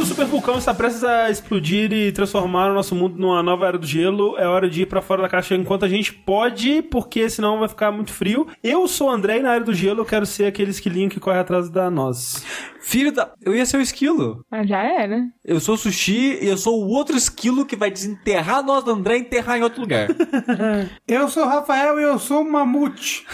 [0.00, 3.66] Quando o super vulcão está prestes a explodir e transformar o nosso mundo numa nova
[3.66, 6.80] era do gelo, é hora de ir pra fora da caixa enquanto a gente pode,
[6.80, 8.46] porque senão vai ficar muito frio.
[8.64, 11.20] Eu sou o André e na era do gelo eu quero ser aquele esquilinho que
[11.20, 12.42] corre atrás da nós.
[12.80, 13.34] Filho da.
[13.42, 14.42] Eu ia ser o esquilo.
[14.50, 15.20] Mas já era.
[15.44, 18.92] Eu sou o sushi e eu sou o outro esquilo que vai desenterrar nós do
[18.92, 20.08] André e enterrar em outro lugar.
[21.06, 23.26] Eu sou o Rafael e eu sou o Mamute.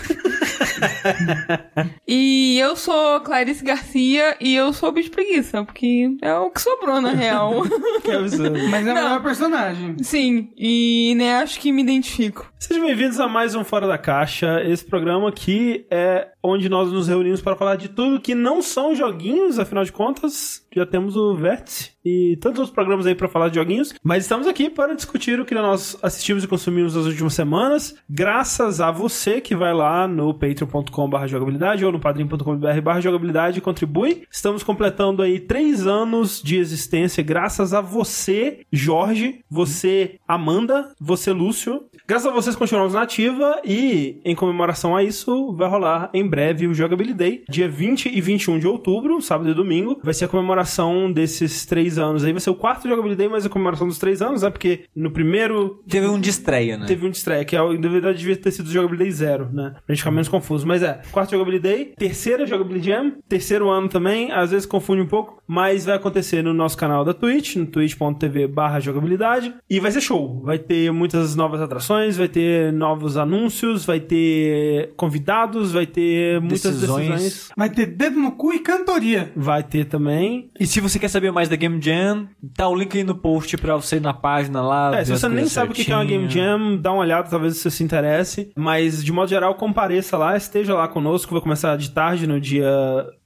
[2.09, 7.01] E eu sou Clarice Garcia e eu sou Bicho Preguiça, porque é o que sobrou,
[7.01, 7.63] na real.
[8.03, 8.59] Que absurdo.
[8.71, 9.97] Mas é o melhor personagem.
[10.03, 12.51] Sim, e né, acho que me identifico.
[12.59, 14.63] Sejam bem-vindos a mais um Fora da Caixa.
[14.65, 18.95] Esse programa aqui é onde nós nos reunimos para falar de tudo que não são
[18.95, 23.49] joguinhos, afinal de contas, já temos o Vértice e tantos outros programas aí para falar
[23.49, 27.35] de joguinhos, mas estamos aqui para discutir o que nós assistimos e consumimos nas últimas
[27.35, 33.63] semanas, graças a você que vai lá no patreon.com.br jogabilidade ou no padrim.com.br jogabilidade e
[33.63, 34.23] contribui.
[34.31, 41.87] Estamos completando aí três anos de existência graças a você, Jorge, você, Amanda, você, Lúcio.
[42.07, 46.67] Graças a vocês continuamos na ativa e em comemoração a isso vai rolar em breve
[46.69, 49.99] o Jogabilidade, dia 20 e 21 de outubro, sábado e domingo.
[50.03, 52.31] Vai ser a comemoração desses três anos aí.
[52.33, 54.51] Vai ser o quarto Jogabilidade, mas a comemoração dos três anos, né?
[54.51, 56.87] Porque no primeiro Teve um de estreia, né?
[56.87, 59.71] Teve um de estreia, que é, o- na verdade devia ter sido Jogabilidade Zero, né?
[59.85, 60.65] Pra gente ficar menos confuso.
[60.69, 65.43] Mas é, quarto Jogabilidade, terceira Jogabilidade Jam, terceiro ano também, às vezes confunde um pouco,
[65.49, 70.01] mas vai acontecer no nosso canal da Twitch, no twitch.tv barra jogabilidade, e vai ser
[70.01, 70.41] show.
[70.45, 72.36] Vai ter muitas novas atrações, vai ter
[72.73, 77.09] novos anúncios, vai ter convidados, vai ter muitas Decisões.
[77.09, 77.51] decisões.
[77.57, 79.33] Vai ter dedo no cu e cantoria.
[79.37, 80.51] Vai ter também.
[80.59, 83.57] E se você quer saber mais da Game Jam, tá o link aí no post
[83.57, 84.97] pra você ir na página lá.
[84.99, 86.29] É, se você nem sabe o que é uma Game.
[86.29, 88.51] Jam, dá uma olhada, talvez você se interesse.
[88.57, 91.33] Mas, de modo geral, compareça lá, esteja lá conosco.
[91.33, 92.67] Vai começar de tarde no dia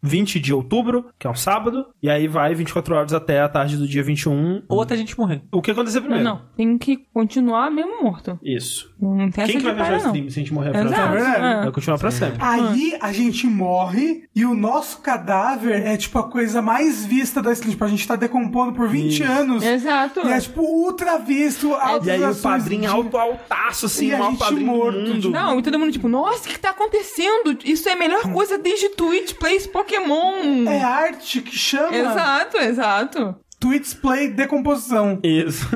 [0.03, 1.87] 20 de outubro, que é um sábado.
[2.03, 4.63] E aí vai 24 horas até a tarde do dia 21.
[4.69, 5.43] Ou até a gente morrer.
[5.53, 6.25] O que acontecer Não, primeiro?
[6.29, 8.39] não, tem que continuar mesmo morto.
[8.43, 8.91] Isso.
[9.01, 10.07] Não tem Quem que vai fechar o não.
[10.07, 10.89] stream se a gente morrer Exato.
[10.91, 11.11] contas?
[11.11, 11.63] verdade.
[11.65, 12.39] Vai continuar pra sempre.
[12.41, 17.53] Aí a gente morre e o nosso cadáver é tipo a coisa mais vista da
[17.53, 17.71] stream.
[17.73, 19.25] Tipo, a gente tá decompondo por 20 Isso.
[19.31, 19.63] anos.
[19.63, 20.21] Exato.
[20.27, 21.73] E é tipo ultra visto.
[21.75, 24.67] altas E aí o padrinho de- alto, altaço, assim, E o a maior gente padrinho
[24.67, 25.31] morto, do mundo.
[25.31, 27.57] Não, e todo mundo tipo, nossa, o que tá acontecendo?
[27.65, 30.69] Isso é a melhor coisa desde Twitch Plays Pokémon.
[30.69, 33.37] É arte que chama Exato, exato.
[33.59, 35.19] Tweets Play Decomposição.
[35.23, 35.67] Isso.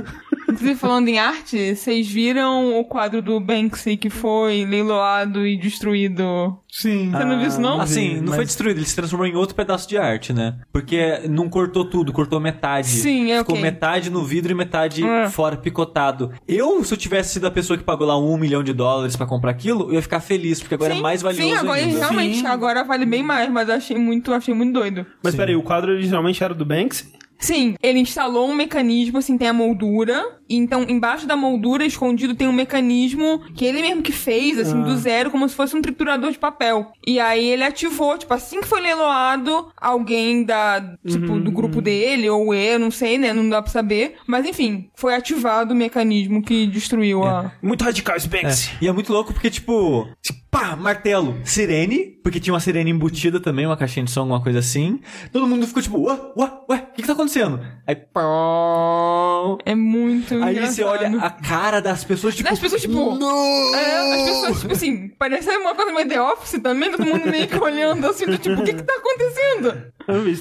[0.48, 6.58] Inclusive, falando em arte, vocês viram o quadro do Banksy que foi leiloado e destruído?
[6.70, 7.10] Sim.
[7.12, 7.80] Você não viu isso, não?
[7.80, 10.56] Assim, não mas- foi destruído, ele se transformou em outro pedaço de arte, né?
[10.72, 12.88] Porque não cortou tudo, cortou metade.
[12.88, 13.62] Sim, é Ficou ok.
[13.62, 15.28] metade no vidro e metade É.
[15.30, 16.32] fora picotado.
[16.48, 19.26] Eu, se eu tivesse sido a pessoa que pagou lá um milhão de dólares pra
[19.26, 21.98] comprar aquilo, eu ia ficar feliz, porque agora sim, é mais valioso Sim, agora ainda.
[21.98, 22.46] realmente, Sim.
[22.46, 25.06] agora vale bem mais, mas eu achei muito, achei muito doido.
[25.22, 25.38] Mas Sim.
[25.38, 27.12] peraí, o quadro originalmente era do Banksy?
[27.44, 30.38] Sim, ele instalou um mecanismo, assim, tem a moldura.
[30.48, 34.80] e Então, embaixo da moldura, escondido, tem um mecanismo que ele mesmo que fez, assim,
[34.80, 36.90] do zero, como se fosse um triturador de papel.
[37.06, 42.30] E aí ele ativou, tipo, assim que foi leiloado, alguém da, tipo, do grupo dele,
[42.30, 43.34] ou eu, não sei, né?
[43.34, 44.16] Não dá pra saber.
[44.26, 47.52] Mas enfim, foi ativado o mecanismo que destruiu a.
[47.62, 48.70] Muito radical esse Banksy.
[48.80, 50.08] E é muito louco porque, tipo,
[50.54, 54.60] pá, martelo, sirene, porque tinha uma sirene embutida também, uma caixinha de som, alguma coisa
[54.60, 55.00] assim.
[55.32, 57.60] Todo mundo ficou tipo, ué, ué, ué, o que que tá acontecendo?
[57.84, 59.58] Aí, pão.
[59.66, 60.74] É muito Aí engraçado.
[60.76, 63.74] você olha a cara das pessoas, tipo, Das pessoas, tipo, não!
[63.74, 67.48] É, as pessoas, tipo assim, parece uma coisa meio The Office também, todo mundo meio
[67.48, 69.92] que olhando assim, do tipo, o que que tá acontecendo?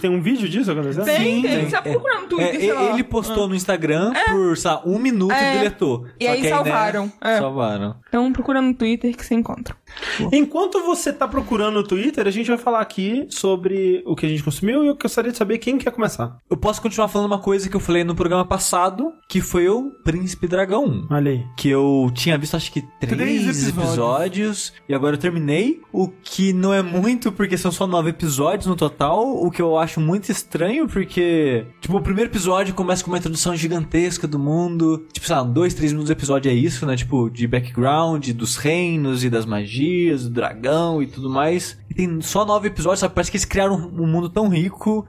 [0.02, 1.06] Tem um vídeo disso acontecendo?
[1.06, 1.70] Tem, tem, tem.
[1.70, 2.84] você procura no Twitter, É, sei lá.
[2.94, 5.56] ele postou no Instagram por, sei lá, um minuto É.
[5.56, 6.06] e deletou.
[6.20, 7.38] E Só aí que salvaram, Né, é.
[7.40, 7.96] Salvaram.
[8.08, 9.76] Então procura no Twitter que você encontra.
[10.32, 14.30] Enquanto você tá procurando no Twitter, a gente vai falar aqui sobre o que a
[14.30, 16.38] gente consumiu e eu gostaria de saber quem quer começar.
[16.50, 19.92] Eu posso continuar falando uma coisa que eu falei no programa passado, que foi o
[20.04, 21.08] Príncipe Dragão 1.
[21.12, 21.46] Olha aí.
[21.58, 23.68] Que eu tinha visto acho que três, Três episódios.
[23.78, 24.74] episódios.
[24.88, 25.80] e agora eu terminei.
[25.92, 29.24] O que não é muito, porque são só nove episódios no total.
[29.44, 33.56] O que eu acho muito estranho, porque, tipo, o primeiro episódio começa com uma introdução
[33.56, 35.06] gigantesca do mundo.
[35.14, 36.96] Tipo, sei lá, dois, três minutos do episódio é isso, né?
[36.96, 41.78] Tipo, de background, dos reinos e das magias, do dragão e tudo mais.
[41.90, 43.14] E tem só nove episódios, sabe?
[43.14, 45.06] Parece que eles criaram um mundo tão rico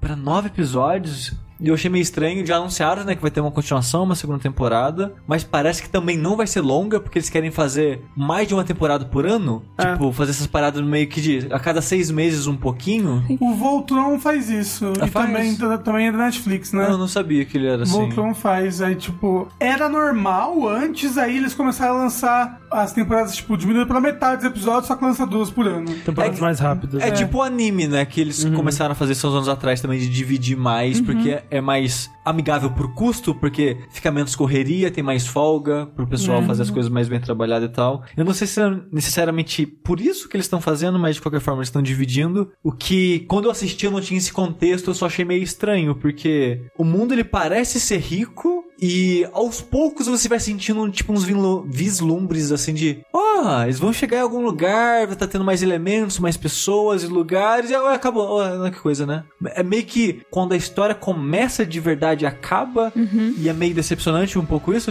[0.00, 1.34] pra nove episódios.
[1.60, 2.44] E eu achei meio estranho.
[2.46, 5.14] Já anunciaram, né, que vai ter uma continuação, uma segunda temporada.
[5.26, 8.64] Mas parece que também não vai ser longa, porque eles querem fazer mais de uma
[8.64, 9.62] temporada por ano.
[9.76, 9.92] É.
[9.92, 13.24] Tipo, fazer essas paradas meio que de a cada seis meses um pouquinho.
[13.40, 14.92] O Voltron faz isso.
[15.00, 15.26] Ah, e faz?
[15.26, 16.86] também, também é da Netflix, né?
[16.88, 17.92] Eu não sabia que ele era assim.
[17.92, 18.80] Voltron faz.
[18.80, 24.00] Aí, tipo, era normal antes, aí eles começaram a lançar as temporadas, tipo, diminuíram pela
[24.00, 25.86] metade dos episódios, só que lança duas por ano.
[26.04, 27.02] Temporadas É- mais rápidas.
[27.02, 28.04] É, tipo o anime, né?
[28.04, 32.10] Que eles começaram a fazer seus anos atrás também de dividir mais, porque é mais
[32.24, 36.90] amigável por custo, porque fica menos correria, tem mais folga pro pessoal fazer as coisas
[36.90, 38.02] mais bem trabalhadas e tal.
[38.16, 41.40] Eu não sei se é necessariamente por isso que eles estão fazendo, mas de qualquer
[41.40, 42.50] forma eles estão dividindo.
[42.62, 45.94] O que, quando eu assisti, eu não tinha esse contexto, eu só achei meio estranho,
[45.94, 48.64] porque o mundo ele parece ser rico.
[48.80, 51.24] E aos poucos você vai sentindo tipo uns
[51.66, 56.18] vislumbres assim de, ó, eles vão chegar em algum lugar, vai estar tendo mais elementos,
[56.18, 59.24] mais pessoas e lugares, e ah, acabou, Ó, que coisa, né?
[59.54, 62.92] É meio que quando a história começa de verdade e acaba,
[63.36, 64.90] e é meio decepcionante um pouco isso,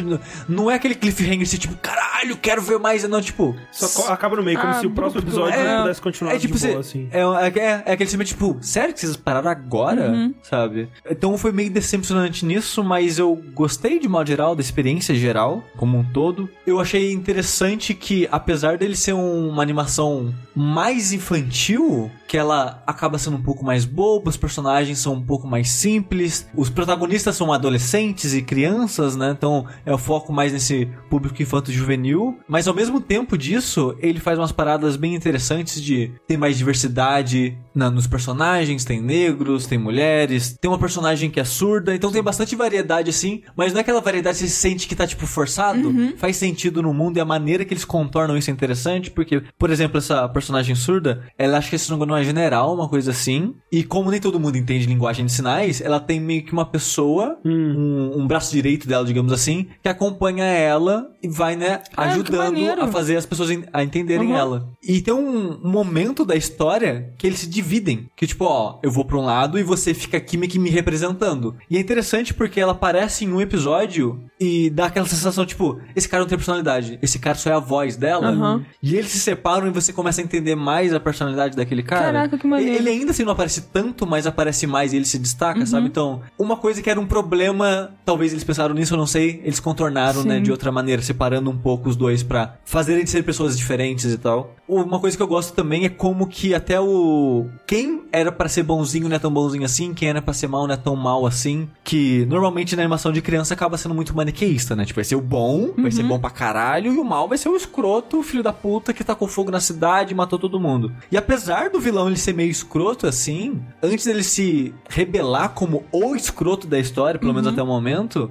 [0.50, 4.44] não é aquele cliffhanger assim, tipo, caralho, quero ver mais, não, tipo, Só acaba no
[4.44, 6.80] meio, como Ah, se o próximo episódio é- não pudesse continuar é tipo, de boa,
[6.80, 7.08] assim.
[7.12, 10.32] é, é, é, é aquele sentimento, tipo, sério que vocês pararam agora?
[10.44, 10.90] Sabe?
[11.10, 15.98] Então foi meio decepcionante nisso, mas eu gostei de modo geral, da experiência geral, como
[15.98, 16.50] um todo.
[16.66, 23.18] Eu achei interessante que, apesar dele ser um- uma animação mais infantil, que ela acaba
[23.18, 27.54] sendo um pouco mais boba, os personagens são um pouco mais simples, os protagonistas são
[27.54, 29.34] adolescentes e crianças, né?
[29.38, 34.38] Então é o foco mais nesse público infanto-juvenil, mas ao mesmo tempo disso, ele faz
[34.38, 40.58] umas paradas bem interessantes de ter mais diversidade na- nos personagens, tem negros, tem mulheres,
[40.60, 44.02] tem uma personagem que é surda, então tem bastante variedade assim, mas não é aquela
[44.02, 47.64] variedade que você sente que tá tipo forçado, faz sentido no mundo e a maneira
[47.64, 51.78] que eles contornam isso é interessante, porque, por exemplo, essa personagem surda, ela acha que
[51.78, 55.32] se não é general, uma coisa assim, e como nem todo mundo entende linguagem de
[55.32, 59.90] sinais, ela tem meio que uma pessoa, um, um braço direito dela, digamos assim, que
[59.90, 62.82] acompanha ela e vai, né, Ah, ajudando maneiro.
[62.84, 64.38] a fazer as pessoas a entenderem Uhum.
[64.38, 64.70] ela.
[64.84, 68.08] E tem um momento da história que eles se dividem.
[68.16, 70.70] Que tipo, ó, eu vou pra um lado e você fica aqui meio que me
[70.70, 71.56] representando.
[71.70, 76.08] E é interessante porque ela aparece em um episódio e dá aquela sensação, tipo, esse
[76.08, 76.98] cara não tem personalidade.
[77.02, 78.32] Esse cara só é a voz dela.
[78.32, 78.66] Uhum.
[78.82, 82.07] E eles se separam e você começa a entender mais a personalidade daquele cara.
[82.12, 82.76] Caraca, que maneiro.
[82.76, 85.66] Ele ainda assim não aparece tanto, mas aparece mais e ele se destaca, Uhum.
[85.66, 85.88] sabe?
[85.88, 89.60] Então, uma coisa que era um problema, talvez eles pensaram nisso, eu não sei, eles
[89.60, 90.44] contornaram, né, Sim.
[90.44, 94.18] de outra maneira, separando um pouco os dois pra fazerem de ser pessoas diferentes e
[94.18, 94.56] tal.
[94.68, 98.64] Uma coisa que eu gosto também é como que até o quem era pra ser
[98.64, 101.26] bonzinho não é tão bonzinho assim, quem era pra ser mal não é tão mal
[101.26, 104.84] assim, que normalmente na animação de criança acaba sendo muito maniqueísta, né?
[104.86, 107.50] Tipo, vai ser o bom, vai ser bom pra caralho, e o mal vai ser
[107.50, 110.92] o escroto, o filho da puta que tacou fogo na cidade e matou todo mundo.
[111.12, 116.16] E apesar do vilão ele ser meio escroto assim, antes dele se rebelar como o
[116.16, 118.30] escroto da história, pelo menos até o momento,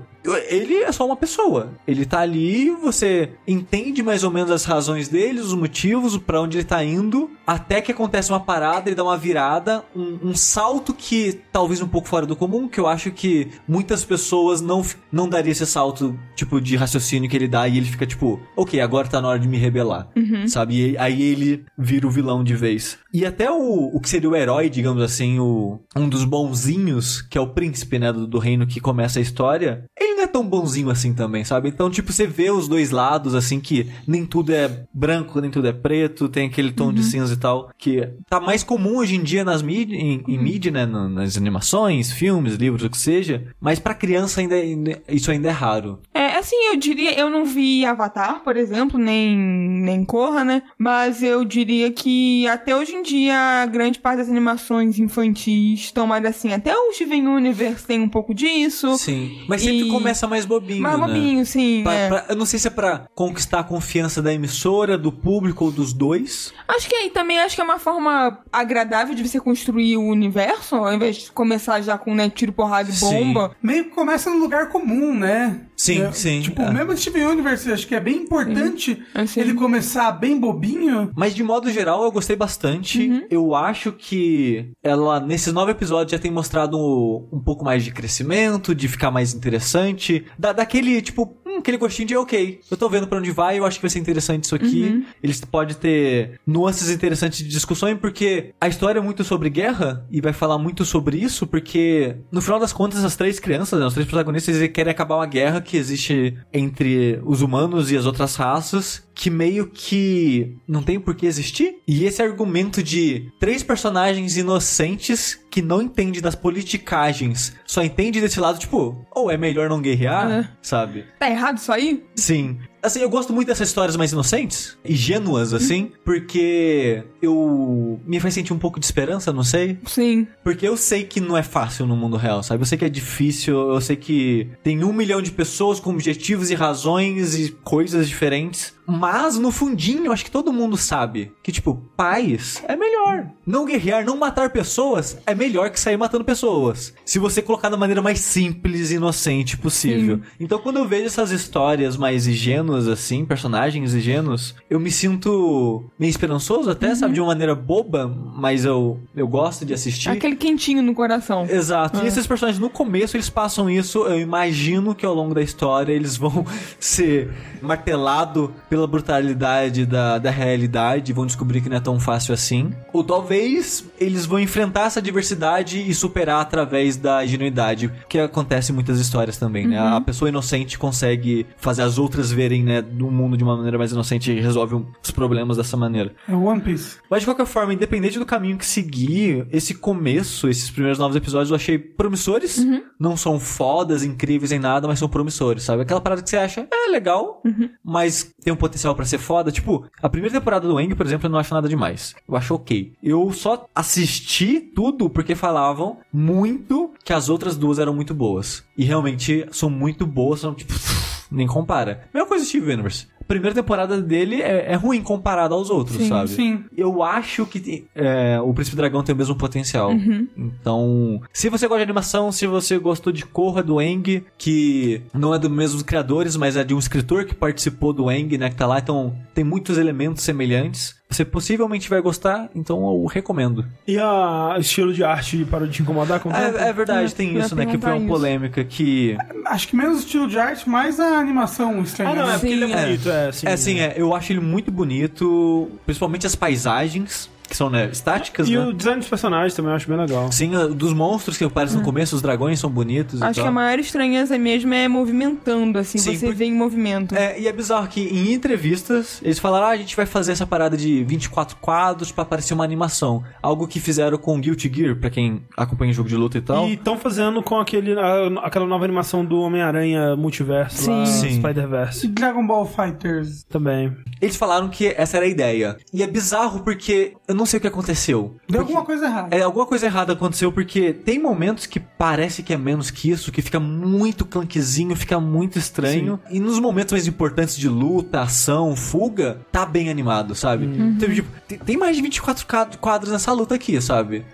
[0.49, 1.73] ele é só uma pessoa.
[1.87, 6.59] Ele tá ali, você entende mais ou menos as razões dele, os motivos, pra onde
[6.59, 10.93] ele tá indo, até que acontece uma parada, ele dá uma virada, um, um salto
[10.93, 15.29] que talvez um pouco fora do comum, que eu acho que muitas pessoas não, não
[15.29, 19.09] daria esse salto, tipo, de raciocínio que ele dá e ele fica tipo, ok, agora
[19.09, 20.09] tá na hora de me rebelar,
[20.49, 20.91] sabe?
[20.91, 22.99] E aí ele vira o vilão de vez.
[23.13, 27.39] E até o, o que seria o herói, digamos assim, o, um dos bonzinhos, que
[27.39, 30.91] é o príncipe, né, do, do reino que começa a história, ele é tão bonzinho
[30.91, 31.69] assim também, sabe?
[31.69, 35.67] Então, tipo, você vê os dois lados, assim, que nem tudo é branco, nem tudo
[35.69, 39.23] é preto, tem aquele tom de cinza e tal, que tá mais comum hoje em
[39.23, 43.79] dia nas mídia, em, em mídia, né, nas animações, filmes, livros, o que seja, mas
[43.79, 45.99] pra criança ainda, ainda- isso ainda é raro.
[46.15, 50.63] É, assim, eu diria, eu não vi Avatar, por exemplo, nem, nem Corra, né?
[50.79, 56.07] Mas eu diria que até hoje em dia, a grande parte das animações infantis estão
[56.07, 56.53] mais assim.
[56.53, 58.97] Até o Steven Universe tem um pouco disso.
[58.97, 59.45] Sim.
[59.49, 61.07] Mas sempre E- começa mais bobinho, mais né?
[61.07, 61.83] bobinho, sim.
[61.83, 62.09] Pra- é.
[62.09, 65.73] pra- eu não sei se é pra conquistar a confiança da emissora, do público ou
[65.73, 66.53] dos dois.
[66.69, 70.77] Acho que aí também acho que é uma forma agradável de você construir o universo,
[70.77, 73.07] ao invés de começar já com né, tiro, porrada e Sim.
[73.35, 73.57] bomba.
[73.61, 75.61] Meio que começa no lugar comum, né?
[75.77, 76.73] Sim, É, sim, Tipo, é.
[76.73, 79.41] mesmo Steven Universe, acho que é bem importante É, sim.
[79.41, 81.11] ele começar bem bobinho.
[81.15, 83.07] Mas de modo geral eu gostei bastante.
[83.09, 83.27] Uhum.
[83.31, 87.91] Eu acho que ela, nesses nove episódios, já tem mostrado um, um pouco mais de
[87.91, 90.25] crescimento, de ficar mais interessante.
[90.39, 92.61] Da, daquele, tipo, hum, aquele gostinho de ok.
[92.71, 94.83] Eu tô vendo pra onde vai, eu acho que vai ser interessante isso aqui.
[94.85, 95.05] Uhum.
[95.23, 100.21] Eles podem ter nuances interessantes de discussão, porque a história é muito sobre guerra e
[100.21, 103.95] vai falar muito sobre isso, porque no final das contas, as três crianças, né, os
[103.95, 108.37] três protagonistas, eles querem acabar uma guerra que existe entre os humanos e as outras
[108.37, 111.77] raças, que meio que não tem por que existir.
[111.87, 118.39] E esse argumento de três personagens inocentes que não entendem das politicagens, só entende desse
[118.41, 120.49] lado, tipo, ou é melhor não guerrear, É.
[120.63, 121.05] sabe?
[121.19, 122.05] Tá errado isso aí?
[122.15, 122.59] Sim.
[122.87, 128.53] Assim, eu gosto muito dessas histórias mais inocentes ingênuas, assim, porque eu me faz sentir
[128.53, 129.77] um pouco de esperança, não sei.
[129.87, 130.29] Sim.
[130.45, 132.63] Porque eu sei que não é fácil no mundo real, sabe?
[132.63, 136.49] Eu sei que é difícil, eu sei que tem um milhão de pessoas com objetivos
[136.49, 138.76] e razões e coisas diferentes.
[138.87, 143.27] Mas, no fundinho, eu acho que todo mundo sabe que, tipo, paz é melhor.
[143.45, 146.95] Não guerrear, não matar pessoas é melhor que sair matando pessoas.
[147.05, 150.21] Se você colocar da maneira mais simples e inocente possível.
[150.39, 156.11] Então, quando eu vejo essas histórias mais ingênuas, assim, personagens ingênuos, eu me sinto meio
[156.11, 157.15] esperançoso até, sabe?
[157.15, 160.09] De uma maneira boba, mas eu, eu gosto de assistir.
[160.11, 161.47] Aquele quentinho no coração.
[161.49, 162.05] Exato.
[162.05, 164.05] E esses personagens, no começo, eles passam isso.
[164.05, 166.47] Eu imagino que ao longo da história eles vão
[166.79, 167.31] ser
[167.63, 171.13] martelados pela brutalidade da, da realidade.
[171.15, 172.71] Vão descobrir que não é tão fácil assim.
[172.93, 178.75] Ou talvez eles vão enfrentar essa diversidade e superar através da ingenuidade, que acontece em
[178.75, 179.79] muitas histórias também, né?
[179.79, 183.93] A pessoa inocente consegue fazer as outras verem, né, do mundo de uma maneira mais
[183.93, 186.13] inocente e resolve os problemas dessa maneira.
[186.29, 186.99] É One Piece.
[187.09, 191.49] Mas de qualquer forma, independente do caminho que seguir, esse começo, esses primeiros novos episódios
[191.51, 192.65] eu achei promissores.
[193.01, 195.83] Não são fodas, incríveis em nada, mas são promissores, sabe?
[195.83, 197.43] Aquela parada que você acha, é legal,
[197.83, 199.51] mas tem um potencial pra ser foda.
[199.51, 202.15] Tipo, a primeira temporada do Eng, por exemplo, eu não acho nada demais.
[202.29, 202.93] Eu acho ok.
[203.03, 208.65] Eu só assisti tudo porque falavam muito que as outras duas eram muito boas.
[208.77, 210.73] E realmente são muito boas, são tipo.
[211.29, 212.09] Nem compara.
[212.15, 213.09] Mesma coisa Steve Universe.
[213.27, 216.29] Primeira temporada dele é, é ruim comparada aos outros, Sim, sabe?
[216.31, 216.65] sim.
[216.77, 219.93] Eu acho que é, o Príncipe Dragão tem o mesmo potencial.
[220.37, 225.35] Então, se você gosta de animação, se você gostou de Korra do Eng, que não
[225.35, 228.57] é dos mesmos criadores, mas é de um escritor que participou do Eng, né, que
[228.57, 230.95] tá lá, então tem muitos elementos semelhantes.
[231.09, 233.65] Você possivelmente vai gostar, então eu recomendo.
[233.87, 236.59] E a estilo de arte parou de te incomodar com o tempo?
[236.59, 238.09] É, é verdade, Eu tem isso, né, que foi uma isso.
[238.09, 239.17] polêmica que...
[239.47, 242.11] Acho que menos o estilo de arte, mais a animação estranha.
[242.11, 242.33] Ah, não, é né?
[242.39, 242.85] porque ele é Sim, é.
[242.87, 243.47] bonito, é, sim.
[243.47, 248.49] É, sim, é, eu acho ele muito bonito, principalmente as paisagens, que são, né, estáticas,
[248.49, 248.67] E né?
[248.67, 250.31] o design dos personagens também eu acho bem legal.
[250.33, 253.49] Sim, dos monstros que aparecem no começo, os dragões são bonitos e Acho que tal.
[253.49, 257.15] a maior estranheza mesmo é movimentando, assim, Sim, você por- vê em movimento.
[257.15, 260.47] É, e é bizarro que em entrevistas eles falaram: ah, a gente vai fazer essa
[260.47, 263.23] parada de 24 quadros pra parecer uma animação.
[263.43, 266.67] Algo que fizeram com Guilty Gear, pra quem acompanha jogo de luta e tal.
[266.69, 271.31] E estão fazendo com aquele, a- aquela nova animação do Homem-Aranha Multiverso lá, Sim.
[271.31, 271.37] Sim.
[271.41, 272.09] Spider-Verse.
[272.09, 273.45] Dragon Ball Fighters.
[273.45, 273.95] Também.
[274.21, 275.77] Eles falaram que essa era a ideia.
[275.93, 278.37] E é bizarro porque eu não sei o que aconteceu.
[278.49, 279.37] Deu Porque- alguma coisa errada.
[279.37, 283.31] É, alguma coisa errada aconteceu porque tem momentos que parece que é menos que isso,
[283.31, 286.19] que fica muito clunkezinho, fica muito estranho.
[286.31, 290.65] E nos momentos mais importantes de luta, ação, fuga, tá bem animado, sabe?
[290.67, 294.25] Então, tipo, tem, tem mais de 24 ca- quadros nessa luta aqui, sabe?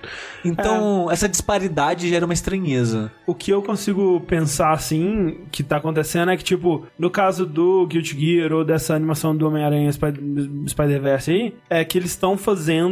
[0.44, 3.10] Então, essa disparidade gera uma estranheza.
[3.26, 7.86] O que eu consigo pensar, assim, que tá acontecendo é que, tipo, no caso do
[7.86, 10.12] Guilty Gear ou dessa animação do Homem-Aranha Spi-
[10.68, 12.91] Spider-Verse aí, é que eles estão fazendo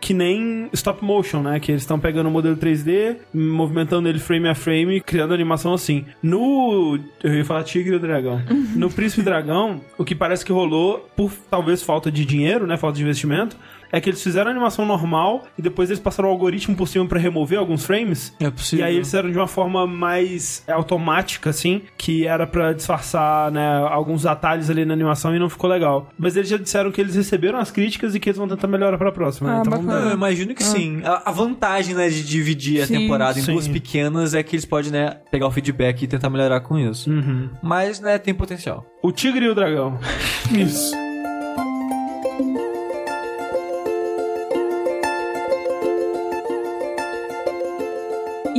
[0.00, 1.60] que nem stop motion, né?
[1.60, 6.04] Que eles estão pegando o modelo 3D, movimentando ele frame a frame, criando animação assim.
[6.22, 6.98] No.
[7.22, 8.40] Eu ia falar Tigre e o Dragão.
[8.80, 12.76] No Príncipe Dragão, o que parece que rolou, por talvez falta de dinheiro, né?
[12.76, 13.56] Falta de investimento.
[13.92, 17.06] É que eles fizeram a animação normal e depois eles passaram o algoritmo por cima
[17.06, 18.34] pra remover alguns frames.
[18.40, 18.84] É possível.
[18.84, 23.50] E aí eles fizeram de uma forma mais é, automática, assim, que era pra disfarçar,
[23.50, 26.08] né, alguns atalhos ali na animação e não ficou legal.
[26.18, 28.98] Mas eles já disseram que eles receberam as críticas e que eles vão tentar melhorar
[28.98, 29.48] pra próxima.
[29.50, 29.62] né?
[29.66, 29.98] Ah, Então.
[30.10, 31.00] Eu imagino que sim.
[31.04, 33.52] A, a vantagem, né, de dividir a Sim, temporada em sim.
[33.52, 37.10] duas pequenas é que eles podem, né, pegar o feedback e tentar melhorar com isso.
[37.10, 37.48] Uhum.
[37.62, 38.86] Mas, né, tem potencial.
[39.02, 39.98] O Tigre e o Dragão.
[40.52, 40.92] Isso.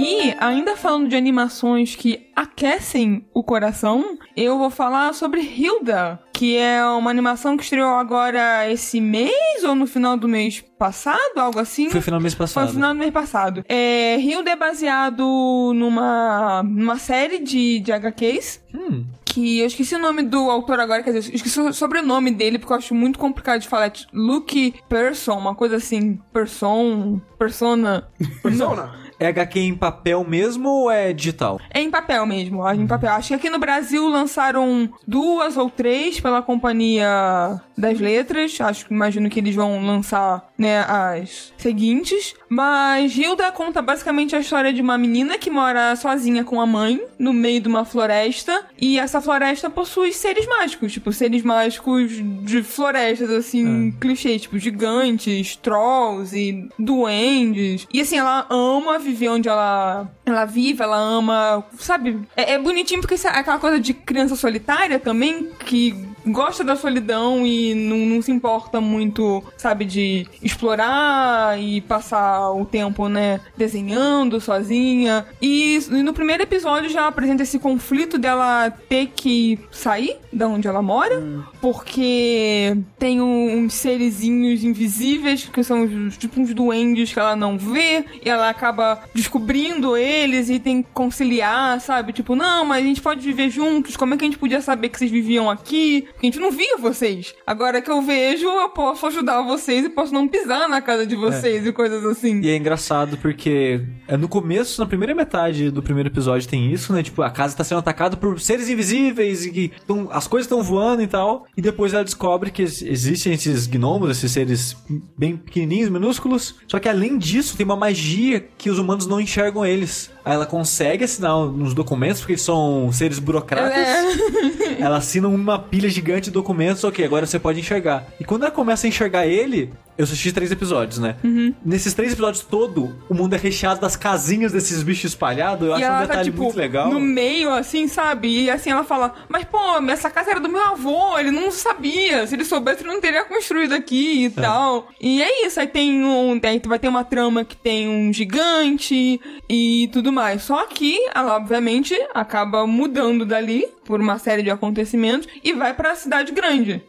[0.01, 6.57] E, ainda falando de animações que aquecem o coração, eu vou falar sobre Hilda, que
[6.57, 11.59] é uma animação que estreou agora esse mês ou no final do mês passado, algo
[11.59, 11.89] assim.
[11.89, 12.67] Foi final do mês Foi passado.
[12.67, 13.63] no final do mês passado.
[13.69, 18.63] É, Hilda é baseado numa, numa série de, de HQs.
[18.73, 19.05] Hum.
[19.23, 22.59] Que eu esqueci o nome do autor agora, quer dizer, eu esqueci o sobrenome dele,
[22.59, 23.85] porque eu acho muito complicado de falar.
[23.85, 26.19] É Luke Person, uma coisa assim.
[26.33, 27.21] Person.
[27.39, 28.09] Persona.
[28.43, 28.91] Persona.
[29.21, 31.59] É HQ em papel mesmo ou é digital?
[31.71, 33.11] É em papel mesmo, é em papel.
[33.11, 38.59] Acho que aqui no Brasil lançaram duas ou três pela Companhia das Letras.
[38.59, 42.33] Acho que imagino que eles vão lançar, né, as seguintes.
[42.49, 46.99] Mas Hilda conta basicamente a história de uma menina que mora sozinha com a mãe
[47.19, 48.65] no meio de uma floresta.
[48.79, 52.11] E essa floresta possui seres mágicos, tipo, seres mágicos
[52.43, 57.87] de florestas, assim, clichês, tipo, gigantes, trolls e duendes.
[57.93, 62.19] E assim, ela ama viver onde ela, ela vive, ela ama, sabe?
[62.35, 67.45] É, é bonitinho porque é aquela coisa de criança solitária também, que gosta da solidão
[67.45, 74.39] e não, não se importa muito, sabe, de explorar e passar o tempo, né, desenhando
[74.39, 75.25] sozinha.
[75.41, 80.67] E, e no primeiro episódio já apresenta esse conflito dela ter que sair da onde
[80.67, 81.21] ela mora,
[81.61, 87.57] porque tem um- uns serizinhos invisíveis que são os- tipo uns duendes que ela não
[87.57, 92.13] vê e ela acaba descobrindo eles e tem que conciliar, sabe?
[92.13, 93.95] Tipo, não, mas a gente pode viver juntos.
[93.95, 96.07] Como é que a gente podia saber que vocês viviam aqui?
[96.21, 97.33] Porque a gente não via vocês.
[97.47, 101.15] Agora que eu vejo, eu posso ajudar vocês e posso não pisar na casa de
[101.15, 102.39] vocês e coisas assim.
[102.41, 106.93] E é engraçado porque é no começo, na primeira metade do primeiro episódio tem isso,
[106.93, 107.01] né?
[107.01, 110.61] Tipo, a casa tá sendo atacada por seres invisíveis e que tão- as coisas estão
[110.61, 111.47] voando e tal.
[111.57, 114.77] E depois ela descobre que ex- existem esses gnomos, esses seres
[115.17, 116.53] bem pequenininhos, minúsculos.
[116.67, 120.11] Só que além disso, tem uma magia que os humanos não enxergam eles.
[120.23, 123.77] Aí ela consegue assinar nos documentos, porque eles são seres burocratas.
[123.77, 124.81] É.
[124.81, 128.07] Ela assina uma pilha gigante de documentos, ok, agora você pode enxergar.
[128.19, 131.15] E quando ela começa a enxergar ele, eu assisti três episódios, né?
[131.23, 131.53] Uhum.
[131.63, 135.67] Nesses três episódios todo, o mundo é recheado das casinhas desses bichos espalhados.
[135.67, 136.89] Eu E acho um tá, detalhe tipo, muito legal.
[136.91, 138.43] no meio, assim, sabe?
[138.45, 139.57] E assim ela fala, mas pô,
[139.89, 142.25] essa casa era do meu avô, ele não sabia.
[142.27, 144.87] Se ele soubesse, ele não teria construído aqui e tal.
[144.99, 146.39] E é isso, aí tem um.
[146.43, 150.41] Aí vai ter uma trama que tem um gigante e tudo mais.
[150.43, 155.95] Só que ela, obviamente, acaba mudando dali por uma série de acontecimentos e vai pra
[155.95, 156.81] cidade grande.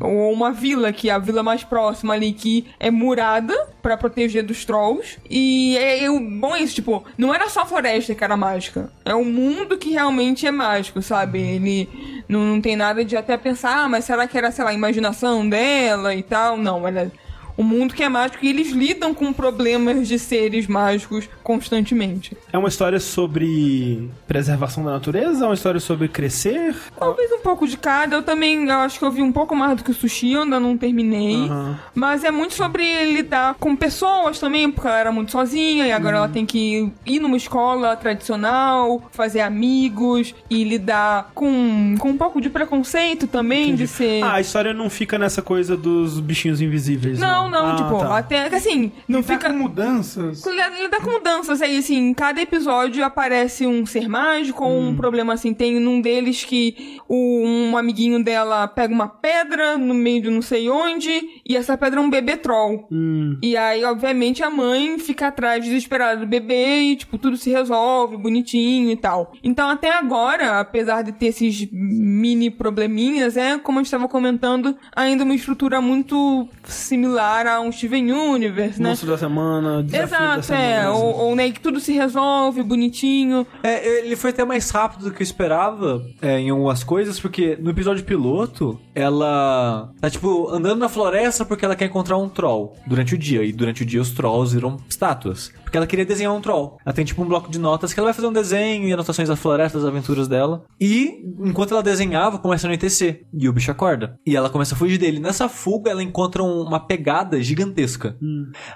[0.00, 4.42] Ou uma vila, que é a vila mais próxima ali, que é murada pra proteger
[4.42, 5.18] dos trolls.
[5.28, 8.90] E é, é bom é isso, tipo, não era só a floresta que era mágica.
[9.04, 11.40] É o mundo que realmente é mágico, sabe?
[11.40, 11.88] Ele
[12.28, 14.74] não, não tem nada de até pensar, ah, mas será que era, sei lá, a
[14.74, 16.56] imaginação dela e tal?
[16.56, 17.10] Não, ela.
[17.56, 22.36] O mundo que é mágico e eles lidam com problemas de seres mágicos constantemente.
[22.52, 25.44] É uma história sobre preservação da natureza?
[25.44, 26.74] É uma história sobre crescer?
[26.98, 28.16] Talvez um pouco de cada.
[28.16, 30.42] Eu também eu acho que eu vi um pouco mais do que o sushi, eu
[30.42, 31.44] ainda não terminei.
[31.48, 31.78] Aham.
[31.94, 36.16] Mas é muito sobre lidar com pessoas também, porque ela era muito sozinha e agora
[36.16, 42.40] ela tem que ir numa escola tradicional, fazer amigos e lidar com, com um pouco
[42.40, 44.22] de preconceito também, de ser.
[44.22, 47.18] Ah, a história não fica nessa coisa dos bichinhos invisíveis.
[47.18, 48.18] não, não, Ah, tipo, tá.
[48.18, 49.50] até que assim, não Não fica.
[49.50, 50.44] com mudanças.
[50.44, 55.32] Lidar com mudanças aí, assim, em cada episódio aparece um ser mágico ou um problema
[55.34, 55.52] assim.
[55.54, 60.42] Tem num deles que o, um amiguinho dela pega uma pedra no meio de não
[60.42, 61.10] sei onde,
[61.46, 62.86] e essa pedra é um bebê troll.
[62.90, 63.38] Hum.
[63.42, 68.16] E aí, obviamente, a mãe fica atrás desesperada do bebê e, tipo, tudo se resolve
[68.16, 69.32] bonitinho e tal.
[69.42, 74.76] Então, até agora, apesar de ter esses mini probleminhas, é, como a gente estava comentando,
[74.94, 78.90] ainda uma estrutura muito similar a um Steven Universe, né?
[78.90, 80.64] Monstro da semana, desafio da Exato, semana.
[80.64, 80.88] é.
[80.90, 83.46] Ou, ou né, que tudo se resolve bonitinho.
[83.62, 87.56] É, ele foi até mais rápido do que eu esperava é, em algumas coisas, porque
[87.60, 92.76] no episódio piloto, ela tá, tipo, andando na floresta porque ela quer encontrar um troll
[92.86, 93.42] durante o dia.
[93.42, 95.52] E durante o dia os trolls viram estátuas.
[95.74, 96.78] Porque ela queria desenhar um troll.
[96.86, 99.28] Ela tem, tipo, um bloco de notas que ela vai fazer um desenho e anotações
[99.28, 100.64] da floresta, das aventuras dela.
[100.80, 103.22] E, enquanto ela desenhava, começa a anoitecer.
[103.36, 104.16] E o bicho acorda.
[104.24, 105.18] E ela começa a fugir dele.
[105.18, 108.16] Nessa fuga, ela encontra um- uma pegada gigantesca.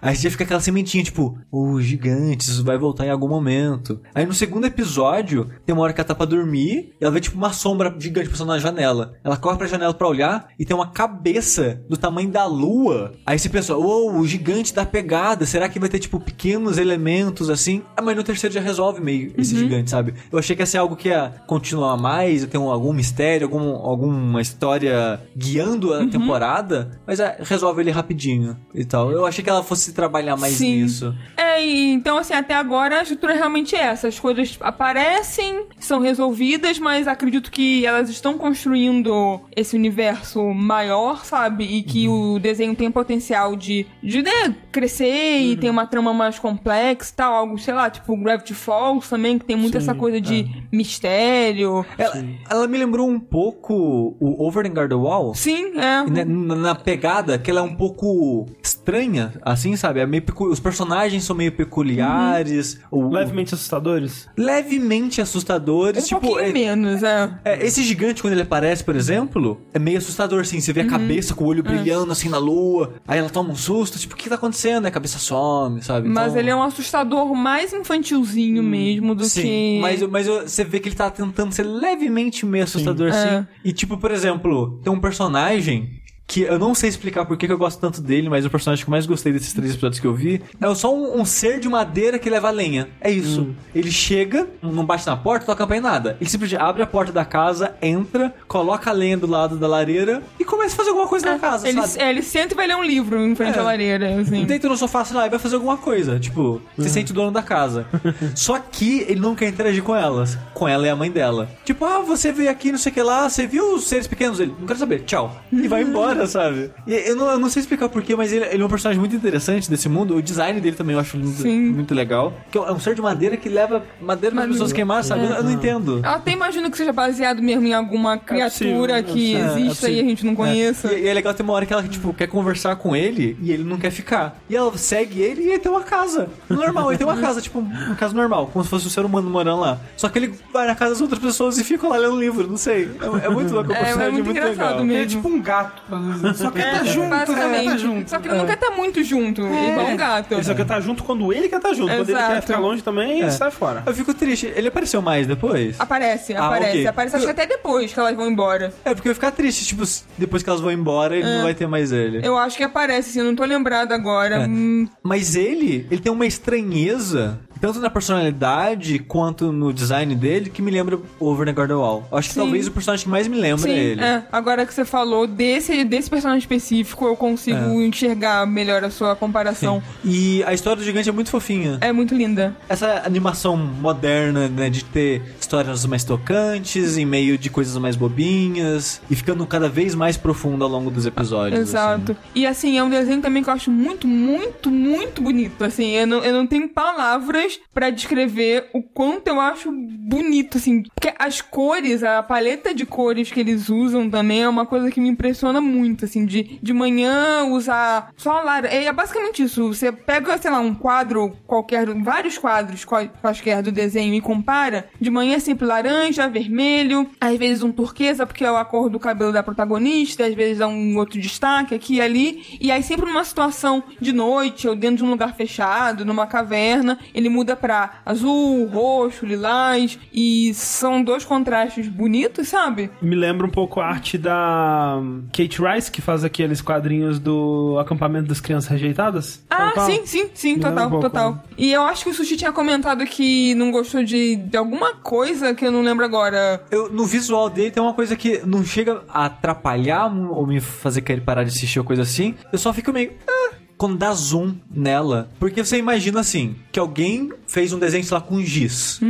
[0.03, 4.01] Aí já fica aquela sementinha, tipo, o gigante, isso vai voltar em algum momento.
[4.13, 7.21] Aí no segundo episódio, tem uma hora que ela tá pra dormir, e ela vê
[7.21, 9.15] tipo uma sombra gigante passando na janela.
[9.23, 13.13] Ela corre pra janela pra olhar e tem uma cabeça do tamanho da lua.
[13.25, 17.51] Aí você pensa, uou, o gigante da pegada, será que vai ter tipo pequenos elementos
[17.51, 17.83] assim?
[17.97, 20.15] Ah, mas no terceiro já resolve meio esse gigante, sabe?
[20.33, 23.47] Eu achei que ia ser algo que ia continuar mais, ia ter um- algum mistério,
[23.47, 29.11] algum, alguma história guiando a temporada, mas é, resolve ele rapidinho e tal.
[29.13, 30.83] Eu achei que ela fosse trabalhar mais Sim.
[30.83, 31.15] nisso.
[31.37, 34.09] É, e, então, assim, até agora a estrutura é realmente essa.
[34.09, 41.65] As coisas aparecem, são resolvidas, mas acredito que elas estão construindo esse universo maior, sabe?
[41.65, 46.39] E que o desenho tem potencial de, de né, crescer e ter uma trama mais
[46.39, 46.78] complexa
[47.11, 47.33] e tal.
[47.35, 51.85] Algo, sei lá, tipo Gravity Falls também, que tem muito Sim, essa coisa de mistério.
[51.97, 55.35] Ela, ela me lembrou um pouco o Over the Garden Wall.
[55.35, 56.25] Sim, é.
[56.25, 60.01] Na, na pegada que ela é um pouco estranha, assim, sabe?
[60.01, 62.81] É meio pecu- Os personagens são meio peculiares.
[62.91, 64.29] o- Levemente assustadores?
[64.37, 66.05] levemente assustadores.
[66.05, 67.31] Um tipo, pouquinho é- menos, é.
[67.45, 70.61] é, esse gigante, quando ele aparece, por exemplo, é meio assustador, assim.
[70.61, 70.87] Você vê Uhum.
[70.87, 71.51] a cabeça com o É.
[71.51, 72.95] olho brilhando, assim, na lua.
[73.07, 73.99] Aí ela toma um susto.
[73.99, 74.85] Tipo, o que tá acontecendo?
[74.85, 76.09] Aí A cabeça some, sabe?
[76.09, 79.79] Mas Então- ele é um assustador mais infantilzinho mesmo do Sim, que.
[79.81, 83.11] mas, mas você vê que ele tá tentando ser levemente meio assustador, É.
[83.11, 83.47] assim.
[83.65, 85.91] E tipo, por exemplo, tem um personagem
[86.29, 88.89] que eu não sei explicar por que eu gosto tanto dele, mas o personagem que
[88.89, 91.69] eu mais gostei desses três episódios que eu vi é só um, um ser de
[91.71, 92.87] madeira que leva lenha.
[93.01, 93.55] É isso.
[93.75, 96.19] Ele chega, não bate na porta, toca a campainha, nada.
[96.21, 100.23] Ele simplesmente abre a porta da casa, entra, coloca a lenha do lado da lareira
[100.39, 102.03] e começa a fazer alguma coisa na casa, Ele, sabe?
[102.05, 103.61] é, ele senta e vai ler um livro em frente É.
[103.61, 104.45] à lareira, assim.
[104.45, 106.21] Deita no sofá, sei lá, e vai fazer alguma coisa.
[106.21, 107.87] Tipo, se sente dono da casa.
[108.37, 110.37] Só que ele não quer interagir com elas.
[110.53, 111.49] Com ela e a mãe dela.
[111.65, 114.39] Tipo, ah, você veio aqui, não sei o que lá, você viu os seres pequenos?
[114.39, 115.35] Ele, não quero saber, tchau.
[115.51, 116.71] E vai embora, sabe?
[116.87, 119.15] E eu não, eu não sei explicar porquê, mas ele, ele é um personagem muito
[119.15, 120.17] interessante desse mundo.
[120.17, 122.33] O design dele também eu acho muito, muito legal.
[122.51, 125.25] Que é um ser de madeira que leva madeira para as pessoas queimar, sabe?
[125.25, 125.99] Eu, eu não entendo.
[125.99, 129.89] Eu até imagino que seja baseado mesmo em alguma criatura possível, que é, é exista
[129.91, 130.93] e a gente não conheça.
[130.93, 133.53] E, e é legal ter uma hora que ela, tipo, quer conversar com ele e
[133.53, 134.39] ele não quer ficar.
[134.49, 136.29] E ela segue ele e ele tem uma casa.
[136.49, 139.29] Normal, ele tem uma casa, tipo, uma casa normal, como se fosse um ser humano
[139.31, 139.79] morando lá.
[139.97, 142.47] Só que ele vai na casa das outras pessoas e fica lá lendo um livro,
[142.49, 142.89] não sei.
[143.23, 144.77] É, é muito louco, o É, personagem é muito engraçado legal.
[144.85, 144.93] mesmo.
[144.93, 146.08] Ele é tipo um gato, vezes.
[146.35, 147.19] Só que ele tá junto, né?
[147.27, 147.71] Basicamente.
[147.71, 148.11] Tá junto.
[148.11, 150.33] Só que ele não quer estar muito junto, igual um gato.
[150.35, 151.89] Ele só quer estar junto quando ele quer estar junto.
[151.89, 152.47] Quando ele quer Exato.
[152.47, 153.31] ficar longe também, É.
[153.31, 153.83] sai fora.
[153.87, 154.53] Eu fico triste.
[154.55, 155.79] Ele apareceu mais depois?
[155.81, 156.87] Aparece, Ah, aparece, ok.
[156.87, 157.17] aparece.
[157.17, 158.73] Acho que até depois que elas vão embora.
[158.85, 159.83] É, porque eu ia ficar triste, tipo,
[160.17, 162.21] depois que elas vão embora, ele não vai ter mais ele.
[162.27, 164.37] Eu acho que aparece, assim, eu não tô lembrada agora.
[164.37, 164.47] É.
[164.47, 170.63] Hum, Mas ele, ele tem uma estranheza, tanto na personalidade quanto no design dele, que
[170.63, 172.07] me lembra o Over the Garden Wall.
[172.13, 172.41] Acho que Sim.
[172.41, 174.01] talvez o personagem que mais me lembra Sim, é ele.
[174.01, 174.23] é.
[174.31, 179.83] Agora que você falou desse, desse personagem específico, eu consigo enxergar melhor a sua comparação.
[180.05, 181.79] E a história do gigante é muito fofinha.
[181.81, 182.57] É muito linda.
[182.69, 189.01] Essa animação moderna, né, de ter histórias mais tocantes, em meio de coisas mais bobinhas,
[189.11, 191.61] e ficando cada vez mais profundo ao longo dos episódios.
[191.61, 192.17] Exato.
[192.35, 195.65] E assim, é um desenho também que eu acho muito, muito, muito bonito.
[195.65, 200.83] Assim, eu não, eu não tenho palavras pra descrever o quanto eu acho bonito, assim.
[200.83, 205.01] Porque as cores, a paleta de cores que eles usam também é uma coisa que
[205.01, 208.75] me impressiona muito, assim, de, de manhã usar só laranja.
[208.75, 209.73] É basicamente isso.
[209.73, 214.89] Você pega, sei lá, um quadro qualquer, vários quadros quaisquer do desenho e compara.
[215.01, 218.99] De manhã é sempre laranja, vermelho, às vezes um turquesa, porque é a cor do
[218.99, 222.59] cabelo da protagonista, às vezes dá um outro destaque aqui e ali.
[222.61, 226.99] E aí sempre numa situação de noite ou dentro de um lugar fechado, numa caverna,
[227.15, 229.99] ele muda pra azul, roxo, lilás.
[230.13, 232.91] E são dois contrastes bonitos, sabe?
[233.01, 234.99] Me lembra um pouco a arte da
[235.33, 239.43] Kate Rice, que faz aqueles quadrinhos do acampamento das crianças rejeitadas.
[239.49, 239.87] Ah, qual?
[239.87, 241.33] sim, sim, sim, Me total, um pouco, total.
[241.33, 241.41] né?
[241.57, 245.55] E eu acho que o Sushi tinha comentado que não gostou de, de alguma coisa
[245.55, 246.63] que eu não lembro agora.
[246.71, 251.03] Eu, no visual dele tem uma coisa que não chega a atrapalhar ou me fazer
[251.03, 252.35] querer parar de assistir ou coisa assim.
[252.53, 253.13] Eu só fico meio.
[253.27, 253.48] "Ah",
[253.79, 255.31] quando dá zoom nela.
[255.39, 259.01] Porque você imagina assim, que alguém fez um desenho, sei lá, com giz.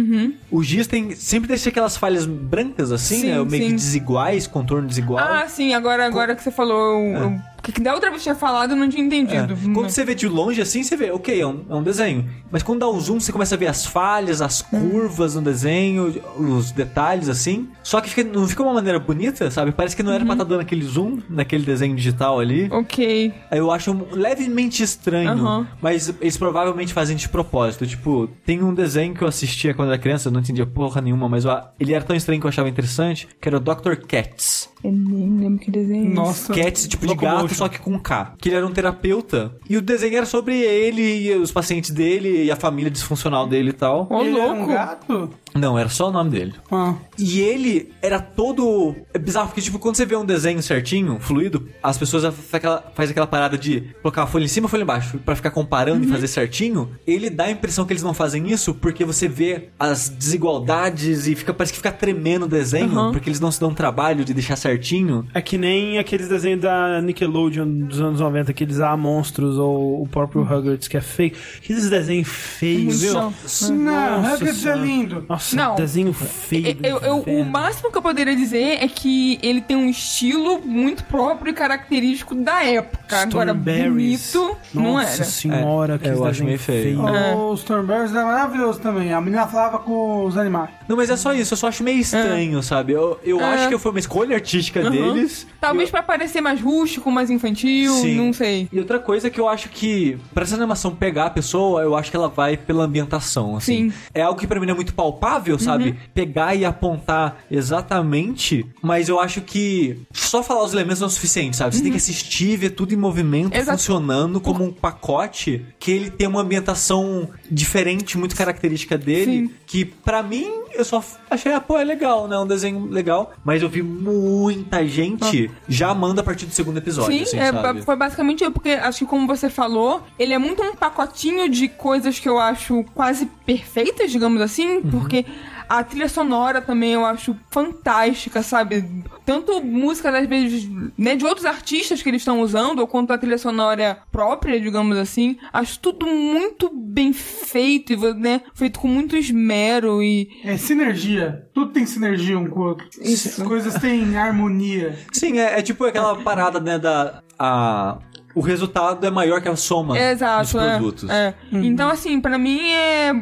[0.51, 1.15] O giz tem.
[1.17, 3.45] Sempre deixa aquelas falhas brancas assim, Sim, né?
[3.45, 3.69] Meio sim.
[3.71, 5.19] que desiguais, contorno desigual.
[5.27, 7.01] Ah, sim, agora, agora que você falou.
[7.03, 9.07] eu- eu- O que da outra vez que tinha falado, eu não tinha É.
[9.07, 9.55] entendido.
[9.75, 12.29] Quando você vê de longe assim, você vê, ok, é um, é um desenho.
[12.51, 16.15] Mas quando dá o zoom, você começa a ver as falhas, as curvas no desenho,
[16.39, 17.69] os detalhes assim.
[17.83, 19.73] Só que fica- não fica uma maneira bonita, sabe?
[19.73, 22.69] Parece que não era pra estar dando aquele zoom naquele desenho digital ali.
[22.71, 23.35] Ok.
[23.51, 25.67] Aí Eu acho levemente estranho, Aham.
[25.83, 27.87] mas eles provavelmente fazem de propósito.
[27.87, 31.29] Tipo, tem um desenho que eu assistia quando era criança, eu não entendia porra nenhuma,
[31.29, 33.97] mas eu- ele era tão estranho que eu achava interessante, que era o Dr.
[34.07, 34.71] Cats.
[34.85, 36.05] Eu nem lembro que desenho.
[36.05, 36.15] é esse.
[36.15, 36.55] Nossa.
[36.55, 37.43] Cats, tipo de Locomotion.
[37.43, 38.35] gato, só que com K.
[38.39, 39.53] Que ele era um terapeuta.
[39.69, 43.71] E o desenho era sobre ele e os pacientes dele e a família disfuncional dele
[43.71, 44.07] e tal.
[44.09, 44.73] Ô, Ele era um louco.
[44.73, 45.31] gato?
[45.59, 46.55] Não, era só o nome dele.
[46.71, 46.95] Ah.
[47.19, 48.95] E ele era todo.
[49.13, 52.93] É bizarro, porque, tipo, quando você vê um desenho certinho, fluido, as pessoas faz aquela,
[52.95, 55.51] faz aquela parada de colocar a folha em cima e a folha embaixo, pra ficar
[55.51, 56.09] comparando Uhum.
[56.09, 56.91] e fazer certinho.
[57.07, 61.35] Ele dá a impressão que eles não fazem isso porque você vê as desigualdades e
[61.35, 63.13] fica, parece que fica tremendo o desenho, Uhum.
[63.13, 65.27] porque eles não se dão trabalho de deixar certinho.
[65.35, 70.07] É que nem aqueles desenhos da Nickelodeon dos anos 90, aqueles A Monstros ou o
[70.09, 71.33] próprio Rugrats, que é feio.
[71.59, 73.15] Aqueles desenhos feios, viu?
[73.15, 74.23] Não.
[74.31, 75.25] Rugrats é lindo.
[75.29, 75.75] Nossa, Não.
[75.75, 76.75] desenho feio.
[76.75, 80.61] do Eu- eu- o máximo que eu poderia dizer é que ele tem um estilo
[80.65, 82.99] muito próprio e característico da época.
[83.23, 85.25] Agora, bonito, não Nossa era.
[85.25, 87.07] senhora, É, que eu acho meio feio.
[87.09, 87.35] É.
[87.35, 89.13] O Stormberries é maravilhoso também.
[89.13, 90.71] A menina falava com os animais.
[90.89, 92.93] Não, mas é só isso, eu só acho meio estranho, sabe?
[92.93, 93.45] Eu, eu É.
[93.55, 94.91] acho que foi uma escolha artística Uhum.
[94.91, 95.47] deles.
[95.61, 98.17] Talvez pra parecer mais rústico, mais infantil, Sim.
[98.17, 98.69] não sei.
[98.73, 102.11] E outra coisa que eu acho que, pra essa animação pegar a pessoa, eu acho
[102.11, 103.91] que ela vai pela ambientação, assim.
[103.91, 103.93] Sim.
[104.15, 105.97] É algo que pra mim não é muito palpável, sabe?
[106.15, 111.13] Pegar e apontar exatamente, mas eu acho que só falar os elementos não é o
[111.13, 111.75] suficiente, sabe?
[111.75, 113.61] Você tem que assistir, ver tudo em movimento, Uhum.
[113.61, 113.79] Exato.
[113.79, 119.51] funcionando como um pacote, que ele tem uma ambientação diferente, muito característica dele, Sim.
[119.67, 122.39] que pra mim eu só achei, ah, pô, é legal, né?
[122.39, 123.33] Um desenho legal.
[123.45, 127.83] Mas eu vi muita gente já amando a partir do segundo episódio, Sim, assim, é,
[127.83, 131.69] foi basicamente eu, porque acho que como você falou, ele é muito um pacotinho de
[131.69, 134.91] coisas que eu acho quase perfeitas, digamos assim, Uhum.
[134.91, 135.25] porque
[135.69, 138.85] a trilha sonora também eu acho fantástica, sabe?
[139.27, 143.19] Tanto música, às vezes, né, de outros artistas que eles estão usando, ou quanto a
[143.19, 145.37] trilha sonora própria, digamos assim.
[145.53, 148.41] Acho tudo muito bem feito, né?
[148.55, 150.31] Feito com muito esmero e.
[150.43, 151.49] É sinergia.
[151.55, 152.87] Tudo tem sinergia um com o outro.
[153.03, 154.97] As coisas têm harmonia.
[155.13, 157.23] Sim, é, é tipo aquela parada, né, da...
[157.39, 157.99] A,
[158.35, 161.11] o resultado é maior que a soma Exato, dos é, produtos.
[161.11, 161.35] é.
[161.53, 163.13] Então, assim, pra mim é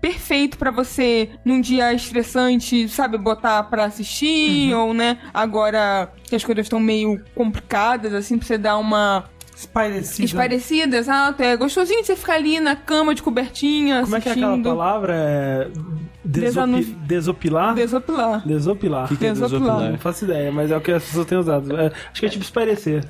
[0.00, 6.44] perfeito pra você num dia estressante, sabe, botar pra assistir ou né, agora que as
[6.44, 9.24] coisas estão meio complicadas assim, pra você dar uma
[9.56, 10.24] Espairecida.
[10.26, 14.28] esparecida, exato, é gostosinho de você ficar ali na cama de cobertinha Como é que
[14.28, 14.58] é assistindo.
[14.60, 15.14] aquela palavra?
[15.16, 15.68] É...
[16.26, 16.82] Desopi...
[17.06, 17.74] Desopilar?
[17.74, 18.42] Desopilar.
[18.48, 19.08] Desopilar.
[19.08, 19.60] que é Desopilar.
[19.60, 19.90] desopilar?
[19.92, 21.76] Não faço ideia, mas é o que as pessoas têm usado.
[21.76, 23.04] É, acho que é tipo espairecer.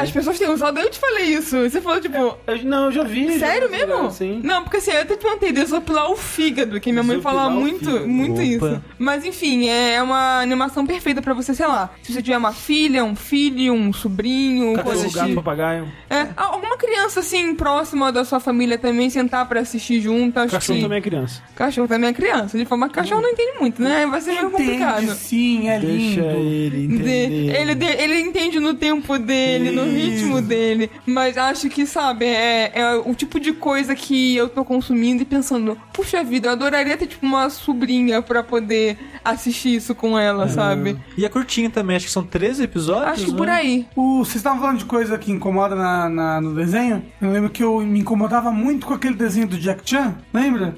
[0.00, 1.56] As pessoas têm usado, eu te falei isso.
[1.68, 3.38] Você falou, tipo, Eu- não, eu já vi.
[3.38, 3.94] já Sério vi mesmo?
[3.96, 4.40] lugar, Sim.
[4.44, 7.56] Não, porque assim, eu até te perguntei, desopilar o fígado, que minha mãe Desopilar fala
[7.56, 8.08] o muito, fígado.
[8.08, 8.42] muito Opa.
[8.44, 8.82] isso.
[8.98, 13.04] Mas enfim, é uma animação perfeita pra você, sei lá, se você tiver uma filha,
[13.04, 15.88] um filho, um sobrinho, Cachorro, gato, papagaio.
[16.08, 20.76] É, alguma criança assim, próxima da sua família também, sentar pra assistir junto, acho Cachorro
[20.78, 20.82] que...
[20.84, 21.42] também é criança.
[21.54, 22.58] Cachorro também é criança.
[22.58, 24.06] De forma que cachorro não entende muito, né?
[24.06, 25.10] Vai ser meio complicado.
[25.14, 26.30] Sim, é Deixa lindo.
[26.40, 27.56] ele De- entender.
[27.60, 29.94] ele, de- ele entende no tempo dele, no Isso.
[29.96, 30.90] ritmo dele.
[31.06, 35.24] Mas acho que, sabe, é, é o tipo de coisa que eu tô consumindo e
[35.24, 40.48] pensando, puxa vida, eu adoraria ter, tipo, uma sobrinha pra poder assistir isso com ela,
[40.48, 40.96] sabe?
[41.16, 43.36] E é curtinho também, acho que são 13 episódios, Acho que né?
[43.36, 43.86] por aí.
[43.94, 47.02] O, vocês estavam falando de coisa que incomoda na, na- no desenho?
[47.20, 50.74] Eu lembro que eu me incomodava muito com aquele desenho do Jack Chan, lembra?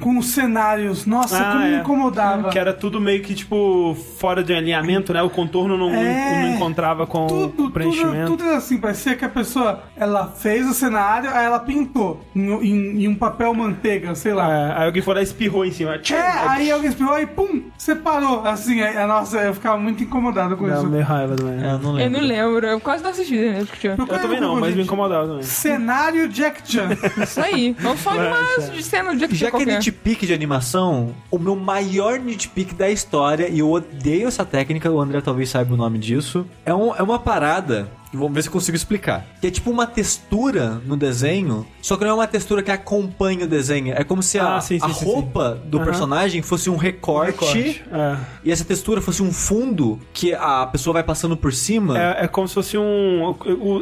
[0.00, 1.06] Com os cenários.
[1.06, 1.78] Nossa, Ah, como me é.
[1.78, 2.48] incomodava.
[2.50, 5.22] Que era tudo meio que, tipo, fora de alinhamento, né?
[5.22, 6.42] O contorno não, É.
[6.42, 8.26] não encontrava com Tudo, o preenchimento.
[8.26, 12.20] tudo, tudo era assim, parecia que a pessoa, ela fez o cenário, aí ela pintou
[12.34, 14.50] em, em- em um papel manteiga, sei lá.
[14.52, 15.94] É, aí alguém foi lá e espirrou em cima.
[15.94, 18.44] É, aí alguém espirrou e pum, separou.
[18.46, 20.86] Assim, aí, é, nossa, eu ficava muito incomodado com Dá isso.
[20.86, 21.62] meio raiva também.
[21.62, 22.20] É, eu não Eu lembro.
[22.20, 23.64] não lembro, eu quase não assisti, né?
[23.78, 23.94] Tchan.
[23.98, 25.42] Eu também não, mas me incomodava também.
[25.42, 26.90] Cenário Jack Chan.
[27.22, 27.74] Isso aí.
[27.78, 28.24] Vamos falar
[28.56, 32.74] de uma de cena de Já que é nitpick de animação, o meu maior nitpick
[32.74, 36.74] da história, e eu odeio essa técnica, o André talvez saiba o nome disso, é,
[36.74, 40.80] um- é uma parada, vamos ver se eu consigo explicar, que é tipo uma textura
[40.86, 44.38] no desenho, só que não é uma textura que acompanha o desenho, é como se
[44.38, 45.84] a, Ah, sim, sim, a sim, roupa do Aham.
[45.86, 48.16] personagem fosse um recorte, É.
[48.44, 51.98] e essa textura fosse um fundo que a pessoa vai passando por cima.
[51.98, 53.34] É, é como se fosse um.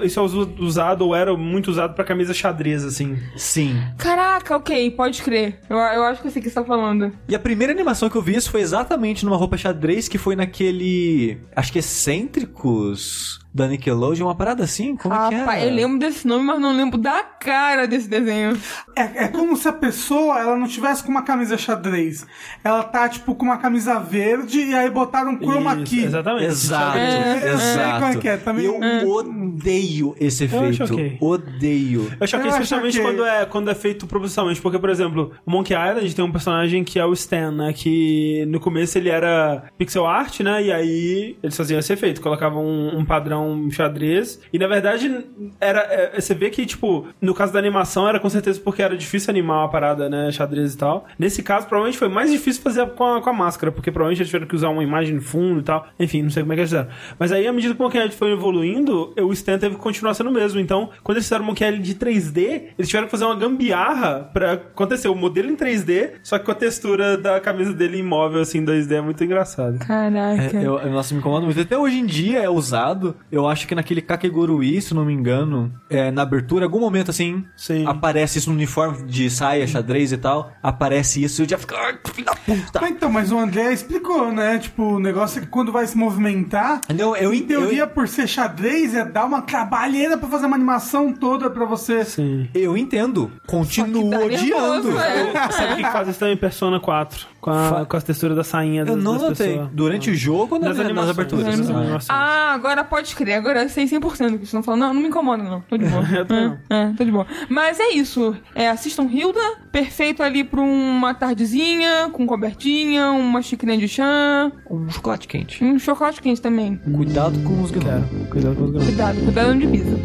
[0.02, 0.22] Isso é
[0.62, 3.18] usado, ou era muito usado pra camisa xadrez, assim.
[3.36, 3.76] Sim.
[3.98, 5.60] Caraca, ok, pode crer.
[5.68, 7.12] Eu, eu acho que eu sei o que você tá falando.
[7.28, 10.34] E a primeira animação que eu vi isso foi exatamente numa roupa xadrez que foi
[10.36, 11.38] naquele.
[11.54, 14.96] Acho que Excêntricos da Nickelodeon, uma parada assim?
[14.96, 15.66] Como é que Rapaz, é?
[15.68, 18.56] eu lembro desse nome, mas não lembro da cara desse desenho.
[18.96, 22.26] É, é como se a pessoa ela não tivesse com uma camisa xadrez.
[22.64, 26.04] Ela tá, tipo, com uma camisa verde e aí botaram um chroma Isso, key.
[26.04, 26.44] Exatamente.
[26.46, 28.00] Exato, É, eu sei exato.
[28.00, 30.84] como é que é, também- Eu odeio esse Eu efeito.
[30.94, 31.16] ok.
[31.20, 32.00] Odeio.
[32.18, 33.10] Eu acho que Eu especialmente ok.
[33.10, 36.82] quando, é, quando é feito propositalmente, porque, por exemplo, o Monkey Island tem um personagem
[36.84, 37.72] que é o Stan, né?
[37.72, 40.62] Que no começo ele era pixel art, né?
[40.64, 44.40] E aí eles faziam esse efeito, colocavam um, um padrão xadrez.
[44.52, 45.24] E na verdade,
[45.60, 48.96] era, é, você vê que, tipo, no caso da animação era com certeza porque era
[48.96, 50.30] difícil animar uma parada, né?
[50.32, 51.06] Xadrez e tal.
[51.18, 54.28] Nesse caso, provavelmente foi mais difícil fazer com a, com a máscara, porque provavelmente eles
[54.28, 55.86] tiveram que usar uma imagem de fundo e tal.
[55.98, 56.88] Enfim, não sei como é que eles fizeram.
[57.18, 60.14] Mas aí, à medida que o Monkey Island foi evoluindo, o Stan teve que continuar
[60.14, 60.60] sendo o mesmo.
[60.60, 64.30] Então, quando eles fizeram o Monkey Island de 3D, eles tiveram que fazer uma gambiarra
[64.32, 68.40] pra acontecer o modelo em 3D, só que com a textura da camisa dele imóvel,
[68.42, 68.92] assim, em 2D.
[68.92, 69.78] É muito engraçado.
[69.78, 70.56] Caraca.
[70.56, 71.60] É, eu, eu- nossa, me incomoda muito.
[71.60, 73.16] Até hoje em dia é usado.
[73.32, 77.10] Eu acho que naquele Kakegurui, se não me engano, é, na abertura, em algum momento
[77.10, 77.86] assim, Sim.
[77.86, 80.52] aparece isso no uniforme de saia, xadrez e tal.
[80.62, 81.74] Aparece isso e eu já fico.
[81.74, 82.80] Ai, filho da puta!
[82.84, 84.58] Ah, então, mas o André explicou, né?
[84.58, 88.06] Tipo, o negócio é que quando vai se movimentar, Não, eu em teoria, eu- por
[88.06, 92.04] ser xadrez, é dar uma trabalheira pra fazer uma animação toda pra você.
[92.04, 92.50] Sim.
[92.54, 93.32] Eu entendo.
[93.46, 94.90] Continuo dá odiando.
[94.92, 95.50] nervoso, é.
[95.52, 97.32] Sabe o que faz isso também em Persona 4?
[97.40, 99.48] Com, a, com as texturas da sainha Eu das, não das notei.
[99.54, 99.68] pessoas.
[99.72, 101.10] Durante o jogo ou nas, Nas nas animações.
[101.10, 101.58] aberturas?
[101.58, 101.76] Nas Ah.
[101.78, 102.06] animações.
[102.10, 103.34] Ah, agora pode crer.
[103.34, 104.80] Agora eu sei 100% que vocês estão falando.
[104.80, 105.60] Não, não me incomoda, não.
[105.62, 106.02] Tô de boa.
[106.12, 107.26] Eu também é, é, tô de boa.
[107.48, 108.36] Mas é isso.
[108.54, 109.40] É, assistam Hilda.
[109.70, 114.50] Perfeito ali pra uma tardezinha, com cobertinha, uma xicrinha de chá.
[114.70, 115.64] Um chocolate quente.
[115.64, 116.76] Um chocolate quente também.
[116.76, 118.28] Cuidado com os gnomos.
[118.30, 118.84] Cuidado com os garotos.
[118.84, 119.96] Cuidado, cuidado onde pisa.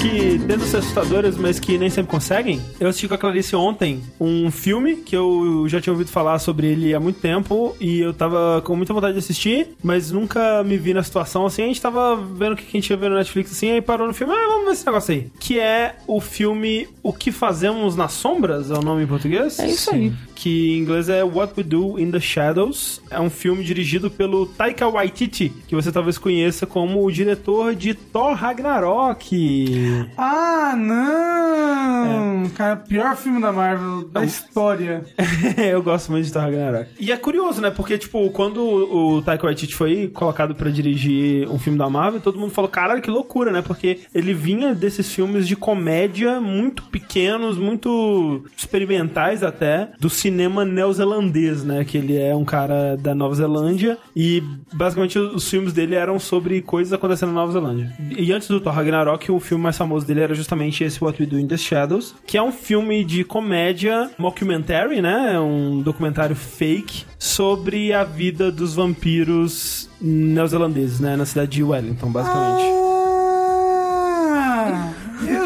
[0.00, 2.60] Que tentam ser assustadoras, mas que nem sempre conseguem.
[2.78, 6.68] Eu assisti com a Clarice ontem um filme que eu já tinha ouvido falar sobre
[6.68, 10.76] ele há muito tempo e eu tava com muita vontade de assistir, mas nunca me
[10.76, 11.62] vi na situação assim.
[11.62, 14.06] A gente tava vendo o que a gente ia ver no Netflix assim, aí parou
[14.06, 15.30] no filme, ah, vamos ver esse negócio aí.
[15.40, 19.58] Que é o filme O que Fazemos nas Sombras, é o nome em português?
[19.58, 20.12] É isso aí.
[20.38, 23.02] Que em inglês é What We Do in the Shadows.
[23.10, 27.92] É um filme dirigido pelo Taika Waititi, que você talvez conheça como o diretor de
[27.92, 30.06] Thor Ragnarok.
[30.16, 32.44] Ah, não!
[32.44, 32.48] É.
[32.50, 35.04] Cara, pior filme da Marvel da história.
[35.58, 36.88] Eu gosto muito de Thor Ragnarok.
[37.00, 37.70] E é curioso, né?
[37.70, 42.38] Porque, tipo, quando o Taika Waititi foi colocado pra dirigir um filme da Marvel, todo
[42.38, 43.60] mundo falou, caralho, que loucura, né?
[43.60, 51.64] Porque ele vinha desses filmes de comédia muito pequenos, muito experimentais até, do cinema neozelandês,
[51.64, 51.84] né?
[51.84, 56.60] Que ele é um cara da Nova Zelândia e basicamente os filmes dele eram sobre
[56.62, 57.92] coisas acontecendo na Nova Zelândia.
[58.16, 61.28] E antes do Thor Ragnarok, o filme mais famoso dele era justamente esse What We
[61.28, 65.34] Do in the Shadows, que é um filme de comédia mockumentary, né?
[65.34, 71.16] É um documentário fake sobre a vida dos vampiros neozelandeses, né?
[71.16, 72.62] Na cidade de Wellington, basicamente.
[72.62, 72.97] Ah,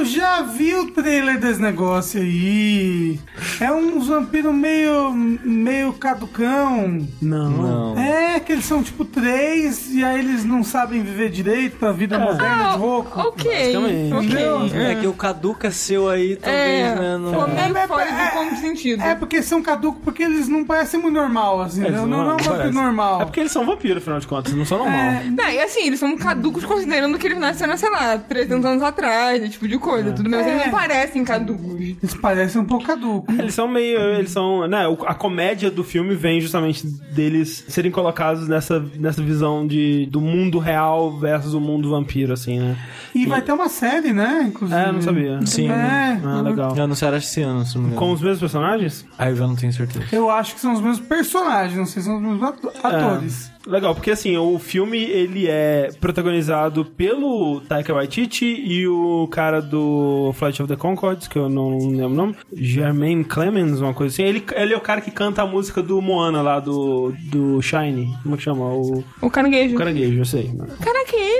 [0.02, 3.20] eu já vi o trailer desse negócio aí.
[3.60, 7.06] É um vampiro meio, meio caducão.
[7.20, 7.50] Não.
[7.50, 7.98] Não.
[7.98, 12.18] É, que eles são tipo três e aí eles não sabem viver direito a vida
[12.18, 13.20] moderna de rouco.
[13.20, 13.50] Ah, ok.
[13.50, 14.12] Basicamente.
[14.12, 14.82] Ok.
[14.82, 17.18] É que o caduca seu aí, talvez, É, né?
[17.18, 17.46] Não...
[17.46, 19.02] meio É, fora é, do como sentido.
[19.02, 21.84] É porque são caducos porque eles não parecem muito normal, assim.
[21.84, 23.22] Eles não, não, é um vampiro normal.
[23.22, 24.98] É porque eles são vampiros, afinal de contas, não são normal.
[24.98, 28.82] É, Não, e assim, eles são caducos considerando que eles nasceram, sei lá, 300 anos
[28.82, 30.46] atrás, esse tipo de coisa, tudo mais.
[30.46, 30.64] Eles É.
[30.66, 31.80] não parecem caducos.
[31.80, 33.38] eles parecem um pouco caducos.
[33.38, 33.98] Eles são meio.
[33.98, 34.66] Eles são.
[34.66, 40.20] Né, a comédia do filme vem justamente deles serem colocados nessa, nessa visão de, do
[40.20, 42.76] mundo real versus o mundo vampiro, assim, né?
[43.14, 44.44] E vai ter uma série, né?
[44.48, 44.80] Inclusive.
[44.80, 45.40] É, não sabia.
[45.46, 45.68] Sim.
[45.70, 46.74] É, Ah, legal.
[46.74, 48.00] Já anunciaram esse ano, se não me engano.
[48.00, 49.04] Com os mesmos personagens?
[49.18, 50.04] Aí eu já não tenho certeza.
[50.12, 53.48] eu acho que são os mesmos personagens, não sei se são os mesmos ato- atores.
[53.48, 53.51] É.
[53.66, 60.32] Legal, porque assim, o filme ele é protagonizado pelo Taika Waititi e o cara do
[60.34, 64.22] Flight of the Conchords, que eu não lembro o nome, Jermaine Clemens, uma coisa assim.
[64.24, 68.12] Ele, ele é o cara que canta a música do Moana lá, do, do Shine.
[68.22, 68.64] Como é que chama?
[68.64, 69.74] O, O caranguejo.
[69.74, 70.50] o caranguejo, eu sei.
[70.80, 70.84] É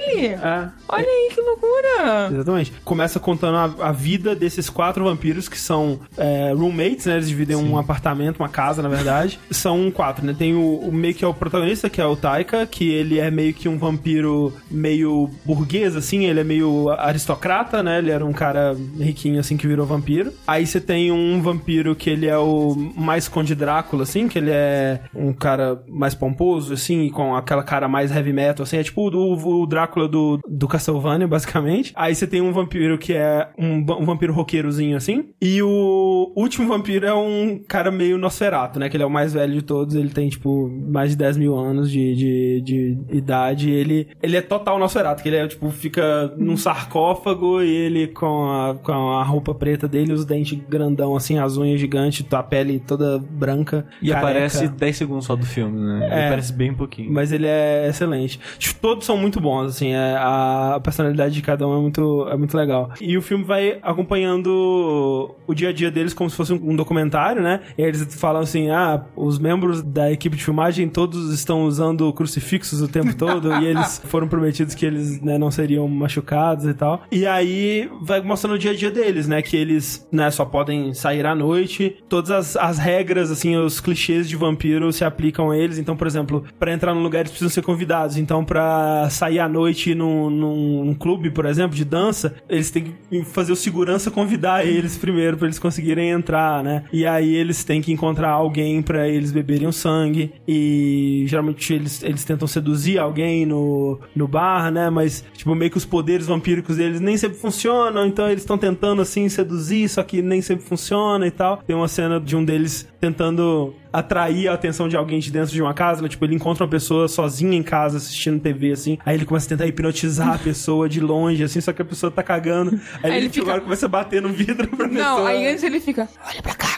[0.07, 0.27] ele!
[0.27, 0.69] É.
[0.89, 2.29] Olha aí, que loucura!
[2.33, 2.73] Exatamente.
[2.85, 7.15] Começa contando a, a vida desses quatro vampiros que são é, roommates, né?
[7.15, 9.39] Eles dividem um apartamento, uma casa, na verdade.
[9.51, 10.35] São quatro, né?
[10.37, 13.31] Tem o, o meio que é o protagonista, que é o Taika, que ele é
[13.31, 16.25] meio que um vampiro meio burguês, assim.
[16.25, 17.99] Ele é meio aristocrata, né?
[17.99, 20.33] Ele era um cara riquinho, assim, que virou vampiro.
[20.47, 24.51] Aí você tem um vampiro que ele é o mais Conde Drácula, assim, que ele
[24.51, 28.79] é um cara mais pomposo, assim, com aquela cara mais heavy metal, assim.
[28.79, 31.93] É tipo o, o Drácula do, do Castlevania, basicamente.
[31.95, 35.31] Aí você tem um vampiro que é um, um vampiro roqueirozinho, assim.
[35.41, 38.89] E o último vampiro é um cara meio Nosferatu, né?
[38.89, 39.95] Que ele é o mais velho de todos.
[39.95, 43.71] Ele tem, tipo, mais de 10 mil anos de, de, de idade.
[43.71, 48.51] Ele, ele é total Nosferatu, que ele é, tipo, fica num sarcófago e ele com
[48.51, 52.81] a, com a roupa preta dele, os dentes grandão, assim, as unhas gigantes, a pele
[52.81, 53.87] toda branca.
[54.01, 54.19] E careca.
[54.19, 56.09] aparece 10 segundos só do filme, né?
[56.11, 56.19] É.
[56.19, 57.13] Ele aparece bem pouquinho.
[57.13, 58.39] Mas ele é excelente.
[58.59, 62.37] Tipo, Todos são muito bons, assim, é- a personalidade de cada um é muito, é
[62.37, 62.91] muito legal.
[63.01, 66.77] E o filme vai acompanhando o dia a dia deles como se fosse um, um
[66.77, 67.61] documentário, né?
[67.77, 72.81] E eles falam assim: ah, os membros da equipe de filmagem todos estão usando crucifixos
[72.81, 77.03] o tempo todo e eles foram prometidos que eles né, não seriam machucados e tal.
[77.11, 79.43] E aí vai mostrando o dia a dia deles, né?
[79.43, 81.97] Que eles né, só podem sair à noite.
[82.09, 85.79] Todas as, as regras, assim, os clichês de vampiro se aplicam a eles.
[85.79, 88.17] Então, por exemplo, pra entrar num lugar eles precisam ser convidados.
[88.17, 92.95] Então, pra sair à noite num, num, num clube, por exemplo, de dança, eles têm
[93.11, 96.85] que fazer o segurança convidar eles primeiro pra eles conseguirem entrar, né?
[96.93, 100.33] E aí eles têm que encontrar alguém pra eles beberem o sangue.
[100.47, 104.91] E geralmente eles, eles tentam seduzir alguém no, no bar, né?
[104.91, 108.07] Mas, tipo, meio que os poderes vampíricos deles nem sempre funcionam.
[108.07, 111.59] Então eles estão tentando, assim, seduzir, só que nem sempre funciona e tal.
[111.59, 115.61] Tem uma cena de um deles tentando atrair a atenção de alguém de dentro de
[115.63, 116.09] uma casa, né?
[116.09, 118.99] Tipo, ele encontra uma pessoa sozinha em casa assistindo TV, assim.
[119.05, 122.11] Aí ele começa a tentar hipnotizar a pessoa de longe, assim, só que a pessoa
[122.11, 122.73] tá cagando.
[123.03, 125.05] Aí, Aí ele, ele fica- agora começa a bater no vidro pra pessoa.
[125.05, 126.69] Não, aí antes ele fica, olha pra cá.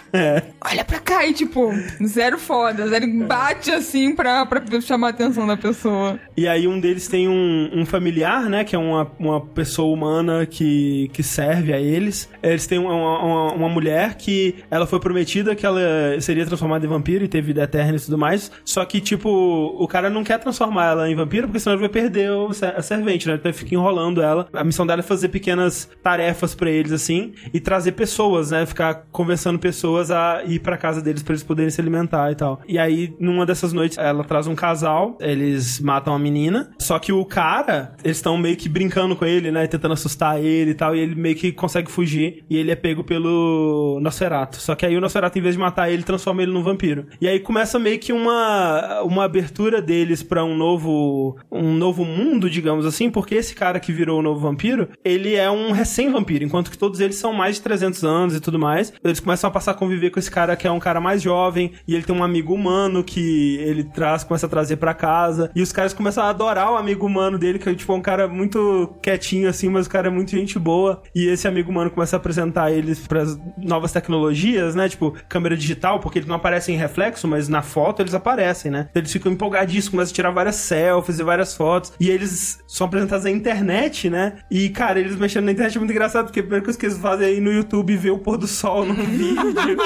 [0.64, 1.72] olha pra cá e, tipo,
[2.06, 2.88] zero foda.
[2.88, 6.18] Zero bate assim pra, pra chamar a atenção da pessoa.
[6.36, 8.64] E aí um deles tem um, um familiar, né?
[8.64, 12.28] Que é uma, uma pessoa humana que, que serve a eles.
[12.42, 15.80] Eles têm uma, uma, uma mulher que ela foi prometida que ela
[16.20, 18.50] seria transformada em vampiro e ter vida eterna e tudo mais.
[18.64, 21.90] Só que, tipo, o cara não quer transformar ela em vampiro porque senão ele vai
[21.90, 22.30] perder
[22.76, 23.34] a servente, né?
[23.34, 24.48] Então ele fica enrolando ela.
[24.52, 28.66] A missão dela é fazer pequenas tarefas pra eles, assim, e trazer pessoas, né?
[28.66, 32.60] Ficar conversando pessoas a ir pra casa deles pra eles poderem se alimentar e tal.
[32.66, 37.12] E aí, numa dessas noites, ela traz um casal, eles matam a menina, só que
[37.12, 39.66] o cara, eles estão meio que brincando com ele, né?
[39.66, 43.02] Tentando assustar ele e tal, e ele meio que consegue fugir, e ele é pego
[43.04, 44.56] pelo Nosferatu.
[44.56, 46.93] Só que aí o Nosferatu, em vez de matar ele, transforma ele num vampiro.
[47.20, 52.48] E aí começa meio que uma, uma abertura deles pra um novo, um novo mundo,
[52.48, 56.70] digamos assim, porque esse cara que virou o novo vampiro, ele é um recém-vampiro, enquanto
[56.70, 58.92] que todos eles são mais de 300 anos e tudo mais.
[59.02, 61.72] Eles começam a passar a conviver com esse cara que é um cara mais jovem,
[61.86, 65.62] e ele tem um amigo humano que ele traz, começa a trazer pra casa, e
[65.62, 68.94] os caras começam a adorar o amigo humano dele, que é tipo um cara muito
[69.02, 72.18] quietinho assim, mas o cara é muito gente boa, e esse amigo humano começa a
[72.18, 74.88] apresentar eles pras novas tecnologias, né?
[74.88, 78.88] Tipo, câmera digital, porque eles não aparecem em reflexo, mas na foto eles aparecem, né?
[78.94, 83.24] Eles ficam empolgadíssimos, começam a tirar várias selfies e várias fotos, e eles são apresentados
[83.24, 84.34] na internet, né?
[84.50, 86.98] E, cara, eles mexendo na internet é muito engraçado, porque a primeira coisa que eles
[86.98, 89.76] fazem é ir no YouTube ver o pôr do sol no vídeo.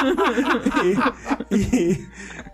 [1.50, 2.08] e, e-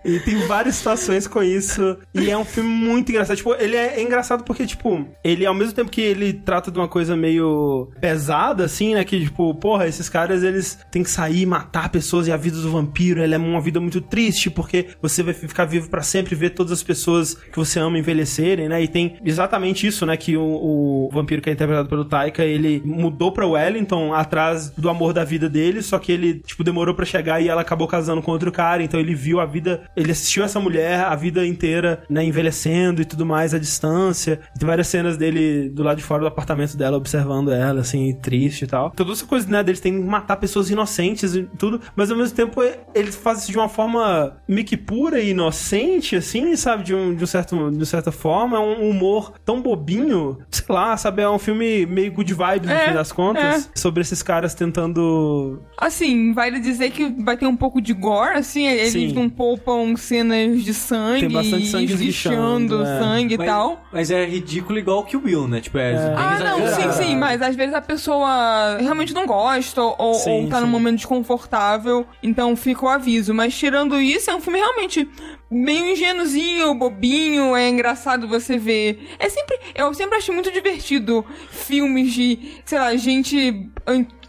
[0.05, 1.97] e tem várias situações com isso.
[2.13, 3.37] E é um filme muito engraçado.
[3.37, 6.87] Tipo, ele é, engraçado porque, tipo, ele, ao mesmo tempo que ele trata de uma
[6.87, 9.03] coisa meio pesada, assim, né?
[9.03, 12.57] Que, tipo, porra, esses caras, eles têm que sair e matar pessoas e a vida
[12.61, 16.35] do vampiro, ela é uma vida muito triste, porque você vai ficar vivo pra sempre
[16.35, 18.81] ver todas as pessoas que você ama envelhecerem, né?
[18.83, 20.17] E tem exatamente isso, né?
[20.17, 24.89] Que o, o vampiro que é interpretado pelo Taika, ele mudou pra Wellington atrás do
[24.89, 28.21] amor da vida dele, só que ele, tipo, demorou pra chegar e ela acabou casando
[28.21, 32.03] com outro cara, então ele viu a vida, ele assistiu essa mulher a vida inteira,
[32.09, 34.39] né, envelhecendo e tudo mais à distância.
[34.57, 38.63] Tem várias cenas dele do lado de fora do apartamento dela, observando ela, assim, triste
[38.63, 38.91] e tal.
[38.91, 42.35] Toda essa coisa, né, deles tem que matar pessoas inocentes e tudo, mas ao mesmo
[42.35, 42.61] tempo
[42.93, 47.13] eles fazem isso de uma forma meio que pura e inocente, assim, sabe, de, um,
[47.15, 48.57] de, um certo, de certa forma.
[48.57, 52.75] É um humor tão bobinho, sei lá, sabe, é um filme meio good vibes, no
[52.75, 57.55] É, fim das contas, sobre esses caras tentando Assim, vale dizer que vai ter um
[57.55, 59.13] pouco de gore, assim, eles Sim.
[59.13, 62.99] não poupam cenas de sangue, Tem bastante sangue esguichando esguichando, é.
[62.99, 63.85] sangue e Mas, tal.
[63.91, 65.61] mas é ridículo igual que o Will, né?
[65.61, 69.81] Tipo, é, bem Ah, não, sim, sim, mas às vezes a pessoa realmente não gosta
[69.81, 70.71] ou, ou Sim, tá num sim.
[70.71, 73.33] momento desconfortável, então fica o aviso.
[73.33, 75.07] Mas tirando isso, é um filme realmente
[75.49, 79.15] meio ingênuozinho, bobinho, é engraçado você ver.
[79.19, 79.59] É sempre.
[79.73, 83.69] Eu sempre acho muito divertido filmes de, sei lá, gente.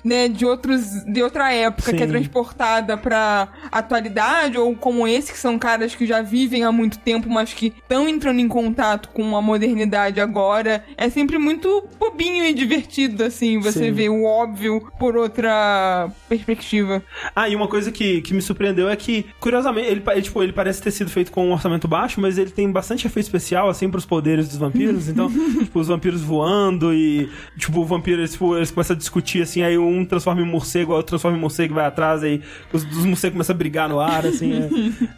[0.07, 2.13] Né, de outros de outra época que é Sim.
[2.13, 7.29] transportada pra atualidade ou como esse que são caras que já vivem há muito tempo
[7.29, 12.55] mas que estão entrando em contato com a modernidade agora é sempre muito bobinho e
[12.55, 13.91] divertido assim você Sim.
[13.93, 17.03] vê o óbvio por outra perspectiva
[17.35, 20.53] Ah, e uma coisa que, que me surpreendeu é que, curiosamente, ele, ele, tipo, ele
[20.53, 23.91] parece ter sido feito com um orçamento baixo, mas ele tem bastante efeito especial, assim,
[23.91, 25.09] pros poderes dos vampiros.
[25.17, 29.41] Então, tipo, os vampiros voando e, tipo, o vampiro, eles, tipo, eles começam a discutir,
[29.43, 32.41] assim, aí um transforma em morcego, o outro transforma em morcego e vai atrás, aí
[32.73, 34.53] os, os morcegos começam a brigar no ar, assim.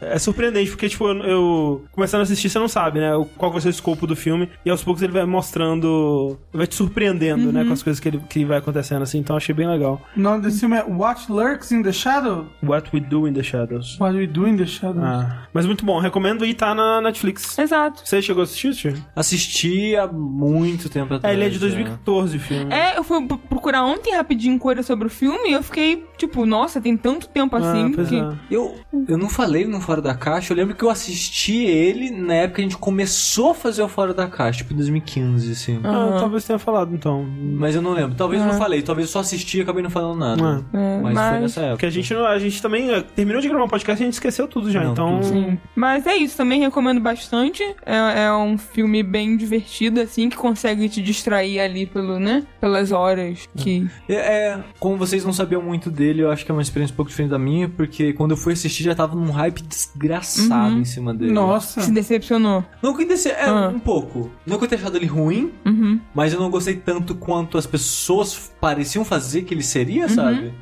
[0.01, 3.51] É, é surpreendente, porque, tipo, eu, eu- começando a assistir, você não sabe, né, qual
[3.51, 7.53] vai ser o escopo do filme, e aos poucos ele vai mostrando, vai te surpreendendo,
[7.53, 9.19] né, com as coisas que, ele, que vai acontecendo, assim.
[9.19, 10.01] Então, achei bem legal.
[10.17, 12.47] O nome desse filme é What Lurks in the Shadow?
[12.63, 13.99] What We Do in the Shadows.
[14.01, 15.03] What We Do in the Shadow.
[15.03, 17.59] Ah, mas muito bom, recomendo e tá na Netflix.
[17.59, 18.95] exato Você chegou a assistir, tio?
[19.15, 21.35] Assisti há muito tempo É, atrás.
[21.35, 21.61] ele é de já.
[21.61, 22.73] 2014 o filme.
[22.73, 26.79] É, eu fui procurar ontem rapidinho coisa sobre o filme e eu fiquei, tipo, nossa,
[26.79, 27.95] tem tanto tempo assim.
[27.99, 28.17] ah, que...
[28.17, 28.33] é.
[28.51, 28.75] Eu,
[29.09, 32.57] eu não falei no Fora da Caixa, eu lembro que eu assisti ele na época
[32.57, 35.81] que a gente começou a fazer o Fora da Caixa, tipo em 2015, assim.
[35.83, 36.21] Ah, Aham.
[36.21, 37.27] talvez tenha falado, então.
[37.41, 38.15] Mas eu não lembro.
[38.15, 40.65] Talvez eu não falei, talvez eu só assisti e acabei não falando nada.
[40.75, 41.73] É, mas, mas- foi nessa época.
[41.77, 44.15] Porque a gente, não- a gente também terminou de gravar um podcast e a gente
[44.15, 45.21] esqueceu tudo já, Não, então...
[45.21, 45.25] tudo.
[45.33, 45.59] Sim.
[45.75, 47.63] Mas é isso, também recomendo bastante.
[47.87, 52.45] É, é um filme bem divertido, assim, que consegue te distrair ali pelo, né?
[52.61, 53.89] Pelas horas que.
[54.09, 56.97] É, é, como vocês não sabiam muito dele, eu acho que é uma experiência um
[56.97, 60.85] pouco diferente da minha, porque quando eu fui assistir já tava num hype desgraçado em
[60.85, 61.33] cima dele.
[61.33, 61.81] Nossa.
[61.81, 62.65] Se decepcionou.
[62.83, 63.69] Não que desse, é, Ah.
[63.75, 64.31] um pouco.
[64.47, 66.01] Não que eu tenha achado ele ruim, Uhum.
[66.15, 70.53] mas eu não gostei tanto quanto as pessoas pareciam fazer que ele seria, sabe?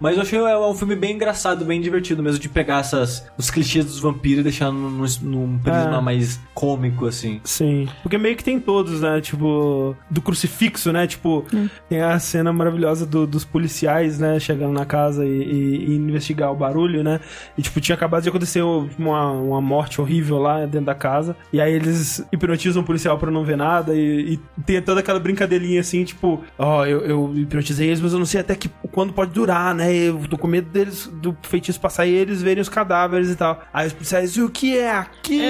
[0.00, 3.50] Mas eu achei é um filme bem engraçado, bem divertido mesmo, de pegar essas, os
[3.50, 6.00] clichês dos vampiros e deixar num, num prisma É.
[6.00, 7.40] mais cômico, assim.
[7.44, 7.88] Sim.
[8.02, 9.20] Porque meio que tem todos, né?
[9.20, 11.06] Tipo, do crucifixo, né?
[11.06, 11.44] Tipo,
[11.88, 14.38] tem a cena maravilhosa do- dos policiais, né?
[14.40, 17.20] Chegando na casa e, e- e investigar o barulho, né?
[17.56, 21.36] E, tipo, tinha acabado de acontecer uma, uma morte horrível lá dentro da casa.
[21.52, 23.94] E aí eles hipnotizam o policial pra não ver nada.
[23.94, 28.18] E, e tem toda aquela brincadeirinha assim, tipo, ó, eu, eu hipnotizei eles, mas eu
[28.18, 29.92] não sei até que quando pode durar, né?
[29.94, 33.62] Eu tô com medo deles, do feitiço passar e eles verem os cadáveres e tal.
[33.72, 35.42] Aí os policiais, e o que é aquilo?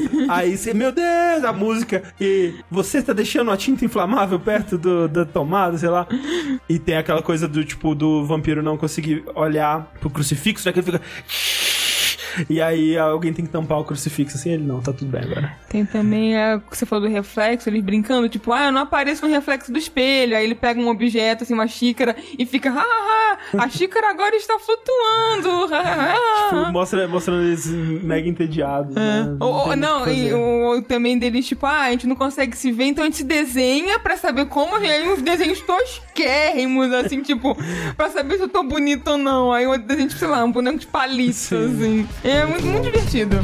[0.00, 0.10] Exato.
[0.28, 2.02] Aí você, meu Deus, a música.
[2.20, 6.06] E você tá deixando a tinta inflamável perto do, da tomada, sei lá.
[6.68, 10.72] E tem aquela coisa do tipo do vampiro não conseguir olhar pro crucifixo, né?
[10.72, 11.02] Que ele fica.
[12.48, 15.56] E aí alguém tem que tampar o crucifixo assim, ele não, tá tudo bem agora.
[15.68, 19.24] Tem também a que você falou do reflexo, eles brincando, tipo, ah, eu não apareço
[19.26, 20.36] no reflexo do espelho.
[20.36, 24.10] Aí ele pega um objeto, assim, uma xícara, e fica, ha, ha, ha, a xícara
[24.10, 25.68] agora está flutuando.
[25.74, 28.94] ha, ha, Tipo, ha." mostra, mostrando eles mega entediados.
[28.94, 29.36] Né?
[29.40, 30.34] Ou- ou- tem muito não, e fazer.
[30.34, 33.24] o, também deles, tipo, ah, a gente não consegue se ver, então a gente se
[33.24, 37.56] desenha pra saber como, e aí uns desenhos tosquérrimos, assim, tipo,
[37.96, 39.52] pra saber se eu tô bonito ou não.
[39.52, 41.64] Aí o desenho, tipo, sei lá, um boneco de palito, Sim.
[41.64, 42.08] assim.
[42.26, 43.36] É muito, muito divertido.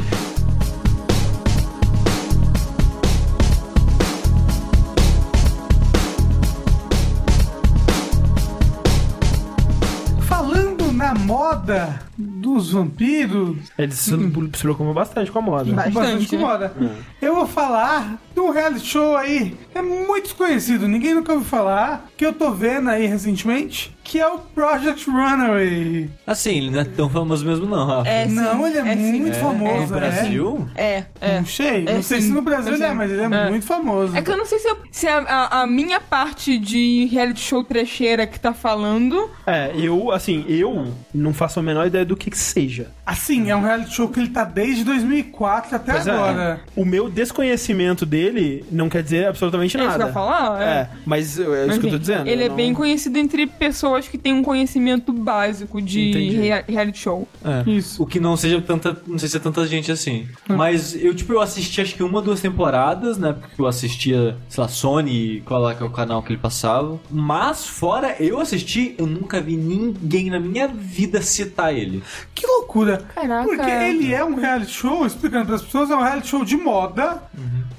[10.21, 11.99] Falando na moda
[12.41, 15.71] dos vampiros, Eles se, se preocupam bastante com a moda.
[15.71, 15.93] Bastante.
[15.93, 16.73] bastante com moda,
[17.21, 22.07] eu vou falar de um reality show aí, é muito desconhecido, ninguém nunca ouviu falar,
[22.17, 26.09] que eu tô vendo aí recentemente, que é o Project Runaway.
[26.25, 28.09] Assim, ele não é tão famoso mesmo, não, Rafa.
[28.09, 29.19] É, sim, Não, ele é, sim.
[29.21, 29.99] muito No famoso, é.
[29.99, 30.67] Brasil?
[30.75, 31.37] É, é.
[31.39, 32.27] Não sei, É, não sei sim.
[32.27, 32.95] se no Brasil É, ele é, sim.
[32.95, 33.49] mas ele é, É.
[33.49, 34.15] muito famoso.
[34.17, 37.39] É que eu não sei se, eu- se a, a- a minha parte de reality
[37.41, 39.29] show trecheira que tá falando.
[39.45, 42.87] É, eu, assim, eu não faço a menor ideia do que que seja.
[43.05, 46.11] Assim, é um reality show que ele tá desde 2004 até Pois é.
[46.11, 46.61] agora.
[46.75, 50.09] O meu desconhecimento dele não quer dizer absolutamente É isso que eu nada.
[50.09, 50.61] ia falar?
[50.61, 52.27] É, mas é isso Mas, que eu tô dizendo.
[52.27, 56.99] Ele é não- bem conhecido entre pessoas que têm um conhecimento básico de rea- reality
[56.99, 57.27] show.
[57.43, 57.69] É.
[57.69, 58.01] Isso.
[58.01, 58.97] O que não seja tanta.
[59.05, 60.27] Não sei se é tanta gente assim.
[60.47, 63.33] Mas eu, tipo, eu assisti acho que uma, duas temporadas, né?
[63.33, 66.99] Porque eu assistia, sei lá, Sony, qual lá que é o canal que ele passava.
[67.09, 72.01] Mas, fora eu assisti, eu nunca vi ninguém na minha vida citar ele.
[72.33, 73.03] Que loucura.
[73.13, 73.47] Caraca.
[73.47, 76.57] Porque ele é um reality show, explicando para as pessoas, é um reality show de
[76.57, 77.21] moda.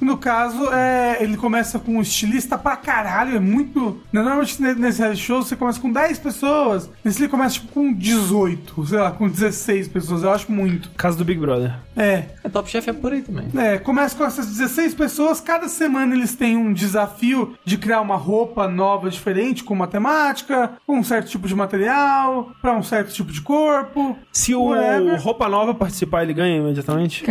[0.05, 4.01] No caso, é, ele começa com um estilista pra caralho, é muito...
[4.13, 7.93] Normalmente ne- nesse reality show você começa com 10 pessoas, nesse ele começa tipo, com
[7.93, 10.91] 18, sei lá, com 16 pessoas, eu acho muito.
[10.97, 11.75] Caso do Big Brother.
[11.97, 13.49] É, É, Top Chef é por aí também.
[13.57, 18.17] é, começa com essas 16 pessoas, cada semana eles têm um desafio de criar uma
[18.17, 23.31] roupa nova, diferente, com matemática, com um certo tipo de material, pra um certo tipo
[23.33, 24.17] de corpo.
[24.33, 25.21] Se o Whatever.
[25.23, 27.23] Roupa Nova participar, ele ganha imediatamente?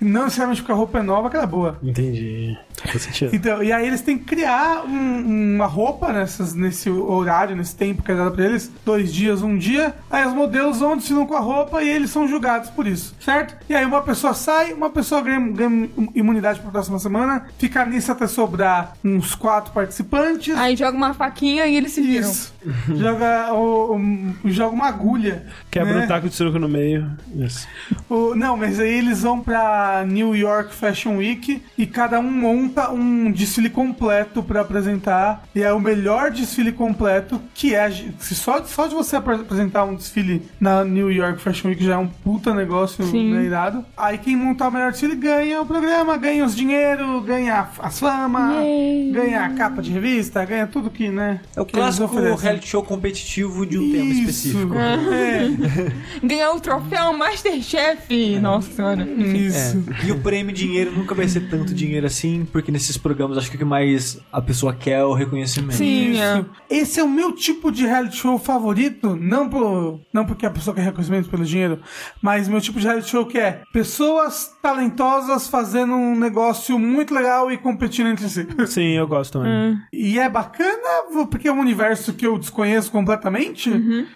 [0.00, 1.78] Não necessariamente porque a roupa é nova que ela é boa.
[1.82, 2.56] Entendi.
[2.86, 3.34] Faz sentido.
[3.34, 8.02] Então, e aí eles têm que criar um- uma roupa nessas, nesse horário, nesse tempo
[8.02, 9.94] que é dado pra eles, dois dias, um dia.
[10.10, 13.54] Aí os modelos vão desfilam com a roupa e eles são julgados por isso, certo?
[13.68, 18.10] E aí uma pessoa sai, uma pessoa ganha, ganha imunidade pra próxima semana, fica nisso
[18.12, 20.56] até sobrar uns quatro participantes.
[20.56, 22.28] Aí joga uma faquinha e eles se viram.
[22.30, 22.52] Isso.
[22.96, 25.46] joga, o, um- joga uma agulha.
[25.70, 26.04] Quebra né?
[26.04, 27.10] um taco de sinuca no meio.
[27.34, 27.66] Isso.
[28.08, 32.90] O- não, mas aí eles vão pra New York Fashion Week e cada um monta
[32.90, 35.44] um desfile completo pra apresentar.
[35.54, 37.90] E é o melhor desfile completo que é.
[38.18, 41.94] Se só, só de você apre- apresentar um desfile na New York Fashion Week já
[41.94, 43.84] é um puta negócio né, irado.
[43.96, 48.54] Aí quem montar o melhor desfile ganha o programa, ganha os dinheiro, ganha as fama,
[48.62, 49.10] Yay.
[49.12, 51.40] ganha a capa de revista, ganha tudo que, né?
[51.56, 54.20] É o clássico reality show competitivo de um tema Isso.
[54.20, 54.74] específico.
[54.74, 55.48] É,
[56.22, 58.38] Ganhar o troféu Masterchef.
[58.40, 59.02] Nossa senhora.
[59.02, 59.82] isso.
[60.02, 60.06] É.
[60.06, 63.56] E o prêmio dinheiro nunca vai ser tanto dinheiro assim, porque nesses programas acho que
[63.56, 65.76] o que mais a pessoa quer é o reconhecimento.
[65.76, 66.44] Sim, é.
[66.70, 70.74] Esse é o meu tipo de reality show favorito, não, por, não porque a pessoa
[70.74, 71.80] quer reconhecimento pelo dinheiro,
[72.22, 77.50] mas meu tipo de reality show que é pessoas talentosas fazendo um negócio muito legal
[77.50, 78.46] e competindo entre si.
[78.66, 79.78] Sim, eu gosto também.
[79.92, 83.70] E é bacana porque é um universo que eu desconheço completamente.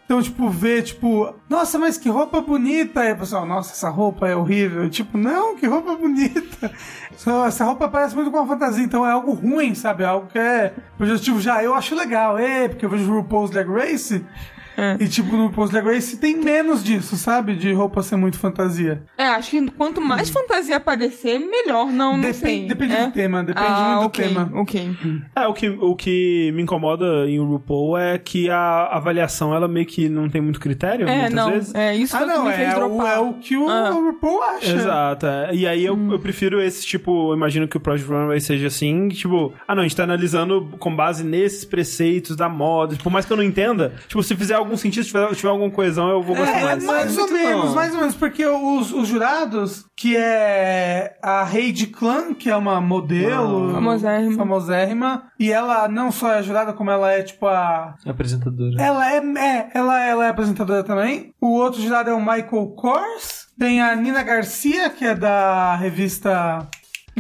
[0.05, 3.01] Então, tipo, ver, tipo, nossa, mas que roupa bonita.
[3.01, 4.89] Aí, o pessoal, nossa, essa roupa é horrível.
[4.89, 6.38] Tipo, não, que roupa bonita.
[7.17, 10.03] Só, essa roupa parece muito com uma fantasia, então é algo ruim, sabe?
[10.03, 11.63] É algo que é projetivo já.
[11.63, 14.25] Eu acho legal, é, porque eu vejo o RuPaul's Drag Race.
[14.79, 14.97] É.
[15.01, 17.55] E tipo, no Post Drag Race tem menos disso, sabe?
[17.57, 19.03] De roupa ser muito fantasia.
[19.19, 21.87] É, acho que quanto mais fantasia aparecer, melhor.
[21.87, 22.69] Não, não Depende- sei.
[22.69, 23.07] depende É?
[23.07, 24.51] do tema, depende ah, muito do ok, tema.
[24.55, 24.91] Ok.
[25.35, 29.85] É, o que, o que me incomoda em RuPaul é que a avaliação, ela meio
[29.87, 31.51] que não tem muito critério, É, muitas não.
[31.51, 31.75] vezes.
[31.75, 33.91] É, isso Ah, não, me fez é, o, é o que o, Ah.
[33.91, 34.73] o RuPaul acha.
[34.73, 35.55] Exato, é.
[35.55, 36.13] E aí eu, Hum.
[36.13, 39.81] eu prefiro esse tipo, eu imagino que o Project Runway seja assim, tipo, ah não,
[39.81, 43.45] a gente tá analisando com base nesses preceitos da moda, por mais que eu não
[43.45, 46.65] entenda, tipo, se fizer algum sentido, se tiver, tiver alguma coesão, eu vou gostar É,
[46.65, 46.85] mais.
[46.85, 52.35] mais ou menos, mais ou menos, porque os, os jurados, que é a Heidi Klum,
[52.35, 54.37] que é uma modelo Famosérrima.
[54.37, 57.95] famosérrima, e ela não só é jurada, como ela é tipo a.
[58.07, 58.81] Apresentadora.
[58.81, 61.33] Ela é, é ela, ela é apresentadora também.
[61.41, 63.49] O outro jurado é o Michael Kors.
[63.59, 66.67] Tem a Nina Garcia, que é da revista.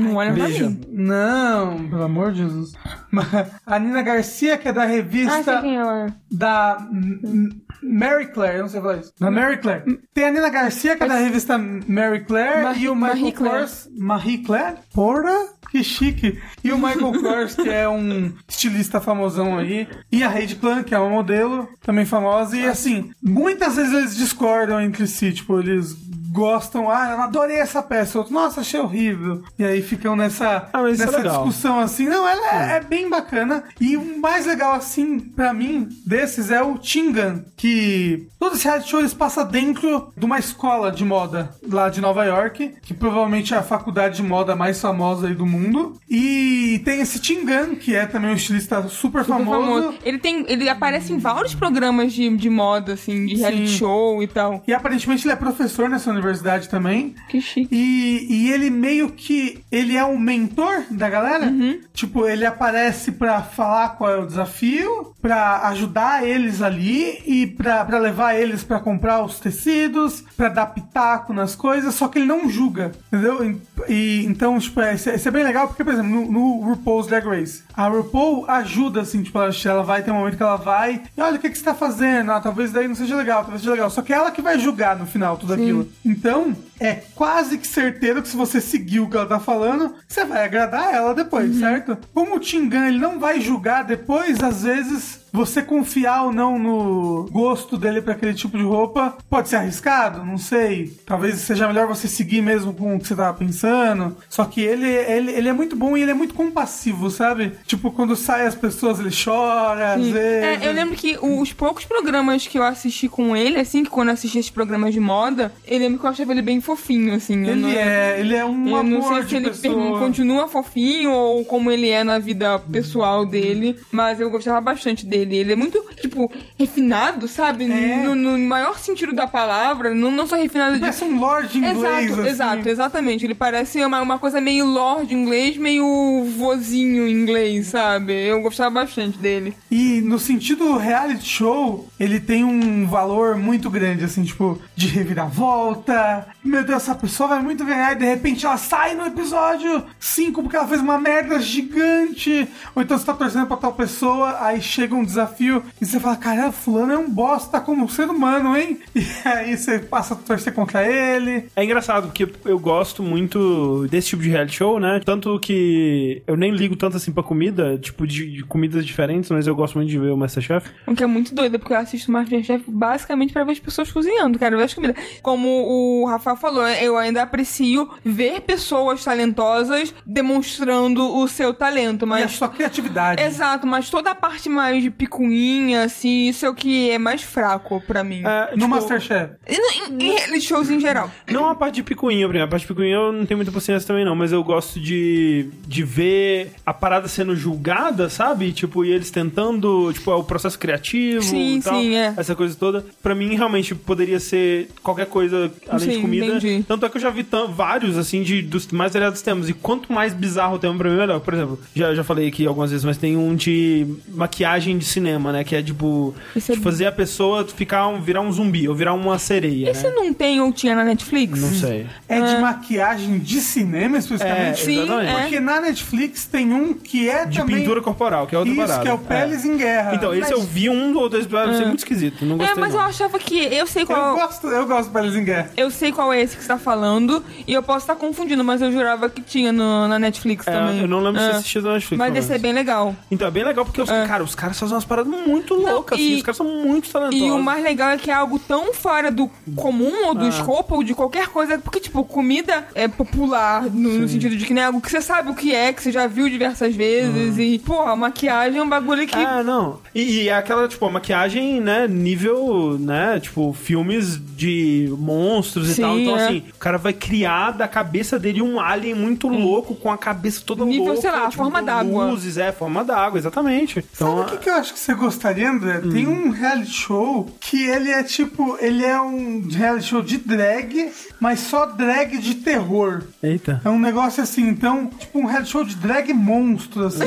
[0.00, 0.68] Não olha pra Veja.
[0.70, 0.80] mim.
[0.90, 2.72] Não, pelo amor de Jesus.
[3.66, 6.12] A Nina Garcia, que é da Ah, sei revista quem ela é.
[6.30, 9.12] da M- M- Mary Claire, eu não sei falar isso.
[9.18, 9.84] Da Mary Claire.
[10.12, 13.32] Tem a Nina Garcia, que é da revista Mary Claire, Marie- e o Michael Marie
[13.32, 13.58] Claire.
[13.60, 13.88] Kors.
[13.96, 14.76] Marie Claire?
[14.92, 15.32] Porra,
[15.70, 16.38] que chique.
[16.64, 19.86] E o Michael Kors, que é um estilista famosão aí.
[20.10, 22.56] E a Heidi Klum, que é uma modelo, também famosa.
[22.56, 25.96] E assim, muitas vezes eles discordam entre si, tipo, eles
[26.38, 29.42] gostam, ah, eu adorei essa peça, outro, nossa, achei horrível.
[29.58, 31.44] E aí ficam nessa, Ah, é nessa legal.
[31.44, 32.06] discussão assim.
[32.08, 33.64] Não, ela é, é bem bacana.
[33.80, 38.88] E o mais legal, assim, pra mim, desses é o Tingan, que todo esse reality
[38.90, 43.52] show eles passa dentro de uma escola de moda lá de Nova York, que provavelmente
[43.54, 45.98] é a faculdade de moda mais famosa aí do mundo.
[46.08, 49.50] E tem esse Tingan, que é também um estilista super, Super famoso.
[49.66, 49.98] famoso.
[50.04, 50.44] Ele tem.
[50.48, 53.78] Ele aparece em vários programas de, de moda, assim, de reality Sim.
[53.78, 54.62] show e tal.
[54.66, 56.27] E aparentemente ele é professor nessa universidade
[56.68, 57.14] também.
[57.28, 57.68] Que chique.
[57.74, 59.62] E, e ele meio que.
[59.70, 61.46] Ele é um mentor da galera.
[61.46, 61.80] Uhum.
[61.92, 67.84] Tipo, ele aparece pra falar qual é o desafio, pra ajudar eles ali e pra,
[67.84, 72.26] pra levar eles pra comprar os tecidos, pra dar pitaco nas coisas, só que ele
[72.26, 73.44] não julga, entendeu?
[73.44, 76.60] E, e- então, tipo, é, isso é é bem legal porque, por exemplo, no, no
[76.64, 80.42] RuPaul's Drag Race, a RuPaul ajuda, assim, tipo, ela, ela vai ter um momento que
[80.42, 83.14] ela vai e olha o que, que você tá fazendo, ah, talvez daí não seja
[83.16, 83.90] legal, talvez seja legal.
[83.90, 85.88] Só que é ela que vai julgar no final tudo aquilo.
[86.08, 90.24] Então, é quase que certeiro que se você seguir o que ela tá falando, você
[90.24, 91.98] vai agradar ela depois, certo?
[92.14, 97.28] Como o Tingan, ele não vai julgar depois, às vezes você confiar ou não no
[97.30, 100.92] gosto dele pra aquele tipo de roupa pode ser arriscado, não sei.
[101.06, 104.16] Talvez seja melhor você seguir mesmo com o que você tava pensando.
[104.28, 107.52] Só que ele, ele, ele é muito bom e ele é muito compassivo, sabe?
[107.66, 110.12] Tipo, quando sai as pessoas, ele chora, às Sim.
[110.12, 110.62] vezes.
[110.62, 114.08] É, eu lembro que os poucos programas que eu assisti com ele, assim, que quando
[114.08, 117.46] eu assisti esses programas de moda, eu lembro que eu achava ele bem fofinho, assim.
[117.46, 119.98] Ele não- é, ele é um Eu não amor sei de se ele pessoa.
[119.98, 125.17] continua fofinho ou como ele é na vida pessoal dele, mas eu gostava bastante dele.
[125.18, 127.70] Ele é muito, tipo, refinado, sabe?
[127.70, 128.02] É.
[128.02, 130.80] No, no maior sentido da palavra, não, não só refinado de.
[130.80, 132.28] Parece um lord inglês, Exato, assim.
[132.28, 133.24] exato, exatamente.
[133.24, 138.12] Ele parece uma, uma coisa meio lord inglês, meio vozinho inglês, sabe?
[138.12, 139.54] Eu gostava bastante dele.
[139.70, 146.26] E no sentido reality show, ele tem um valor muito grande, assim, tipo, de reviravolta.
[146.42, 150.42] Meu Deus, essa pessoa vai muito ganhar e de repente ela sai no episódio 5
[150.42, 152.48] porque ela fez uma merda gigante.
[152.74, 156.16] Ou então você tá torcendo pra tal pessoa, aí chega um desafio e você fala:
[156.16, 158.78] caramba, fulano é um bosta como ser humano, hein?
[158.98, 161.46] E aí você passa a torcer contra ele.
[161.56, 165.00] É engraçado, porque eu gosto muito desse tipo de reality show, né?
[165.04, 169.46] Tanto que eu nem ligo tanto assim pra comida, tipo, de, de comidas diferentes, mas
[169.46, 170.68] eu gosto muito de ver o Masterchef.
[170.86, 174.38] O que é muito doido, porque eu assisto Masterchef basicamente pra ver as pessoas cozinhando,
[174.38, 174.96] cara, ver as comidas.
[175.22, 182.04] Como o Rafael falou, eu ainda aprecio ver pessoas talentosas demonstrando o seu talento, E
[182.04, 182.32] a mas.
[182.32, 183.22] sua criatividade.
[183.22, 187.22] Exato, mas toda a parte mais de picuinha, assim, isso é o que é mais
[187.22, 188.22] fraco pra mim.
[188.24, 189.32] É, No tipo, Masterchef.
[189.46, 191.10] Em, em reality shows em geral.
[191.30, 192.48] Não a parte de picuinha, por exemplo.
[192.48, 194.14] A parte de picuinha eu não tenho muita paciência também, não.
[194.16, 198.52] Mas eu gosto de, de ver a parada sendo julgada, sabe?
[198.52, 201.74] Tipo, e eles tentando, tipo, é o processo criativo Sim, e tal.
[201.80, 202.14] sim, é.
[202.16, 202.84] Essa coisa toda.
[203.02, 206.26] Pra mim, realmente, poderia ser qualquer coisa além de Sim, comida.
[206.26, 206.64] entendi.
[206.66, 209.48] Tanto é que eu já vi vários, assim, de, dos mais variados temas.
[209.48, 211.20] E quanto mais bizarro o tema, pra mim, melhor.
[211.20, 215.32] Por exemplo, já, já falei aqui algumas vezes, mas tem um de maquiagem de cinema,
[215.32, 215.44] né?
[215.44, 218.74] Que é, tipo, Isso é- de fazer a pessoa ficar um, virar um zumbi ou
[218.74, 219.92] virar uma sereia, Esse né?
[219.94, 221.40] não tem ou tinha na Netflix?
[221.40, 221.86] Não sei.
[222.08, 224.60] É de maquiagem de cinema, especificamente.
[224.60, 225.10] É, Sim, exatamente.
[225.10, 225.20] é.
[225.20, 227.56] Porque na Netflix tem um que é De também...
[227.56, 228.82] pintura corporal, que é outra Isso, parada.
[228.82, 229.94] que é o Peles em Guerra.
[229.94, 231.68] Então, esse Mas- eu vi um ou dois episódios, achei É.
[231.68, 232.24] muito esquisito.
[232.24, 232.80] Não É, gostei, mas não.
[232.80, 233.38] eu achava que.
[233.38, 234.14] Eu sei Eu qual.
[234.16, 235.50] gosto, eu gosto do Peles em Guerra.
[235.56, 238.62] Eu sei qual é esse que você tá falando, e eu posso estar confundindo, mas
[238.62, 240.80] eu jurava que tinha no- na Netflix É, também.
[240.80, 241.30] eu não lembro se É.
[241.32, 241.98] assistia na Netflix.
[241.98, 242.94] Mas esse é bem legal.
[243.10, 244.06] Então, é bem legal porque, os, É.
[244.06, 246.04] cara, os caras fazem umas paradas muito louca, assim.
[246.12, 247.26] e- Os caras são muito talentosos.
[247.26, 250.28] E o mais legal é que é algo tão fora do comum ou do Ah.
[250.28, 251.58] escopo ou de qualquer coisa.
[251.58, 255.00] Porque, tipo, comida é popular no, no sentido de que não é algo que você
[255.00, 257.36] sabe o que é, que você já viu diversas vezes.
[257.38, 259.14] E, porra, maquiagem é um bagulho que.
[259.16, 259.80] Ah, não.
[259.94, 265.72] E, e é aquela, tipo, a maquiagem, né, nível, né, tipo, filmes de monstros Sim,
[265.72, 265.98] e tal.
[265.98, 266.24] Então, é.
[266.26, 270.42] assim, o cara vai criar da cabeça dele um alien muito louco, com a cabeça
[270.44, 271.00] toda Nível, louca.
[271.00, 272.06] sei lá, tipo, forma com d'água.
[272.06, 273.84] Luzes, é, forma d'água, exatamente.
[273.94, 275.80] Então, Sabe o que, que eu acho que você gostaria, André?
[275.80, 280.90] Tem um reality show que ele é tipo, ele é um reality show de drag,
[281.20, 283.02] mas só drag de terror.
[283.22, 283.60] Eita.
[283.64, 287.04] É um negócio assim, então, tipo um reality show de drag monstro, assim.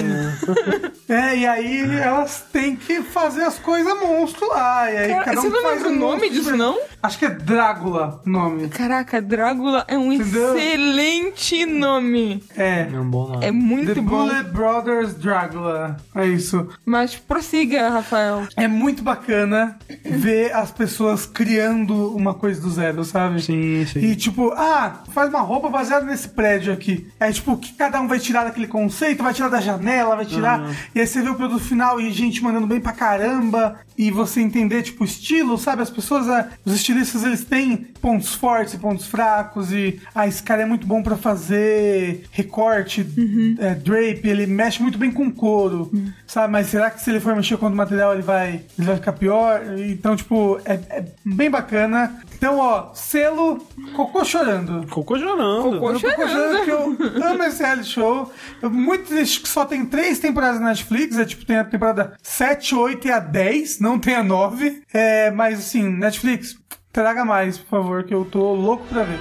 [1.08, 4.92] É, e aí elas têm que fazer as coisas monstro lá.
[4.92, 6.80] E aí Cara, cada um você não faz lembra o um nome disso, não?
[7.02, 8.70] Acho que é Drácula o nome.
[8.70, 10.56] Caraca, Drácula é um Entendeu?
[10.56, 12.44] excelente nome.
[12.56, 12.88] É.
[12.92, 13.46] É um bom nome.
[13.46, 14.28] É muito The bom.
[14.28, 15.98] Bullet Brothers Drácula.
[16.16, 16.68] É isso.
[16.86, 17.16] Mas
[17.52, 18.48] prossiga, Rafael.
[18.56, 23.42] É muito bacana ver as pessoas criando uma coisa do zero, sabe?
[23.42, 24.00] Sim, sim.
[24.00, 27.10] E tipo, ah, faz uma roupa baseada nesse prédio aqui.
[27.20, 30.74] É tipo, que cada um vai tirar daquele conceito, vai tirar da janela, vai tirar.
[30.96, 33.80] E aí você vê o produto final e gente mandando bem pra caramba.
[33.98, 35.82] E você entender, tipo, o estilo, sabe?
[35.82, 39.72] As pessoas, ah, os estilistas, eles têm pontos fortes e pontos fracos.
[39.72, 43.06] E, ah, esse cara é muito bom pra fazer recorte,
[43.60, 45.92] é, drape, ele mexe muito bem com couro,
[46.26, 46.52] sabe?
[46.52, 49.14] Mas será que se ele for mexer com outro material, ele vai, ele vai ficar
[49.14, 49.62] pior?
[49.78, 52.22] Então, tipo, é, é bem bacana.
[52.36, 53.58] Então, ó, selo
[53.96, 54.88] Cocô Chorando.
[54.88, 55.80] Cocô chorando.
[55.80, 58.32] Cocô Eu tô considerando que eu amo esse reality show.
[58.62, 61.18] Eu, muito triste que só tem três temporadas na Netflix.
[61.18, 64.84] É tipo, tem a temporada 7, 8 e a 10, não tem a 9.
[64.94, 66.58] É, mas assim, Netflix,
[66.92, 69.20] traga mais, por favor, que eu tô louco pra ver.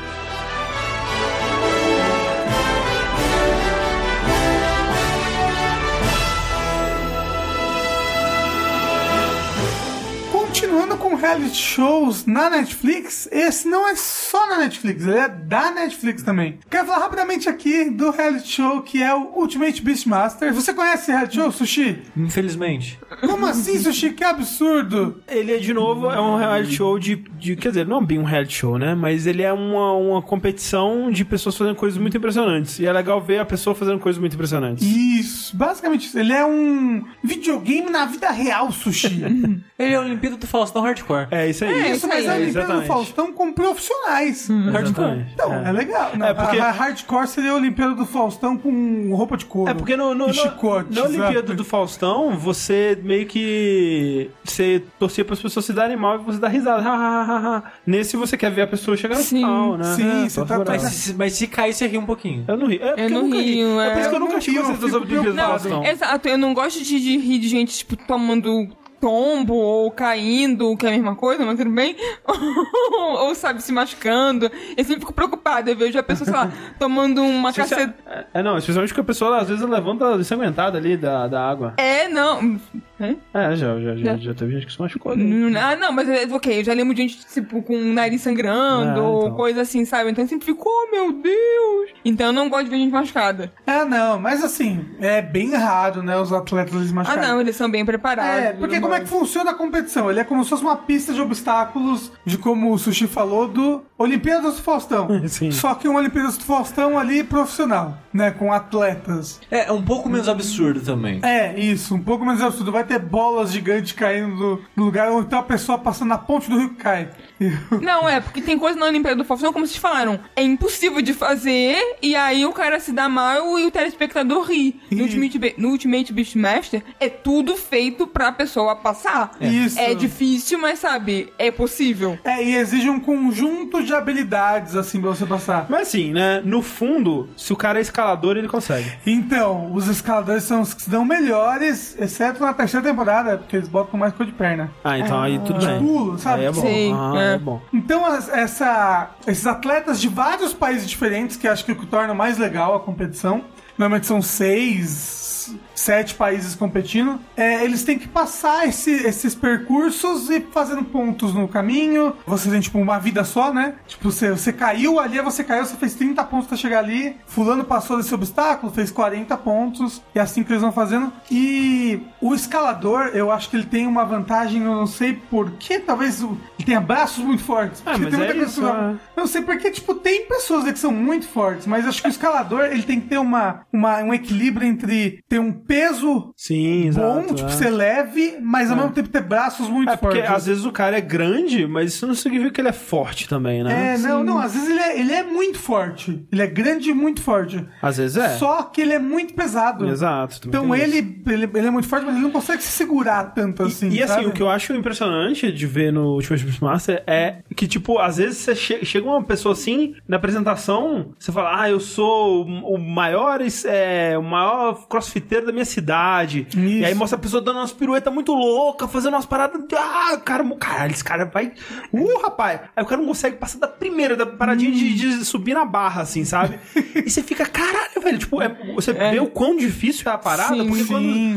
[10.60, 15.70] Continuando com reality shows na Netflix, esse não é só na Netflix, ele é da
[15.72, 16.58] Netflix também.
[16.70, 20.52] Quero falar rapidamente aqui do reality show que é o Ultimate Beastmaster.
[20.54, 22.02] Você conhece esse reality show, Sushi?
[22.16, 22.98] Infelizmente.
[23.22, 24.10] Como assim, Sushi?
[24.10, 25.22] Que absurdo!
[25.26, 28.18] Ele é, de novo, é um reality show de, de- Quer dizer, não é bem
[28.18, 28.94] um reality show, né?
[28.94, 32.78] Mas ele é uma, uma competição de pessoas fazendo coisas muito impressionantes.
[32.78, 34.84] E é legal ver a pessoa fazendo coisas muito impressionantes.
[34.86, 36.18] Isso, basicamente isso.
[36.18, 39.22] Ele é um videogame na vida real, Sushi.
[39.78, 41.26] Ele é a Olimpíada do Faustão Hardcore.
[41.30, 41.72] É isso aí.
[41.72, 42.82] É, isso, mas é a aí, Olimpíada do.
[42.86, 44.48] Faustão com profissionais.
[44.72, 45.26] Hardcore.
[45.32, 46.10] Então, é, legal.
[46.16, 49.70] Não, É, porque- a, a hardcore seria a Olimpíada do Faustão com roupa de couro.
[49.70, 54.30] É porque no, no, e no- chicote, na Olimpíada do Faustão, você meio que.
[54.44, 57.62] Você torcia para as pessoas se darem mal e você dá risada.
[57.86, 59.36] Nesse você quer ver a pessoa chegar no Sim.
[59.36, 59.84] final, né?
[59.94, 60.58] Sim, É, você tá-.
[60.66, 62.44] Mas, se- mas se cair, você ri um pouquinho.
[62.48, 62.76] Eu não ri.
[62.82, 63.54] É porque Eu não nunca ri.
[63.54, 64.00] rio, É por é.
[64.00, 64.60] isso que eu Eu nunca das fico
[64.96, 65.84] Olimpíadas do Não, Faustão.
[65.84, 66.28] exato.
[66.28, 68.68] Eu não gosto de, de rir de gente, tipo, tomando
[69.00, 71.96] tombo ou caindo, que é a mesma coisa, mas tudo bem.
[72.28, 74.50] ou, sabe, se machucando.
[74.76, 75.70] Eu sempre fico preocupada.
[75.70, 77.94] Eu vejo a pessoa, sei lá, tomando uma caceta.
[78.34, 81.74] É, não, especialmente porque a pessoa às vezes levanta ensanguentada ali da, da água.
[81.78, 82.60] É, não.
[83.00, 83.16] É?
[83.32, 84.34] É, já, já, já, Já.
[84.34, 85.12] teve gente que se machucou.
[85.12, 85.56] ali.
[85.56, 89.00] Ah, não, mas é, ok, eu já lembro de gente, tipo, com o nariz sangrando
[89.00, 89.36] É, ou então.
[89.36, 90.10] coisa assim, sabe?
[90.10, 91.90] Então eu sempre fico, oh meu Deus!
[92.04, 93.50] Então eu não gosto de ver gente machucada.
[93.66, 97.70] É, não, mas assim, é bem raro, né, os atletas eles Ah, não, eles são
[97.70, 98.42] bem preparados.
[98.42, 100.10] É, porque como é que funciona a competição?
[100.10, 103.82] Ele é como se fosse uma pista de obstáculos, de como o Sushi falou, do
[103.96, 105.08] Olimpíadas do Faustão.
[105.28, 105.50] Sim.
[105.50, 108.30] Só que um Olimpíadas do Faustão ali profissional, né?
[108.30, 109.40] Com atletas.
[109.50, 111.20] É, um pouco menos absurdo também.
[111.22, 112.72] É, isso, um pouco menos absurdo.
[112.72, 116.48] Vai ter bolas gigantes caindo do, do lugar, ou então a pessoa passando na ponte
[116.50, 117.10] do rio que cai.
[117.80, 121.14] Não, é, porque tem coisa na Olimpíada do Faustão, como vocês falaram, é impossível de
[121.14, 124.80] fazer, e aí o cara se dá mal e o telespectador ri.
[124.90, 125.02] No.
[125.02, 129.32] Ultimate, no Ultimate Beastmaster, é tudo feito pra pessoa passar.
[129.40, 129.78] Isso.
[129.78, 132.18] É difícil, mas sabe, é possível.
[132.24, 135.66] É, e exige um conjunto de habilidades, assim, pra você passar.
[135.68, 136.42] Mas assim, né?
[136.44, 138.90] No fundo, se o cara é escalador, ele consegue.
[139.06, 143.68] Então, os escaladores são os que se dão melhores, exceto na terceira temporada, porque eles
[143.68, 144.70] botam mais coisa de perna.
[144.82, 145.78] Ah, então aí tudo bem.
[145.78, 146.40] pulo, sabe?
[146.40, 146.60] Aí é bom.
[146.60, 147.34] Sim, ah, é.
[147.34, 147.60] é bom.
[147.72, 152.14] Então, essa, esses atletas de vários países diferentes, que acho que é o que torna
[152.14, 153.44] mais legal a competição,
[153.80, 160.40] normalmente são seis, sete países competindo, é, eles têm que passar esse- esses percursos e
[160.52, 162.14] fazendo pontos no caminho.
[162.26, 163.74] Você tem, tipo, uma vida só, né?
[163.88, 167.16] Tipo, você, você caiu ali, você caiu, você fez 30 pontos pra chegar ali.
[167.26, 170.02] Fulano passou desse obstáculo, fez 40 pontos.
[170.14, 171.10] E é assim que eles vão fazendo.
[171.30, 176.20] E o escalador, eu acho que ele tem uma vantagem, eu não sei porquê, talvez
[176.20, 177.82] ele tenha braços muito fortes.
[177.86, 178.92] Ah, mas tem muita é isso, não- é.
[178.92, 182.10] eu não sei porque, tipo, tem pessoas que são muito fortes, mas acho que o
[182.10, 187.28] escalador, ele tem que ter uma, uma, um equilíbrio entre ter um peso Sim, exato.
[187.28, 187.52] bom, tipo, é.
[187.52, 190.34] ser leve, mas ao mesmo tempo ter braços muito É porque fortes.
[190.36, 193.62] às vezes o cara é grande, mas isso não significa que ele é forte também,
[193.62, 193.94] né?
[193.94, 196.24] É, não, não, às vezes ele é, ele é muito forte.
[196.32, 197.64] Ele é grande e muito forte.
[197.82, 198.30] Às vezes é.
[198.30, 199.86] Só que ele é muito pesado.
[199.88, 200.48] Exato.
[200.48, 203.88] Então ele, ele, ele é muito forte, mas ele não consegue se segurar tanto assim.
[203.90, 204.26] E assim, sabe?
[204.26, 208.38] o que eu acho impressionante de ver no Ultimate Beastmaster é que, tipo, às vezes
[208.38, 212.78] você che- chega uma pessoa assim, na apresentação, você fala, ah, eu sou o o
[212.78, 216.46] maior, é, o maior crossfiteiro da minha cidade.
[216.56, 219.60] E aí mostra a pessoa dando umas piruetas muito loucas, fazendo umas paradas.
[219.76, 221.52] Ah, cara, caralho, esse cara vai.
[221.92, 222.60] Uh, rapaz!
[222.76, 226.02] Aí o cara não consegue passar da primeira, da paradinha de, de subir na barra,
[226.02, 226.58] assim, sabe?
[226.94, 228.18] e você fica, caralho, velho.
[228.18, 230.88] Tipo, é- você vê o quão difícil é a parada, Sim, porque sim.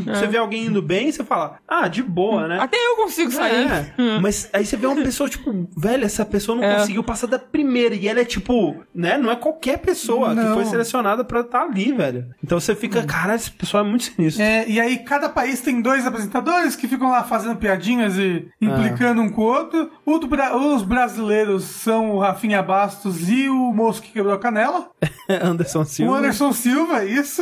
[0.05, 2.59] quando você vê alguém indo bem, você fala, ah, de boa, né?
[2.59, 3.67] Até eu consigo sair.
[3.71, 6.76] É, mas aí você vê uma pessoa, tipo, velho, essa pessoa não É.
[6.76, 7.95] conseguiu passar da primeira.
[7.95, 9.17] E ela é, tipo, né?
[9.17, 10.53] Não é qualquer pessoa que Não.
[10.55, 12.12] foi selecionada pra estar ali, velho.
[12.43, 14.43] Então você fica, caralho, esse pessoal é muito sinistro.
[14.43, 19.22] É, e aí cada país tem dois apresentadores que ficam lá fazendo piadinhas e implicando
[19.22, 19.91] um com o outro.
[20.05, 24.89] O Bra- os brasileiros são o Rafinha Bastos e o moço que quebrou a canela.
[25.30, 26.11] Anderson Silva.
[26.11, 27.41] O Anderson Silva, isso.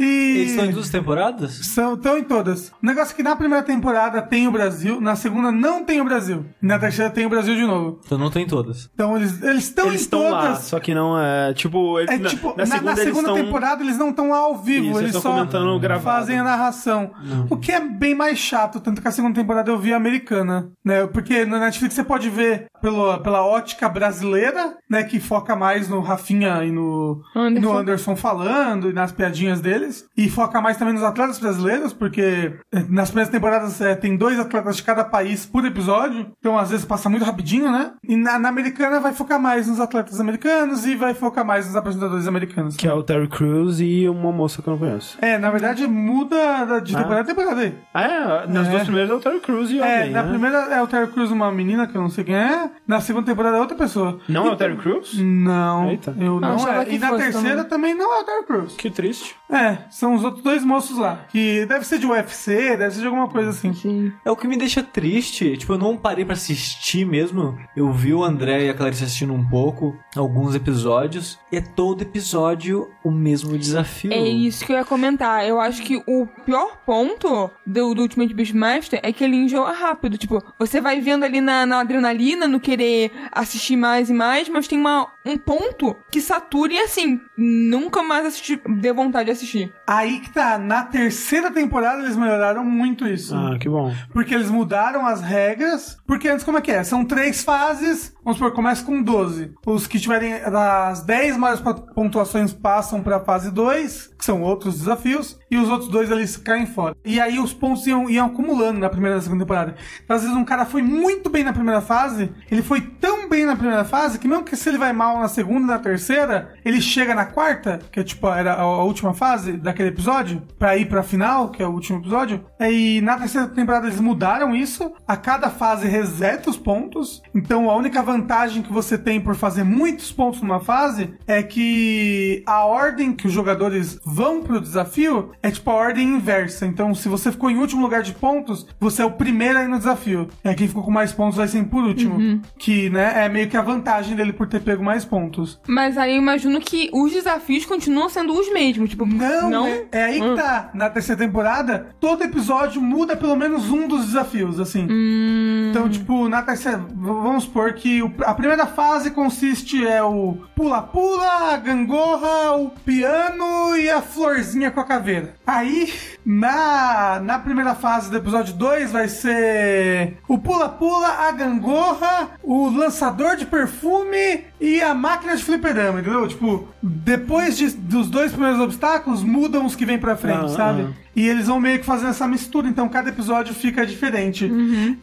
[0.00, 0.04] E
[0.38, 1.52] Eles estão em duas temporadas?
[1.66, 2.68] São, estão em todas.
[2.82, 6.04] O negócio é que na primeira temporada tem o Brasil, na segunda não tem o
[6.04, 6.44] Brasil.
[6.62, 8.00] E na terceira tem o Brasil de novo.
[8.04, 8.90] Então não tem todas.
[8.94, 10.58] Então eles eles estão Eles em estão lá, todas.
[10.64, 11.52] só que não é.
[11.54, 14.10] Tipo, ele- É na, tipo, na na, segunda, na eles segunda estão- temporada eles não
[14.10, 17.10] estão lá ao vivo, Isso, eles eles só fazem a narração.
[17.50, 20.70] O que é bem mais chato, tanto que a segunda temporada eu vi a americana,
[20.84, 21.06] né?
[21.06, 25.02] Porque na Netflix você pode ver pelo, pela ótica brasileira, né?
[25.04, 27.56] Que foca mais no Rafinha e no Anderson.
[27.56, 30.04] e no Anderson falando e nas piadinhas deles.
[30.16, 34.38] E foca mais também nos atletas brasileiros, porque eh, nas primeiras temporadas eh, tem dois
[34.38, 36.26] atletas de cada país por episódio.
[36.38, 37.92] Então às vezes passa muito rapidinho, né?
[38.06, 41.76] E na, na americana vai focar mais nos atletas americanos e vai focar mais nos
[41.76, 42.76] apresentadores americanos.
[42.76, 45.16] Que é o Terry Crews e uma moça que eu não conheço.
[45.22, 46.98] É, na verdade muda da- de Ah.
[46.98, 47.74] temporada a temporada aí.
[47.94, 48.46] Ah, é?
[48.46, 48.70] Nas É.
[48.70, 50.28] duas primeiras é o Terry Crews e É, alguém, na né?
[50.28, 52.70] primeira é o Terry Crews, uma menina que eu não sei quem é.
[52.86, 54.20] Na segunda temporada é outra pessoa.
[54.28, 55.14] Não é o Terry Crews?
[55.18, 56.14] Não, Eita.
[56.18, 56.94] eu não achava é.
[56.94, 58.74] E na terceira também não é o Terry Crews.
[58.76, 59.34] Que triste.
[59.50, 61.24] É, são os outros dois moços lá.
[61.30, 63.72] Que deve ser de UFC, deve ser de alguma coisa assim.
[63.72, 64.12] Sim.
[64.24, 65.56] É o que me deixa triste.
[65.56, 67.58] Tipo, eu não parei pra assistir mesmo.
[67.76, 71.38] Eu vi o André e a Clarice assistindo um pouco, alguns episódios.
[71.52, 74.12] E é todo episódio o mesmo desafio.
[74.12, 75.46] É isso que eu ia comentar.
[75.46, 80.18] Eu acho que o pior ponto do, do Ultimate Beastmaster é que ele enjoa rápido.
[80.18, 84.66] Tipo, você vai vendo ali na, na adrenalina, no querer assistir mais e mais, mas
[84.66, 89.72] tem uma, um ponto que satura e assim, nunca mais assistir, dê vontade de assistir.
[89.86, 93.34] Aí que tá, na terceira temporada eles melhoraram muito isso.
[93.34, 93.94] Ah, que bom.
[94.12, 95.98] Porque eles mudaram as regras.
[96.06, 96.82] Porque antes, como é que é?
[96.82, 98.14] São três fases.
[98.24, 99.52] Vamos supor, começa com 12.
[99.66, 101.62] Os que tiverem as 10 maiores
[101.94, 105.38] pontuações passam pra fase 2, que são outros desafios.
[105.50, 106.96] E os outros dois ali caem fora.
[107.04, 109.76] E aí os pontos iam, iam acumulando na primeira e na segunda temporada.
[110.02, 112.32] Então, às vezes, um cara foi muito bem na primeira fase.
[112.50, 115.28] Ele foi tão bem na primeira fase que, mesmo que se ele vai mal na
[115.28, 119.88] segunda na terceira, ele chega na quarta, que é tipo era a, última fase daquele
[119.88, 122.44] episódio, pra ir pra final, que é o último episódio.
[122.60, 124.92] E na terceira temporada eles mudaram isso.
[125.06, 127.22] A cada fase reseta os pontos.
[127.34, 132.42] Então a única vantagem que você tem por fazer muitos pontos numa fase é que
[132.46, 136.66] a ordem que os jogadores vão pro desafio é tipo a ordem inversa.
[136.66, 139.78] Então se você ficou em último lugar de pontos, você é o primeiro aí no
[139.78, 140.28] desafio.
[140.42, 142.33] É quem ficou com mais pontos vai ser por último.
[142.58, 145.60] Que, né, é meio que a vantagem dele por ter pego mais pontos.
[145.68, 148.90] Mas aí eu imagino que os desafios continuam sendo os mesmos.
[148.90, 149.66] Tipo, Não, não?
[149.66, 150.36] É, é aí que Hum.
[150.36, 150.70] tá.
[150.74, 154.86] Na terceira temporada, todo episódio muda pelo menos um dos desafios, assim.
[154.90, 155.68] Hum.
[155.70, 161.56] Então, tipo, na terceira, vamos supor que a primeira fase consiste é o pula-pula, a
[161.56, 165.34] gangorra, o piano e a florzinha com a caveira.
[165.46, 165.92] Aí,
[166.24, 173.36] na, na primeira fase do episódio 2 vai ser o pula-pula, a gangorra, o lançador
[173.36, 176.26] de perfume e a máquina de fliperama, entendeu?
[176.28, 180.82] Tipo, depois de- dos dois primeiros obstáculos, mudam os que vêm pra frente, Ah, sabe?
[180.90, 181.03] ah.
[181.16, 184.50] E eles vão meio que fazendo essa mistura, então cada episódio fica diferente.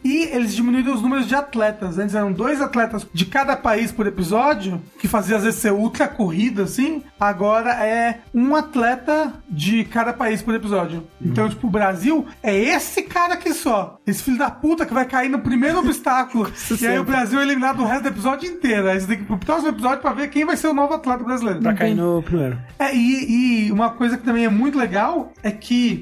[0.04, 1.98] E eles diminuíram os números de atletas.
[1.98, 6.06] Antes eram dois atletas de cada país por episódio, que fazia às vezes ser ultra
[6.08, 7.02] corrida, assim.
[7.18, 11.06] Agora é um atleta de cada país por episódio.
[11.20, 13.98] Então, tipo, o Brasil é esse cara aqui só.
[14.06, 16.50] Esse filho da puta que vai cair no primeiro obstáculo.
[16.80, 18.88] e aí o Brasil é eliminado do resto do episódio inteiro.
[18.88, 20.94] Aí você tem que ir pro próximo episódio pra ver quem vai ser o novo
[20.94, 21.60] atleta brasileiro.
[21.60, 22.58] Pra cair no primeiro.
[22.78, 26.01] É, e, e uma coisa que também é muito legal é que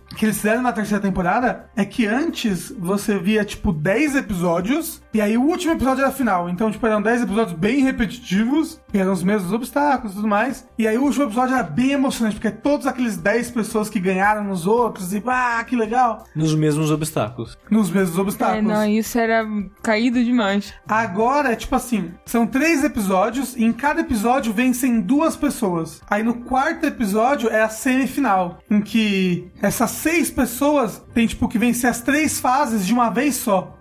[0.15, 5.21] que eles fizeram na terceira temporada é que antes você via, tipo, 10 episódios e
[5.21, 6.49] aí o último episódio era final.
[6.49, 10.67] Então, tipo, eram 10 episódios bem repetitivos, que eram os mesmos obstáculos e tudo mais.
[10.77, 14.43] E aí o último episódio era bem emocionante, porque todos aqueles 10 pessoas que ganharam
[14.43, 17.57] nos outros e, ah, que legal, Nos mesmos obstáculos.
[17.69, 18.63] nos mesmos É, obstáculos.
[18.71, 19.45] não, isso era
[19.81, 20.73] caído demais.
[20.87, 26.01] Agora, é tipo assim, são três episódios e em cada episódio vencem duas pessoas.
[26.09, 31.57] Aí no quarto episódio é a semifinal, em que essas seis pessoas têm, tipo, que
[31.57, 33.77] vencer as três fases de uma vez só.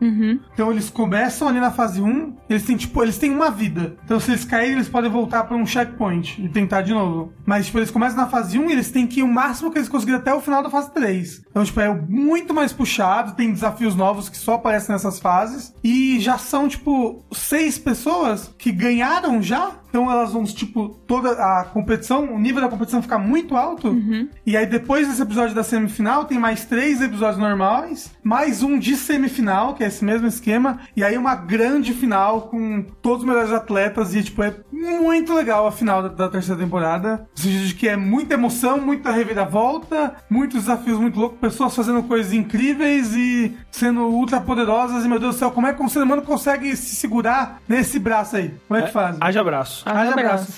[0.52, 3.96] Então eles começam ali na fase 1, eles têm, tipo, eles têm uma vida.
[4.04, 7.32] Então se eles caírem, eles podem voltar pra um checkpoint e tentar de novo.
[7.46, 9.78] Mas, tipo, eles começam na fase 1 e eles têm que ir o máximo que
[9.78, 11.42] eles conseguirem até o final da fase 3.
[11.50, 15.74] Então, tipo, é muito mais puxado, tem desafios novos que só aparecem nessas fases.
[15.82, 19.72] E já são, tipo, seis pessoas que ganharam já.
[19.90, 23.90] Então elas vão, tipo, toda a competição, o nível da competição fica muito alto.
[24.46, 28.96] E aí depois desse episódio da semifinal, tem mais três episódios normais, mais um de
[28.96, 33.52] semifinal, que é esse mesmo esquema, e aí uma grande final com todos os melhores
[33.52, 34.14] atletas.
[34.14, 37.28] E, tipo, é muito legal a final da, da terceira temporada.
[37.36, 42.02] No sentido de que é muita emoção, muita reviravolta, muitos desafios muito loucos, pessoas fazendo
[42.04, 45.04] coisas incríveis e sendo ultra poderosas.
[45.04, 47.98] E, meu Deus do céu, como é que um ser humano consegue se segurar nesse
[47.98, 48.54] braço aí?
[48.68, 49.16] Como é que faz?
[49.20, 49.79] Haja abraço.
[49.84, 50.52] Haja Haja abraço.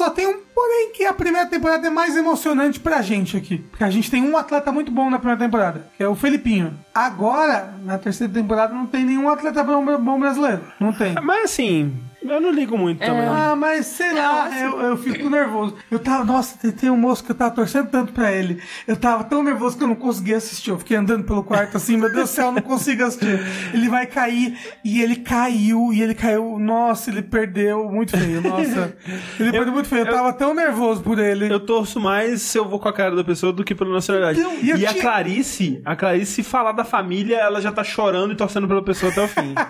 [0.00, 3.58] Só tem um porém que a primeira temporada é mais emocionante pra gente aqui.
[3.58, 6.72] Porque a gente tem um atleta muito bom na primeira temporada, que é o Felipinho.
[6.94, 10.62] Agora, na terceira temporada, não tem nenhum atleta bom, bom brasileiro.
[10.80, 11.14] Não tem.
[11.22, 13.26] Mas assim, eu não ligo muito também.
[13.26, 15.76] Ah, mas sei lá, assim- eu, eu fico nervoso.
[15.90, 18.60] Eu tava, nossa, tem, tem um moço que eu tava torcendo tanto pra ele.
[18.86, 20.70] Eu tava tão nervoso que eu não conseguia assistir.
[20.70, 23.40] Eu fiquei andando pelo quarto assim, meu Deus do céu, eu não consigo assistir.
[23.72, 28.94] Ele vai cair e ele caiu, e ele caiu, nossa, ele perdeu muito feio, nossa.
[29.38, 31.52] Ele perdeu muito feio, eu tava tão nervoso por ele.
[31.52, 34.40] Eu torço mais se eu vou com a cara da pessoa do que pela nacionalidade.
[34.40, 38.32] Então, e e a tinha- Clarice, a Clarice falar da família, ela já tá chorando
[38.32, 39.54] e torcendo pela pessoa até o fim.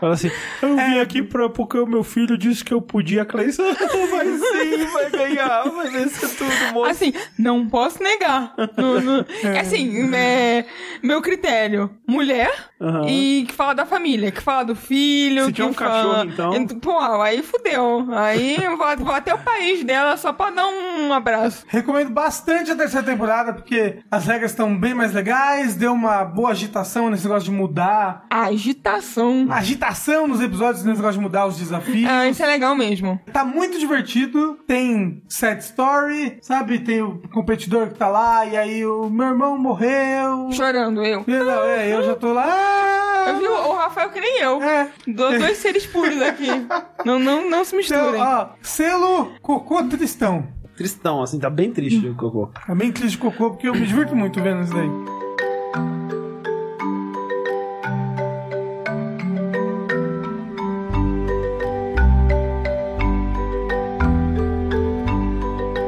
[0.00, 0.30] Fala assim,
[0.60, 3.22] eu vim aqui pra, porque o meu filho disse que eu podia.
[3.22, 3.74] A Clarice, "Ah,
[4.10, 6.90] vai sim, vai ganhar, vai vencer tudo, moço.
[6.90, 8.52] Assim, não posso negar.
[8.76, 9.24] No- no-
[9.60, 10.64] Assim, é,
[11.02, 12.50] meu critério: mulher
[12.80, 13.06] Aham.
[13.08, 15.44] e que fala da família, que fala do filho.
[15.44, 16.24] Se que tiver um fala...
[16.24, 16.78] cachorro, então.
[16.80, 18.08] Pô, aí fudeu.
[18.12, 21.64] Aí eu vou, vou até o país dela só pra dar um abraço.
[21.68, 26.50] Recomendo bastante a terceira temporada, porque as regras estão bem mais legais, deu uma boa
[26.50, 28.24] agitação nesse negócio de mudar.
[28.30, 29.46] Agitação.
[29.50, 32.08] Agitação nos episódios nesse negócio de mudar os desafios.
[32.10, 33.20] Ah, isso é legal mesmo.
[33.32, 34.58] Tá muito divertido.
[34.66, 36.78] Tem sad story, sabe?
[36.80, 40.50] Tem o competidor que tá lá, e aí o meu irmão morreu.
[40.52, 41.24] Chorando, eu.
[41.26, 42.44] E, não, é, eu já tô lá.
[42.46, 42.98] ah!
[43.28, 44.60] Eu vi o Rafael que nem eu.
[44.62, 44.88] É.
[45.06, 46.48] Do- dois seres puros aqui.
[47.04, 48.22] Não, não, não se Então, misturem.
[48.22, 50.46] ó, selo Cocô Tristão.
[50.76, 52.50] Tristão, assim, tá bem triste o Cocô.
[52.68, 54.88] É bem triste de cocô, porque eu me divirto muito vendo isso daí.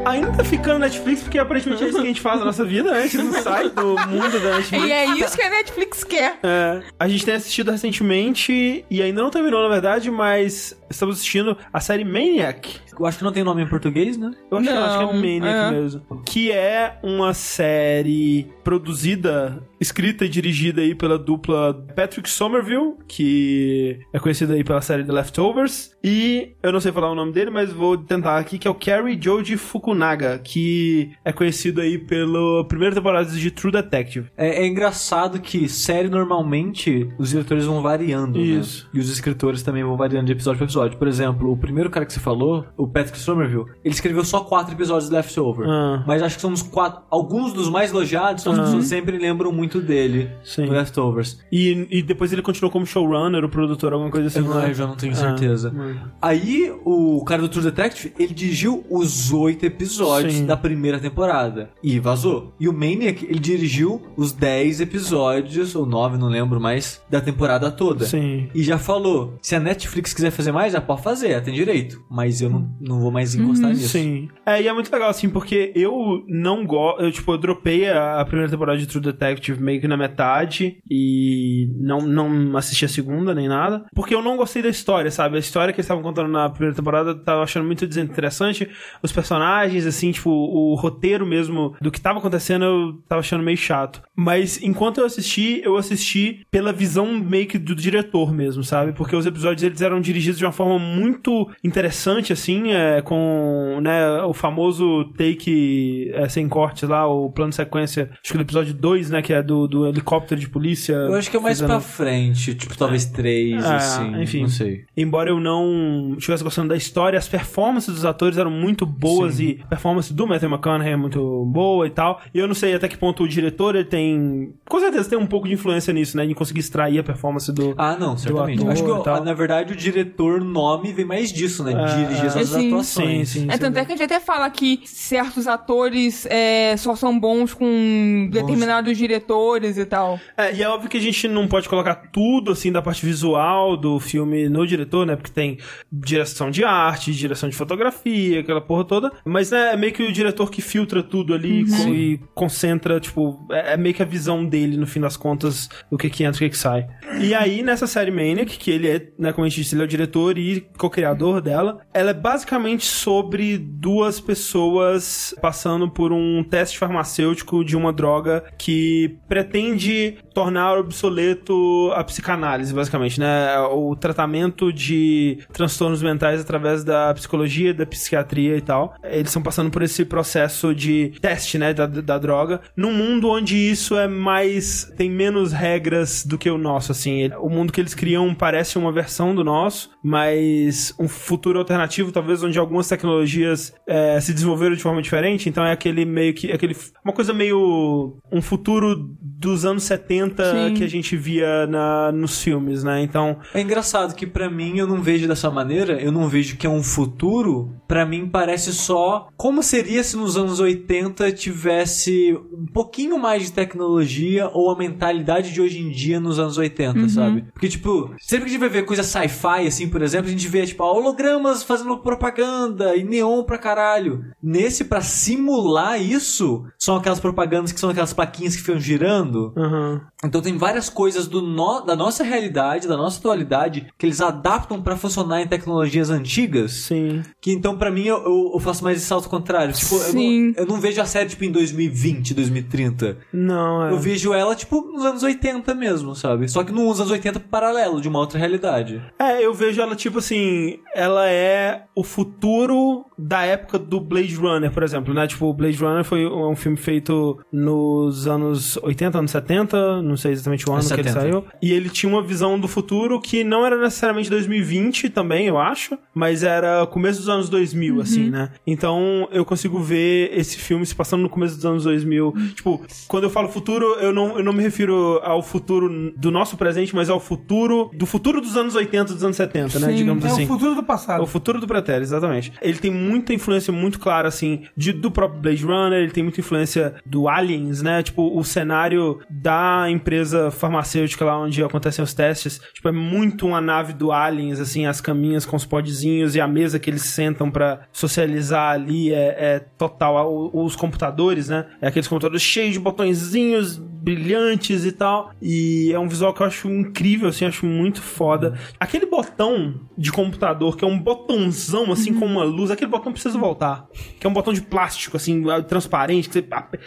[0.06, 2.92] Ainda ficando na Netflix, porque aparentemente é isso que a gente faz na nossa vida,
[2.92, 2.98] né?
[2.98, 4.84] A gente não sai do mundo da Netflix.
[4.84, 6.38] E é isso que a Netflix quer.
[6.42, 11.56] É, a gente tem assistido recentemente, e ainda não terminou, na verdade, mas estamos assistindo
[11.72, 12.80] a série Maniac.
[12.98, 14.30] Eu acho que não tem nome em português, né?
[14.50, 15.70] Eu acho, que, eu acho que é Não, Maniac é.
[15.70, 16.22] mesmo.
[16.24, 24.18] Que é uma série produzida, escrita e dirigida aí pela dupla Patrick Somerville, que é
[24.18, 25.94] conhecida aí pela série The Leftovers.
[26.02, 28.74] E eu não sei falar o nome dele, mas vou tentar aqui, que é o
[28.74, 34.28] Kerry Joji Fukunaga, que é conhecido aí pela primeira temporada de True Detective.
[34.36, 38.84] É, é engraçado que série normalmente os diretores vão variando, Isso.
[38.84, 38.90] né?
[38.94, 40.98] E os escritores também vão variando de episódio pra episódio.
[40.98, 44.74] Por exemplo, o primeiro cara que você falou, o Patrick Somerville, ele escreveu só quatro
[44.74, 45.66] episódios de Leftover.
[45.68, 46.04] Ah.
[46.06, 47.02] Mas acho que são os quatro.
[47.10, 50.66] Alguns dos mais elogiados, então as pessoas sempre lembram muito dele Sim.
[50.66, 51.40] no Leftovers.
[51.50, 54.38] E, e depois ele continuou como showrunner, o produtor, alguma coisa assim.
[54.40, 54.70] Eu, não- né?
[54.70, 55.70] eu já não tenho Ah, certeza.
[55.74, 55.96] hum.
[56.20, 60.46] Aí, o cara do True Detective, ele dirigiu os oito episódios Sim.
[60.46, 61.70] da primeira temporada.
[61.82, 62.54] E vazou.
[62.58, 67.70] E o Maniac, ele dirigiu os dez episódios, ou nove, não lembro mais, da temporada
[67.70, 68.04] toda.
[68.04, 68.48] Sim.
[68.54, 72.02] E já falou, se a Netflix quiser fazer mais, já pode fazer, ela tem direito.
[72.10, 73.88] Mas eu não, não vou mais encostar nisso.
[73.88, 74.28] Sim.
[74.44, 77.02] É, e é muito legal, assim, porque eu não gosto.
[77.02, 80.78] Eu, tipo, eu dropei a, a primeira temporada de True Detective meio que na metade
[80.90, 83.84] e não, não assisti a segunda nem nada.
[83.94, 85.36] Porque eu não gostei da história, sabe?
[85.36, 88.68] A história que eles estavam contando na primeira temporada eu tava achando muito desinteressante.
[89.02, 93.56] Os personagens, assim, tipo, o roteiro mesmo do que tava acontecendo eu tava achando meio
[93.56, 94.02] chato.
[94.16, 98.92] Mas enquanto eu assisti, eu assisti pela visão meio que do diretor mesmo, sabe?
[98.92, 104.22] Porque os episódios eles eram dirigidos de uma forma muito interessante, assim, é, com né,
[104.22, 108.74] o famoso take é, sem cortes lá, o plano de sequência, acho que do episódio
[108.74, 110.92] 2, né, que é do, do helicóptero de polícia.
[110.94, 114.22] Eu acho que é mais fazendo- pra frente, tipo, talvez três, É, assim.
[114.22, 114.42] enfim.
[114.42, 114.84] Não sei.
[114.96, 119.60] Embora eu não estivesse gostando da história, as performances dos atores eram muito boas e
[119.64, 122.20] a performance do Matthew McConaughey é muito boa e tal.
[122.32, 124.52] E eu não sei até que ponto o diretor ele tem.
[124.68, 126.26] Com certeza tem um pouco de influência nisso, né?
[126.26, 127.74] De conseguir extrair a performance do.
[127.76, 128.66] Ah, não, certamente.
[128.66, 131.72] Acho que, na verdade, o diretor nome vem mais disso, né?
[131.72, 132.66] É, Dirigir essas sim.
[132.68, 133.28] atuações.
[133.28, 133.46] Sim, sim.
[133.50, 137.54] É, tanto é que a gente até fala que certos atores é, só são bons
[137.54, 140.18] com determinados diretores e tal.
[140.36, 143.76] É, e é óbvio que a gente não pode colocar tudo, assim, da parte visual
[143.76, 145.16] do filme no diretor, né?
[145.16, 145.58] Porque tem
[145.92, 149.12] direção de arte, direção de fotografia, aquela porra toda.
[149.24, 153.46] Mas né, é meio que o diretor que filtra tudo ali co- e concentra, tipo,
[153.50, 156.42] é, é meio que a visão dele, no fim das contas, o que que entra
[156.42, 156.86] e o que que sai.
[157.20, 159.84] E aí, nessa série Maniac, que ele é, né, como a gente disse, ele é
[159.84, 162.43] o diretor e co-criador dela, ela é basicamente
[162.84, 171.90] sobre duas pessoas passando por um teste farmacêutico de uma droga que pretende tornar obsoleto
[171.94, 173.58] a psicanálise, basicamente, né?
[173.70, 178.94] O tratamento de transtornos mentais através da psicologia, da psiquiatria e tal.
[179.04, 183.56] Eles estão passando por esse processo de teste, né, da, da droga, num mundo onde
[183.56, 184.92] isso é mais.
[184.96, 187.30] tem menos regras do que o nosso, assim.
[187.40, 192.33] O mundo que eles criam parece uma versão do nosso, mas um futuro alternativo, talvez
[192.42, 196.50] onde algumas tecnologias eh, se desenvolveram de forma diferente, então é aquele meio que.
[196.50, 198.16] aquele uma coisa meio.
[198.32, 200.74] um futuro dos anos 70 Sim.
[200.74, 203.02] que a gente via na, nos filmes, né?
[203.02, 203.38] Então.
[203.52, 206.70] É engraçado que pra mim eu não vejo dessa maneira, eu não vejo que é
[206.70, 207.74] um futuro.
[207.86, 213.52] Pra mim parece só como seria se nos anos 80 tivesse um pouquinho mais de
[213.52, 217.44] tecnologia ou a mentalidade de hoje em dia nos anos 80, sabe?
[217.52, 220.48] Porque tipo, sempre que a gente vai ver coisa sci-fi assim, por exemplo, a gente
[220.48, 224.24] vê tipo hologramas fazendo propaganda e neon pra caralho.
[224.42, 229.52] Nesse pra simular isso, são aquelas propagandas que são aquelas plaquinhas que ficam girando.
[229.56, 230.00] aham.
[230.24, 234.80] Então tem várias coisas do no- da nossa realidade, da nossa atualidade, que eles adaptam
[234.82, 236.72] pra funcionar em tecnologias antigas.
[236.72, 237.20] Sim.
[237.42, 239.74] Que então pra mim eu, eu- eu faço mais esse salto contrário.
[239.74, 240.46] Tipo, eu Sim.
[240.56, 243.18] não, eu não vejo a série tipo em 2020, 2030.
[243.32, 243.90] Não, é.
[243.92, 246.48] Eu vejo ela tipo nos anos 80 mesmo, sabe?
[246.48, 249.02] Só que nos anos 80 paralelo de uma outra realidade.
[249.18, 254.70] É, eu vejo ela tipo assim, ela é o futuro da época do Blade Runner,
[254.70, 255.26] por exemplo, né?
[255.26, 260.32] Tipo, o Blade Runner foi um filme feito nos anos 80, anos 70, não sei
[260.32, 261.20] exatamente o ano É que ele 70.
[261.20, 261.44] saiu.
[261.62, 265.96] E ele tinha uma visão do futuro que não era necessariamente 2020 também, eu acho,
[266.14, 268.50] mas era começo dos anos 2000, assim, né?
[268.66, 272.34] Então, eu consigo ver esse filme se passando no começo dos anos 2000.
[272.54, 276.56] Tipo, quando eu falo futuro, eu não, eu não me refiro ao futuro do nosso
[276.56, 279.88] presente, mas ao futuro do futuro dos anos 80, dos anos 70, né?
[279.88, 279.94] Sim.
[279.96, 280.44] Digamos É assim.
[280.44, 281.22] o futuro do É passado.
[281.22, 282.52] o futuro do pretérito, exatamente.
[282.60, 286.40] Ele tem muita influência muito clara, assim, de- do próprio Blade Runner, ele tem muita
[286.40, 288.02] influência do Aliens, né?
[288.02, 293.60] Tipo, o cenário da empresa farmacêutica lá onde acontecem os testes, tipo, é muito uma
[293.60, 297.50] nave do Aliens, assim, as caminhas com os podzinhos e a mesa que eles sentam
[297.50, 300.50] pra socializar ali é, é total.
[300.52, 301.66] Os computadores, né?
[301.80, 305.30] É aqueles computadores cheios de botõezinhos brilhantes e tal.
[305.40, 308.54] E é um visual que eu acho incrível, assim, acho muito foda.
[308.78, 313.38] Aquele botão de computador, que é um botãozão, assim, com uma luz, aquele botão precisa
[313.38, 313.86] voltar.
[314.18, 316.28] Que é um botão de plástico, assim, transparente.
[316.28, 316.42] Que você...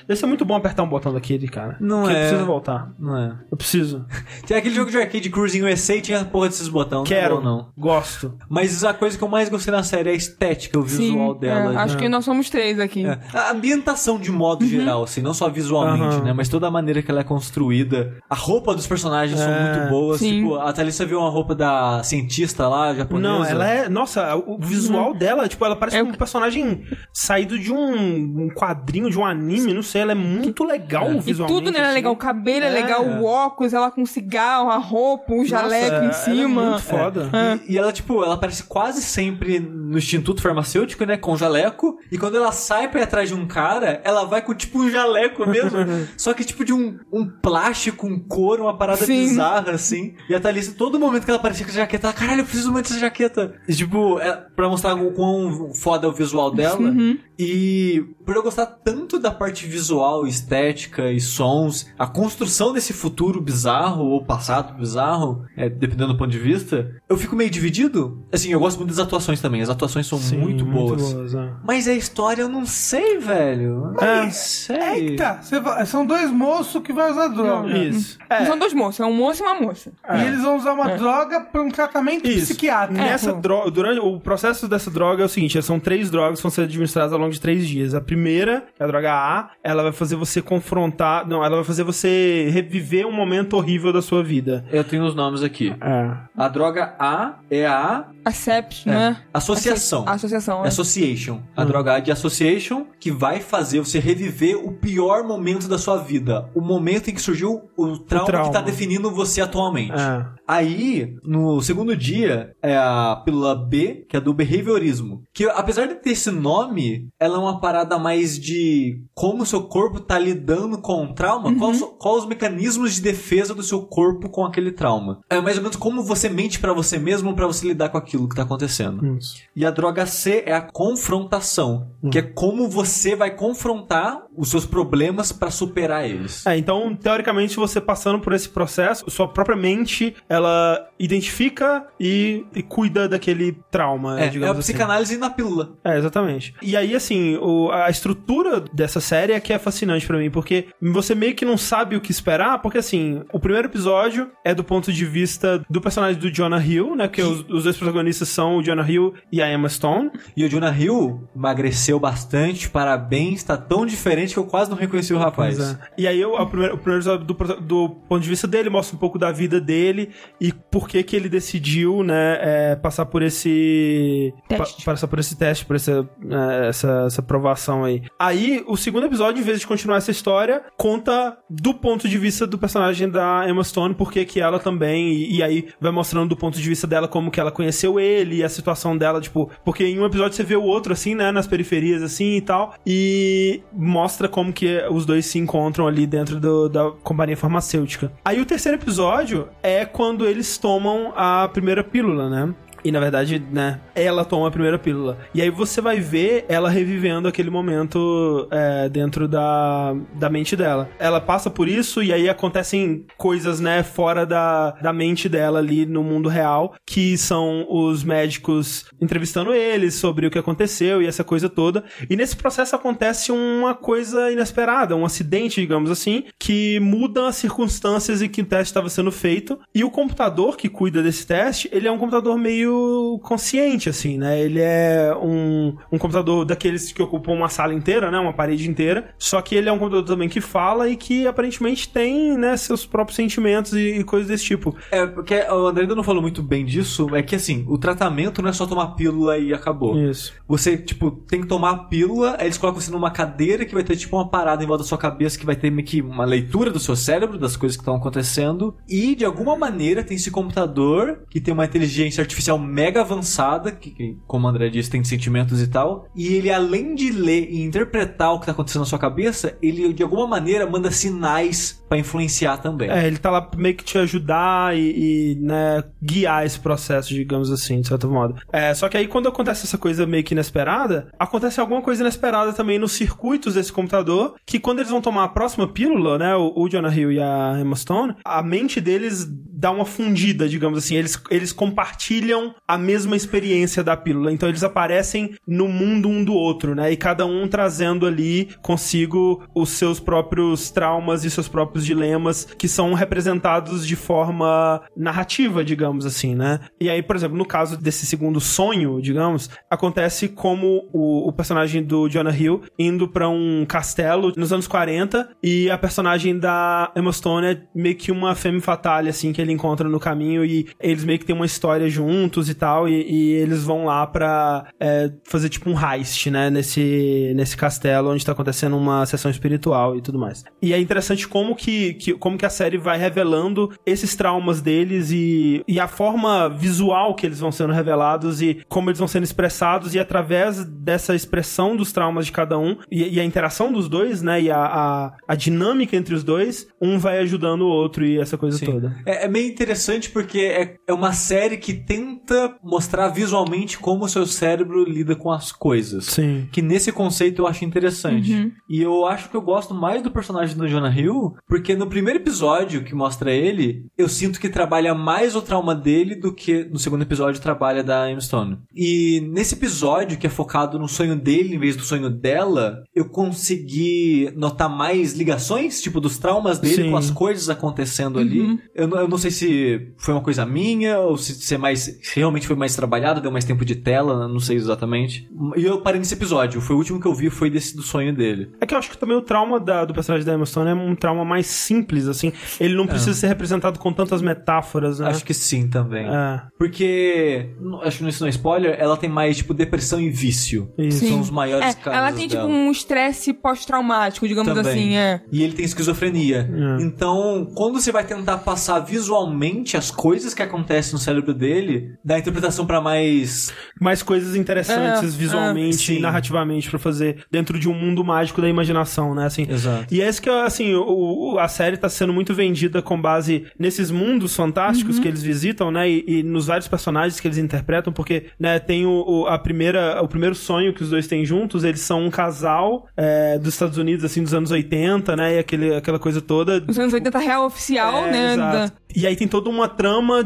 [0.08, 1.78] Deve ser muito bom apertar um botão daquele, cara.
[1.80, 2.20] Não Porque é.
[2.22, 2.92] precisa voltar.
[3.00, 3.36] Não é?
[3.52, 4.06] Eu preciso.
[4.48, 7.08] Tem aquele jogo de arcade Cruising USA e tinha a porra desses botões.
[7.08, 7.36] Quero.
[7.36, 7.68] Não, é não.
[7.78, 8.34] Gosto.
[8.50, 11.40] Mas a coisa que eu mais gostei na série é a estética, o visual Sim,
[11.40, 11.74] dela.
[11.74, 12.00] é, acho né?
[12.02, 13.06] que nós somos três aqui.
[13.06, 13.20] É.
[13.34, 16.24] A ambientação de modo geral, assim, não só visualmente, Aham.
[16.24, 16.34] né?
[16.34, 18.18] Mas toda a maneira que ela é construída.
[18.30, 20.20] A roupa dos personagens são É, muito boas.
[20.20, 20.42] sim.
[20.42, 23.28] Tipo, a Thalissa viu uma roupa da cientista lá, japonesa.
[23.34, 23.90] Não, ela é.
[23.90, 29.10] Nossa, o visual dela, tipo, ela parece É um personagem saído de um, um quadrinho,
[29.10, 30.02] de um anime, não sei.
[30.02, 31.60] Ela é muito legal E visualmente.
[31.60, 31.96] tudo nela é assim.
[31.96, 32.14] legal.
[32.14, 32.72] O cabelo é, É.
[32.72, 36.62] legal, o óculos, ela com cigarro, a roupa, o jaleco Nossa, em ela cima.
[36.62, 37.30] É muito foda.
[37.68, 41.18] E, e ela, tipo, ela aparece quase sempre no instituto farmacêutico, né?
[41.18, 41.98] Com jaleco.
[42.12, 44.90] E quando ela sai pra ir atrás de um cara, ela vai com, tipo, um
[44.90, 45.78] jaleco mesmo.
[46.18, 49.28] só que, tipo, de um, um plástico, um couro, uma parada Sim.
[49.28, 50.16] bizarra, assim.
[50.30, 52.72] E a Thalissa, todo momento que ela aparecia com essa jaqueta, ela, caralho, eu preciso
[52.72, 53.56] muito dessa jaqueta.
[53.68, 54.77] E, tipo, é, pra mostrar
[55.08, 56.92] o quão foda é o visual dela.
[57.40, 62.94] E por eu gostar tanto da parte visual, estética e sons, mas a construção desse
[62.94, 68.24] futuro bizarro ou passado bizarro, é, dependendo do ponto de vista, eu fico meio dividido.
[68.32, 69.62] Assim, eu gosto muito das atuações também.
[69.62, 71.34] As atuações são Sim, muito boas.
[71.36, 71.50] é.
[71.64, 73.94] Mas a história eu não sei, velho.
[74.00, 74.24] É.
[74.24, 75.10] não sei.
[75.10, 77.78] Eita, vai- são dois moços que vão usar droga.
[77.78, 78.18] Isso.
[78.30, 79.92] Não É, São dois moços, é um moço e uma moça.
[80.10, 82.46] E eles vão usar uma droga pra um tratamento Isso.
[82.48, 83.02] psiquiátrico.
[83.02, 86.52] Nessa droga, durante o processo dessa droga é o seguinte: são três drogas que vão
[86.52, 87.94] ser administradas ao longo de três dias.
[87.94, 91.28] A primeira, é a droga A, ela vai fazer você confrontar.
[91.28, 94.66] Não, ela vai fazer você reviver um momento horrível da sua vida.
[94.72, 95.76] Eu tenho os nomes aqui.
[95.82, 96.18] É.
[96.36, 99.18] A droga A é a Accept, não é?
[99.34, 100.04] associação.
[100.08, 100.66] A associação.
[100.66, 100.68] é.
[100.68, 101.42] Association.
[101.56, 105.98] A droga A de Association, que vai fazer você reviver o pior momento da sua
[105.98, 106.50] vida.
[106.54, 108.48] O momento em que surgiu o trauma, trauma.
[108.48, 109.94] que tá definindo você atualmente.
[109.94, 110.26] É.
[110.48, 115.24] Aí, no segundo dia, é a pílula B, que é do behaviorismo.
[115.34, 119.64] Que apesar de ter esse nome, ela é uma parada mais de como o seu
[119.64, 124.30] corpo tá lidando com o trauma, quais qual os mecanismos de defesa do seu corpo
[124.30, 125.20] com aquele trauma.
[125.30, 128.30] É mais ou menos como você mente pra você mesmo pra você lidar com aquilo
[128.30, 129.18] que tá acontecendo.
[129.18, 129.36] Isso.
[129.56, 134.66] E a droga C é a confrontação, que é como você vai confrontar os seus
[134.66, 136.46] problemas pra superar eles.
[136.46, 142.62] É, então, teoricamente, você passando por esse processo, sua própria mente, ela identifica e, e
[142.62, 144.72] cuida daquele trauma, É, é a digamos assim.
[144.74, 145.74] psicanálise na pílula.
[145.84, 146.54] É, exatamente.
[146.62, 150.68] E aí, assim, o- a estrutura dessa série é que é fascinante pra mim, porque
[150.82, 154.64] você meio que não sabe o que esperar, porque assim, o primeiro episódio é do
[154.64, 157.08] ponto de vista do personagem do Jonah Hill, né?
[157.08, 160.12] Porque os, os dois protagonistas são o Jonah Hill e a Emma Stone.
[160.36, 165.14] E o Jonah Hill emagreceu bastante, parabéns, tá tão diferente que eu quase não reconheci
[165.14, 165.60] o rapaz.
[165.60, 165.78] É.
[165.98, 168.96] E aí, o, a primeira- o primeiro episódio do, do ponto de vista dele mostra
[168.96, 170.10] um pouco da vida dele
[170.40, 174.34] e por que que ele decidiu, né, é, passar por esse...
[174.48, 174.84] Teste.
[174.84, 178.02] pa- passar por esse teste, por essa, é, essa, essa aprovação aí.
[178.20, 182.48] Aí, o segundo episódio, em vez de continuar essa história, conta do ponto de vista
[182.48, 185.14] do personagem da Emma Stone, por que que ela também...
[185.14, 188.38] E, e aí, vai mostrando do ponto de vista dela como que ela conheceu ele
[188.38, 189.50] e a situação dela, tipo...
[189.64, 192.74] Porque em um episódio você vê o outro, assim, né, nas periferias, assim, e tal,
[192.86, 198.10] e mostra como que os dois se encontram ali dentro do- da companhia farmacêutica.
[198.24, 202.56] Aí o terceiro episódio é quando eles tomam a primeira pílula, né?
[202.88, 205.18] E na verdade, né, ela toma a primeira pílula.
[205.34, 210.90] E aí você vai ver ela revivendo aquele momento é, dentro da, da mente dela.
[210.98, 215.86] Ela passa por isso e aí acontecem coisas, né, fora da, da mente dela ali
[215.86, 221.26] no mundo real, que são os médicos entrevistando eles sobre o que aconteceu e essa
[221.26, 221.84] coisa toda.
[222.10, 228.22] E nesse processo acontece uma coisa inesperada, um acidente, digamos assim, que muda as circunstâncias
[228.22, 229.60] em que o teste estava sendo feito.
[229.76, 232.77] E o computador que cuida desse teste, ele é um computador meio
[233.24, 234.40] consciente, assim, né?
[234.40, 238.20] Ele é um, um computador daqueles que ocupam uma sala inteira, né?
[238.20, 239.10] Uma parede inteira.
[239.18, 242.86] Só que ele é um computador também que fala e que aparentemente tem, né, seus
[242.86, 244.76] próprios sentimentos e, e coisas desse tipo.
[244.92, 248.42] É, porque o André ainda não falou muito bem disso, é que assim, o tratamento
[248.42, 249.98] não é só tomar pílula e acabou.
[249.98, 250.34] Isso.
[250.48, 253.84] Você, tipo, tem que tomar a pílula, aí eles colocam você numa cadeira que vai
[253.84, 256.26] ter, tipo, uma parada em volta da sua cabeça que vai ter meio que uma
[256.26, 258.76] leitura do seu cérebro, das coisas que estão acontecendo.
[258.88, 264.18] E, de alguma maneira, tem esse computador que tem uma inteligência artificial mega avançada, que,
[264.28, 266.08] como o André disse, tem sentimentos e tal.
[266.16, 269.94] E ele, além de ler e interpretar o que tá acontecendo na sua cabeça, ele,
[269.94, 272.90] de alguma maneira, manda sinais pra influenciar também.
[272.90, 277.52] É, ele tá lá meio que te ajudar e, e, né, guiar esse processo, digamos
[277.52, 278.36] assim, de certo modo.
[278.52, 282.54] É, só que aí quando acontece essa coisa meio que inesperada, acontece alguma coisa inesperada
[282.54, 286.54] também nos circuitos desse computador, que quando eles vão tomar a próxima pílula, né, o,
[286.56, 289.26] o Jonah Hill e a Emma Stone, a mente deles
[289.58, 294.64] dá uma fundida, digamos assim, eles, eles compartilham a mesma experiência da pílula, então eles
[294.64, 300.00] aparecem no mundo um do outro, né, e cada um trazendo ali consigo os seus
[300.00, 306.60] próprios traumas e seus próprios dilemas que são representados de forma narrativa, digamos assim, né?
[306.80, 311.84] E aí, por exemplo, no caso desse segundo sonho, digamos, acontece como o, o personagem
[311.84, 317.12] do Jonah Hill indo pra um castelo nos anos 40 e a personagem da Emma
[317.12, 321.04] Stone é meio que uma femme fatale, assim, que ele encontra no caminho e eles
[321.04, 321.90] meio que têm uma história
[322.38, 326.50] juntos e tal, e, e eles vão lá pra é, fazer tipo um heist, né,
[326.50, 330.44] nesse, nesse castelo onde tá acontecendo uma sessão espiritual e tudo mais.
[330.62, 335.12] E é interessante como que, que, como que a série vai revelando esses traumas deles
[335.12, 339.24] e, e a forma visual que eles vão sendo revelados e como eles vão sendo
[339.24, 343.90] expressados e através dessa expressão dos traumas de cada um e, e a interação dos
[343.90, 348.06] dois, né, e a, a, a dinâmica entre os dois, um vai ajudando o outro
[348.06, 348.66] e essa coisa Sim.
[348.66, 348.96] toda.
[349.06, 354.06] É, é meio interessante porque é, é uma série que tem tenta mostrar visualmente como
[354.06, 356.06] o seu cérebro lida com as coisas.
[356.06, 356.48] Sim.
[356.52, 358.52] Que nesse conceito eu acho interessante.
[358.70, 362.20] E eu acho que eu gosto mais do personagem do Jonah Hill, porque no primeiro
[362.20, 366.78] episódio que mostra ele, eu sinto que trabalha mais o trauma dele do que no
[366.78, 368.58] segundo episódio trabalha da Emma Stone.
[368.76, 373.06] E nesse episódio, que é focado no sonho dele em vez do sonho dela, eu
[373.10, 376.92] consegui notar mais ligações, tipo, dos traumas dele Sim.
[376.92, 378.60] com as coisas acontecendo ali.
[378.76, 381.98] Eu, não- eu não sei se foi uma coisa minha, ou se, se é mais.
[382.18, 385.30] Se realmente foi mais trabalhado, deu mais tempo de tela, não sei exatamente.
[385.56, 386.60] E eu parei nesse episódio.
[386.60, 388.50] Foi o último que eu vi, foi desse do sonho dele.
[388.60, 390.74] É que eu acho que também o trauma da- do personagem da Emma Stone é
[390.74, 392.34] um trauma mais simples, assim.
[392.60, 395.08] Ele não precisa ser representado com tantas metáforas, né?
[395.10, 396.08] Acho que sim também.
[396.08, 397.50] É, Porque,
[397.84, 400.72] acho que isso não é spoiler, ela tem mais, tipo, depressão e vício.
[400.76, 401.00] isso.
[401.00, 401.10] Sim.
[401.10, 402.48] São os maiores É, casos ela tem tipo dela.
[402.52, 404.72] um estresse pós-traumático, digamos Também.
[404.72, 405.22] assim, é.
[405.32, 406.50] E ele tem esquizofrenia.
[406.80, 406.82] É.
[406.82, 412.16] Então, quando você vai tentar passar visualmente as coisas que acontecem no cérebro dele, dá
[412.16, 413.54] a interpretação pra mais.
[413.80, 415.96] mais coisas interessantes É, visualmente Sim.
[415.98, 419.26] e narrativamente pra fazer dentro de um mundo mágico da imaginação, né?
[419.26, 419.94] Assim, Exato.
[419.94, 423.92] E é isso que, assim, o, a série tá sendo muito vendida com base nesses
[423.92, 425.90] mundos fantásticos que eles visitam, né?
[425.90, 430.02] E, e nos vários personagens que eles interpretam, porque, né, tem o, o- a primeira,
[430.02, 433.78] o primeiro sonho que os dois têm juntos, eles são um casal é, dos Estados
[433.78, 435.36] Unidos, assim, dos anos 80, né?
[435.36, 436.64] E aquele, aquela coisa toda.
[436.68, 438.34] Os anos 80 real oficial, É, né?
[438.34, 438.58] exato.
[438.58, 440.24] da- E aí tem toda uma trama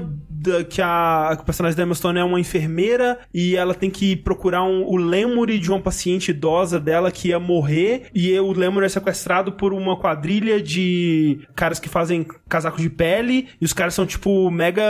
[0.70, 4.84] que, a, personagem da Emma Stone é uma enfermeira e ela tem que procurar um-
[4.86, 9.52] o lêmure de uma paciente idosa dela que ia morrer e o lêmure é sequestrado
[9.52, 14.50] por uma quadrilha de caras que fazem casacos de pele e os caras são tipo
[14.50, 14.82] mega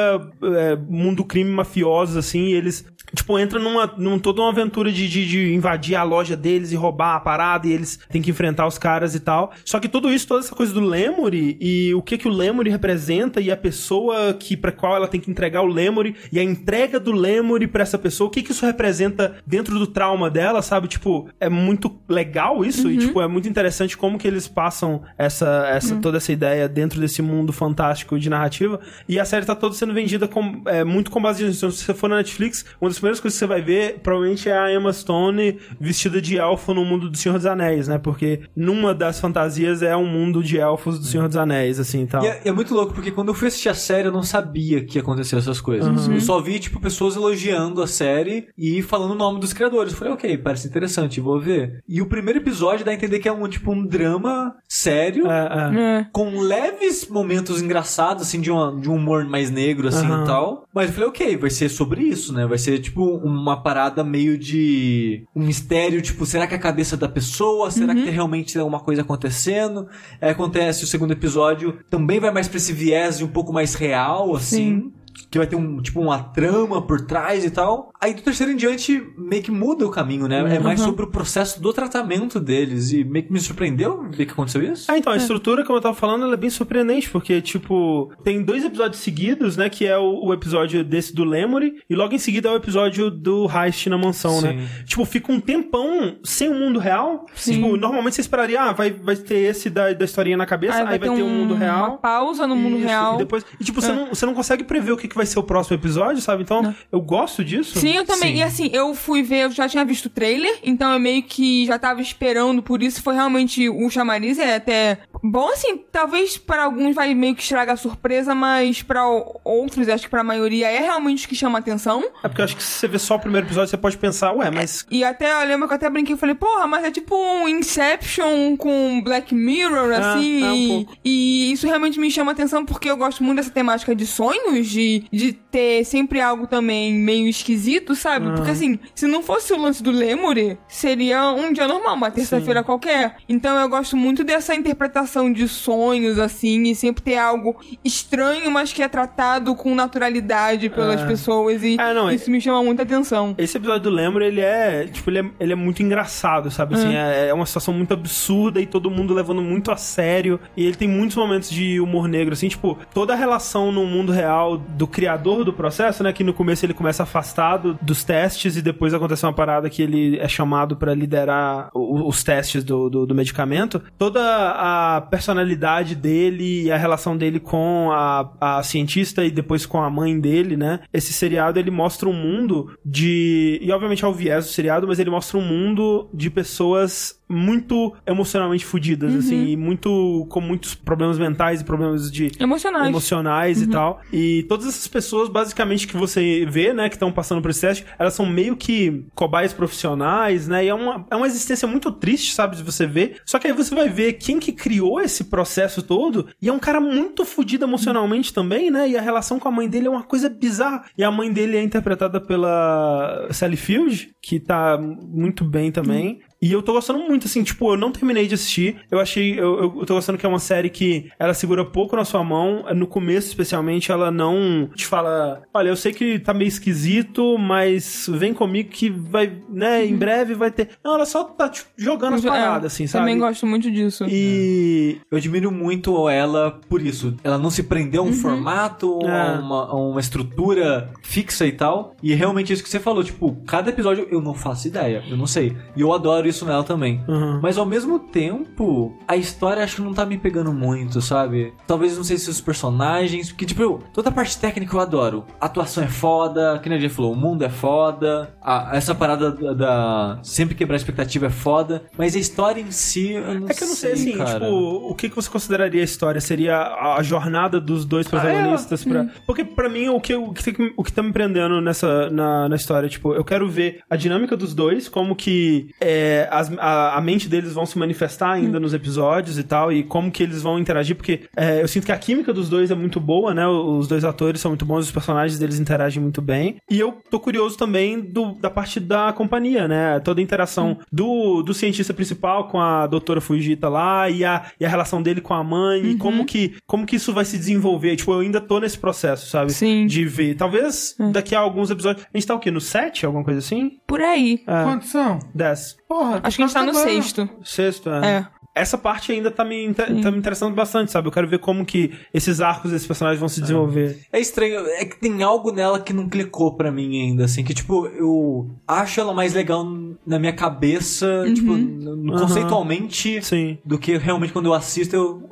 [0.44, 5.08] é, mundo crime mafiosos assim e eles tipo entram numa, num, toda uma aventura de,
[5.08, 8.68] de, de invadir a loja deles e roubar a parada e eles têm que enfrentar
[8.68, 9.52] os caras e tal.
[9.66, 12.70] Só que tudo isso, toda essa coisa do Lemuri e o que que o Lemuri
[12.70, 16.44] representa e a pessoa que para qual ela tem que entregar o Lemuri e a
[16.44, 20.62] entrega do Lemuri pra essa pessoa, o que que isso representa dentro do trauma dela,
[20.62, 20.88] sabe?
[20.88, 25.68] Tipo, é muito legal isso e tipo, é muito interessante como que eles passam essa,
[25.70, 28.80] essa toda essa ideia dentro desse mundo fantástico de narrativa.
[29.08, 31.58] E a série tá toda sendo vendida com, é, muito com base nisso.
[31.58, 34.50] Então, se você for na Netflix, uma das primeiras coisas que você vai ver provavelmente
[34.50, 37.98] é a Emma Stone vestida de elfo no mundo do Senhor dos Anéis, né?
[37.98, 42.24] Porque numa das fantasias é um mundo de elfos do Senhor dos Anéis, assim, tal.
[42.24, 44.84] E é, é muito louco, porque quando eu fui assistir a série, eu não sabia
[44.84, 46.08] que ia acontecer essas coisas.
[46.08, 49.94] Eu só vi, tipo, pessoas elogiando a série e falando o nome dos criadores.
[49.94, 51.82] Eu falei, ok, parece interessante, vou ver.
[51.88, 55.28] E o primeiro episódio dá a entender que é um, tipo, um drama sério.
[55.30, 56.00] É, é.
[56.00, 56.06] É.
[56.12, 60.24] Com leves momentos engraçados, assim, de, uma, de um humor mais negro, assim, Aham.
[60.24, 60.68] e tal.
[60.74, 62.46] Mas eu falei, ok, vai ser sobre isso, né?
[62.46, 65.26] Vai ser, tipo, uma parada meio de...
[65.36, 67.72] Um mistério, tipo, será que é a cabeça da pessoa?
[67.72, 69.88] Será que realmente tem alguma coisa acontecendo?
[70.20, 73.76] Aí acontece o segundo episódio, também vai mais pra esse viés de um pouco mais
[73.76, 74.92] real, assim.
[75.30, 77.91] Que vai ter um, tipo, uma trama por trás e tal.
[78.02, 80.56] Aí do terceiro em diante, meio que muda o caminho, né?
[80.56, 82.92] É mais sobre o processo do tratamento deles.
[82.92, 84.92] E meio que me surpreendeu ver que aconteceu isso.
[84.92, 88.42] Ah, então, a estrutura, como eu tava falando, ela é bem surpreendente, porque, tipo, tem
[88.42, 89.70] dois episódios seguidos, né?
[89.70, 93.12] Que é o, o episódio desse do Lemuri, e logo em seguida é o episódio
[93.12, 94.68] do Heist na mansão, né?
[94.86, 97.28] Tipo, fica um tempão sem o mundo real.
[97.36, 100.86] Tipo, normalmente você esperaria, ah, vai, vai ter esse da, da historinha na cabeça, aí,
[100.86, 101.98] vai, ter o mundo Uma real.
[102.00, 103.16] pausa no mundo Isso, real.
[103.16, 105.38] E, depois, e tipo, você, não, você não consegue prever o que, que vai ser
[105.38, 106.42] o próximo episódio, sabe?
[106.42, 107.78] Então, eu gosto disso.
[107.78, 108.34] Sim, eu também.
[108.34, 108.40] Sim.
[108.40, 111.66] E assim, eu fui ver, eu já tinha visto o trailer, então eu meio que
[111.66, 113.02] já tava esperando por isso.
[113.02, 117.74] Foi realmente o chamariz, é até bom, assim, talvez para alguns vai meio que estragar
[117.74, 119.06] a surpresa, mas para
[119.44, 122.04] outros, acho que pra maioria é realmente o que chama atenção.
[122.24, 124.32] É porque eu acho que se você vê só o primeiro episódio, você pode pensar,
[124.34, 124.86] ué, mas.
[124.90, 127.48] E até, eu lembro que eu até brinquei e falei, porra, mas é tipo um
[127.48, 130.44] Inception com Black Mirror, Ah, assim.
[130.44, 133.96] é um e, e isso realmente me chama atenção porque eu gosto muito dessa temática
[133.96, 138.28] de sonhos, de, de ter sempre algo também meio esquisito, sabe?
[138.28, 138.34] Ah.
[138.34, 142.64] Porque assim, se não fosse o lance do Lemure, seria um dia normal, uma terça-feira
[142.64, 143.18] qualquer.
[143.28, 148.72] Então eu gosto muito dessa interpretação de sonhos, assim, e sempre ter algo estranho, mas
[148.74, 151.06] que é tratado com naturalidade pelas Ah.
[151.08, 151.64] pessoas.
[151.64, 153.36] E Ah, não, é- isso me chama muita atenção.
[153.38, 156.76] Esse episódio do Lembro, ele é, tipo, ele é, ele é muito engraçado, sabe?
[156.76, 160.40] Assim, é, é uma situação muito absurda e todo mundo levando muito a sério.
[160.56, 164.12] E ele tem muitos momentos de humor negro, assim, tipo, toda a relação no mundo
[164.12, 166.12] real do criador do processo, né?
[166.14, 170.18] Que no começo ele começa afastado dos testes e depois acontece uma parada que ele
[170.18, 173.82] é chamado pra liderar os testes do, do, do medicamento.
[173.98, 179.82] Toda a personalidade dele e a relação dele com a, a cientista e depois com
[179.82, 180.82] a mãe dele, né?
[180.94, 183.60] Esse seriado ele mostra um mundo de.
[183.62, 187.96] E obviamente é o viés do seriado, mas ele mostra um mundo de pessoas muito
[188.06, 192.88] emocionalmente fodidas, assim, e muito com muitos problemas mentais e problemas de Emocionais.
[192.88, 194.02] emocionais e tal.
[194.12, 197.86] E todas essas pessoas, basicamente, que você vê, né, que estão passando por esse teste,
[197.98, 200.66] elas são meio que cobaias profissionais, né?
[200.66, 203.22] E é uma, é uma existência muito triste, sabe, de você ver.
[203.26, 206.60] Só que aí você vai ver quem que criou esse processo todo, e é um
[206.60, 208.90] cara muito fodido emocionalmente também, né?
[208.90, 210.84] E a relação com a mãe dele é uma coisa bizarra.
[210.98, 216.22] E a mãe dele é interpretada pela Sally Field, que tá muito bem também.
[216.42, 218.78] E eu tô gostando muito, assim, tipo, eu não terminei de assistir.
[218.90, 219.40] Eu achei.
[219.40, 222.66] Eu, eu- tô gostando que é uma série que ela segura pouco na sua mão.
[222.76, 228.08] No começo, especialmente, ela não te fala: Olha, eu sei que tá meio esquisito, mas
[228.12, 230.70] vem comigo que vai, né, em breve vai ter.
[230.84, 233.04] Não, ela só tá tipo, jogando as É, paradas, assim, sabe?
[233.04, 234.06] Também gosto muito disso.
[234.10, 234.98] E.
[235.12, 237.16] Eu admiro muito ela por isso.
[237.24, 239.40] Ela não se prendeu a um formato, a, É.
[239.40, 241.96] uma, a uma estrutura fixa e tal.
[242.02, 243.04] E é realmente isso que você falou.
[243.04, 245.04] Tipo, cada episódio eu não faço ideia.
[245.08, 245.56] Eu não sei.
[245.76, 247.04] E eu adoro isso nela também.
[247.08, 247.40] Uhum.
[247.42, 251.54] Mas ao mesmo tempo, a história acho que não tá me pegando muito, sabe?
[251.68, 253.30] Talvez não sei se os personagens.
[253.32, 255.26] Porque, tipo, eu- toda a parte técnica eu adoro.
[255.40, 258.34] A atuação é foda, que nem falou, o mundo é foda.
[258.42, 261.84] a- essa parada da, da sempre quebrar a expectativa é foda.
[261.98, 264.40] Mas a história em si, eu não É que eu não sei, assim, cara.
[264.40, 266.20] tipo, o que, que você consideraria a história?
[266.22, 269.06] Seria a, a jornada dos dois protagonistas pra...
[269.26, 272.56] Porque pra mim, o que, o, que, o que tá me prendendo nessa, na, na
[272.56, 277.02] história, tipo, eu quero ver a dinâmica dos dois, como que é, as- a, a
[277.02, 280.60] mente deles vão se manifestar ainda nos episódios e tal, e como que eles vão
[280.60, 283.48] interagir, porque é, eu sinto que a química dos dois é muito boa, né?
[283.48, 286.58] Os dois atores são muito bons, os personagens deles interagem muito bem.
[286.70, 290.00] E eu tô curioso também do, da parte da companhia, né?
[290.00, 294.66] Toda a interação do, do cientista principal com a doutora Fujita lá e a, e
[294.66, 297.96] a relação dele com a mãe e como que, como que isso vai se desenvolver.
[297.96, 299.52] Tipo, eu ainda tô nesse processo, sabe?
[299.54, 299.86] Sim.
[299.86, 300.36] De ver.
[300.36, 302.06] Talvez daqui a alguns episódios.
[302.14, 302.52] A gente tá o quê?
[302.52, 303.06] No 7?
[303.06, 303.72] Alguma coisa assim?
[303.88, 304.40] Por aí.
[304.48, 304.64] É.
[304.64, 305.20] Quantos são?
[305.34, 305.78] 10.
[305.88, 306.92] Porra, Acho que a gente tá no acabando.
[306.92, 307.30] sexto.
[307.44, 308.08] Sexto, é.
[308.08, 308.28] É.
[308.54, 311.08] Essa parte ainda tá me, tá me interessando bastante, sabe?
[311.08, 314.02] Eu quero ver como que esses arcos desses personagens vão se desenvolver.
[314.12, 317.54] É estranho, é que tem algo nela que não clicou pra mim ainda, assim, que
[317.54, 319.66] tipo, eu acho ela mais legal
[320.06, 322.22] na minha cabeça, tipo, no- no- Aham.
[322.28, 323.58] conceitualmente, Sim.
[323.64, 325.30] do que realmente quando eu assisto eu.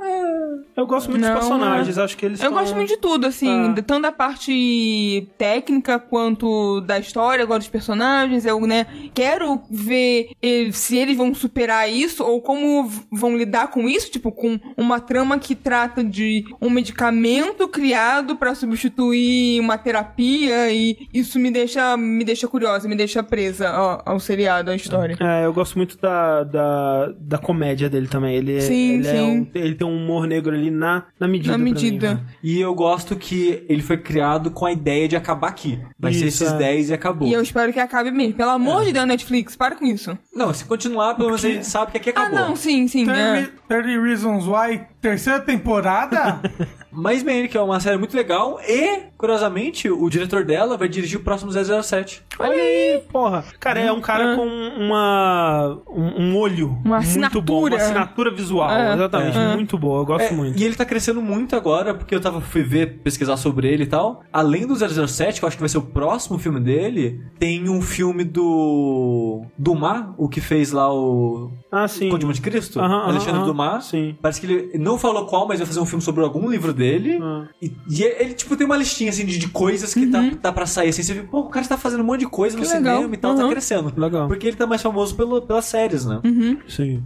[0.80, 3.28] Eu gosto muito Não, dos personagens, acho que eles Eu tão- gosto muito de tudo,
[3.28, 3.82] assim, Ah.
[3.86, 8.46] tanto da parte técnica quanto da história, agora dos personagens.
[8.46, 13.90] Eu, né, quero ver eh, se eles vão superar isso ou como vão lidar com
[13.90, 20.72] isso, tipo, com uma trama que trata de um medicamento criado pra substituir uma terapia
[20.72, 25.18] e isso me deixa, me deixa curiosa, me deixa presa ao, ao seriado, à história.
[25.20, 28.36] É, eu gosto muito da, da, da comédia dele também.
[28.36, 29.22] Ele, é- Sim, ele, É sim.
[29.22, 31.52] um, ele tem um humor negro ali na, na medida.
[31.52, 32.14] Na pra mim, medida.
[32.16, 32.22] né?
[32.44, 35.80] E eu gosto que ele foi criado com a ideia de acabar aqui.
[36.00, 36.58] Vai ser Isso, esses é.
[36.58, 37.28] 10 e acabou.
[37.28, 38.34] E eu espero que acabe mesmo.
[38.36, 40.18] Pelo amor de Deus, Netflix, para com isso.
[40.34, 42.40] Não, se continuar, pelo menos a gente sabe que aqui Ah, acabou.
[42.40, 43.06] não, sim, sim.
[43.06, 43.50] 30, é.
[43.68, 46.40] 30 Reasons Why, terceira temporada?
[46.92, 51.20] Mas bem, que é uma série muito legal e, curiosamente, o diretor dela vai dirigir
[51.20, 52.24] o próximo 007.
[52.40, 53.44] Olha aí, porra.
[53.60, 55.80] Cara, é um cara com uma.
[55.88, 56.78] Um, um olho.
[56.84, 57.68] Uma muito bom.
[57.68, 58.32] Uma assinatura.
[58.32, 58.72] visual.
[58.72, 59.38] É, exatamente.
[59.38, 59.54] é.
[59.56, 60.02] Muito boa.
[60.02, 60.60] Eu gosto É, muito.
[60.60, 63.88] E ele tá crescendo muito agora, porque eu tava fui ver, pesquisar sobre ele e
[63.88, 64.24] tal.
[64.34, 67.82] Além do 007, que eu acho que vai ser o próximo filme dele, tem um
[67.84, 72.10] filme do Dumas, o que fez lá o Ah, sim.
[72.10, 73.46] Conde de Monte Cristo, Aham, aham, Alexandre aham.
[73.46, 73.86] Dumas.
[73.86, 74.18] Sim.
[74.22, 77.20] Parece que ele não falou qual, mas vai fazer um filme sobre algum livro dele.
[77.22, 77.46] Ah.
[77.62, 80.66] E, e ele, tipo, tem uma listinha, assim, de, de coisas que tá, tá pra
[80.66, 81.04] sair, assim.
[81.04, 82.98] Você vê, pô, o cara tá fazendo um monte de coisa no Que legal.
[82.98, 83.50] cinema e tal, tá Uhum.
[83.52, 83.94] crescendo.
[83.96, 84.28] Legal.
[84.28, 86.20] Porque ele tá mais famoso pelo, pelas séries, né?
[86.68, 87.04] Sim.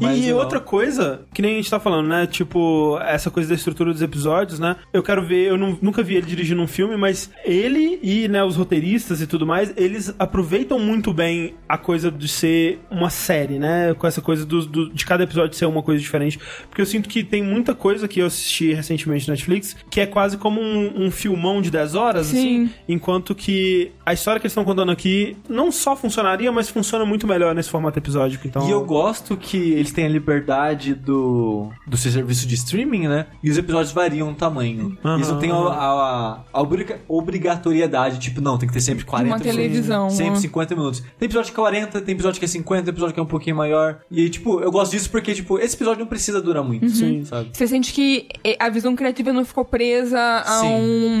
[0.00, 0.38] Mas e legal.
[0.38, 2.26] outra coisa, que nem a gente tá falando, né?
[2.26, 4.76] Tipo, essa coisa da estrutura dos episódios, né?
[4.92, 8.42] Eu quero ver, eu não- nunca vi ele dirigindo um filme, mas ele e, né,
[8.44, 13.58] os roteiristas e tudo mais, eles aproveitam muito bem a coisa de ser uma série,
[13.58, 13.94] né?
[13.94, 16.38] Com essa coisa do, do- de cada episódio ser uma coisa diferente.
[16.68, 20.06] Porque eu sinto que tem muita coisa que eu assisti recentemente na Netflix que é
[20.06, 22.64] quase como um, um filmão de 10 horas, Sim.
[22.64, 22.70] assim.
[22.88, 27.26] Enquanto que a história que eles estão contando aqui não só funcionaria, mas funciona muito
[27.26, 28.46] melhor nesse formato episódico.
[28.46, 33.08] Então, E eu gosto que eles têm a liberdade do, do seu serviço de streaming,
[33.08, 33.26] né?
[33.42, 34.96] E os episódios variam no tamanho.
[35.04, 35.16] Aham.
[35.16, 39.28] Eles não têm a, a- a obriga- obrigatoriedade, tipo, não, tem que ter sempre 40
[39.28, 39.56] uma minutos.
[39.56, 40.40] televisão, Sempre né?
[40.40, 41.00] 50 minutos.
[41.18, 43.26] Tem episódio que é 40, tem episódio que é 50, tem episódio que é um
[43.26, 44.00] pouquinho maior.
[44.10, 46.88] E, tipo, eu gosto disso porque, tipo, esse episódio não precisa durar muito.
[47.18, 47.24] Sim.
[47.24, 47.50] Sabe?
[47.52, 50.66] Você sente que eh, a visão criativa não ficou presa a Sim.
[50.74, 51.16] um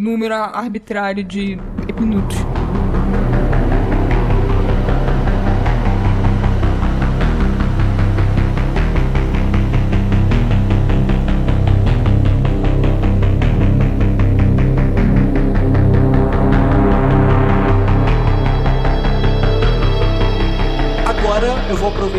[0.00, 1.58] número arbitrário de
[2.00, 2.36] minutos.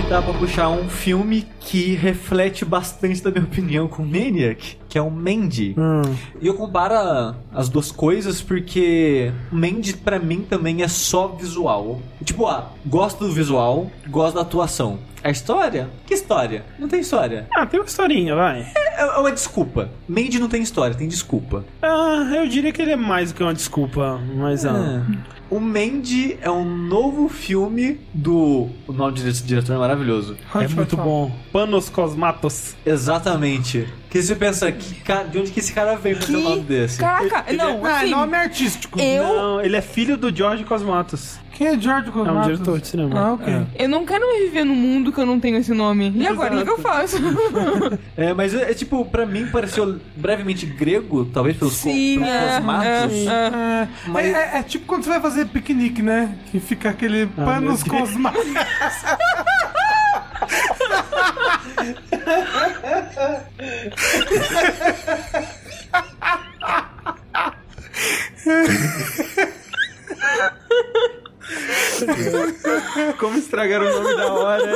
[0.07, 5.01] Aproveitar pra puxar um filme que reflete bastante da minha opinião com Maniac, que é
[5.01, 5.75] o Mandy.
[5.77, 6.01] Hum.
[6.41, 12.01] E eu comparo as duas coisas porque Mandy pra mim também é só visual.
[12.23, 14.99] Tipo, ah, gosto do visual, gosto da atuação.
[15.23, 15.89] A história?
[16.05, 16.63] Que história?
[16.79, 17.47] Não tem história.
[17.53, 18.61] Ah, tem uma historinha, vai.
[18.77, 19.89] É, é uma desculpa.
[20.07, 21.65] Mandy não tem história, tem desculpa.
[21.81, 25.03] Ah, eu diria que ele é mais do que uma desculpa, mas ah.
[25.51, 25.55] É.
[25.55, 28.69] O Mandy é um novo filme do.
[28.87, 30.37] O nome do dire- diretor é maravilhoso.
[30.55, 31.31] É muito bom.
[31.51, 32.75] Panos Cosmatos.
[32.85, 33.87] Exatamente.
[34.09, 36.61] Que você pensa, que ca- de onde que esse cara veio pra ter um nome
[36.61, 36.99] desse?
[36.99, 38.99] Caraca, Ele- não, Ah, assim, nome artístico.
[38.99, 41.37] eu, Não, ele é filho do George Cosmatos.
[41.57, 42.47] Quem é George É Cosmatos?
[42.47, 43.19] um diretor de cinema.
[43.19, 43.51] Ah, ok.
[43.51, 43.65] É.
[43.85, 46.13] eu não quero mais viver num mundo que eu não tenho esse nome.
[46.15, 47.17] E agora, o que que eu faço?
[48.15, 52.55] É, mas é, é tipo, pra mim pareceu brevemente grego, talvez pelos, Sim, pelos é,
[52.55, 52.87] cosmatos.
[52.87, 53.27] é, é.
[53.27, 56.35] É, Mas- é- é- é tipo quando você vai fazer piquenique, né?
[56.51, 58.09] Que fica aquele panos meu Deus.
[58.11, 58.47] cosmáticos.
[73.19, 74.73] Como estragar o nome da hora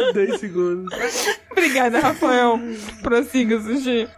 [0.00, 0.92] em 10 segundos.
[1.50, 2.58] Obrigada, Rafael.
[3.02, 4.08] Prossiga, Sushi.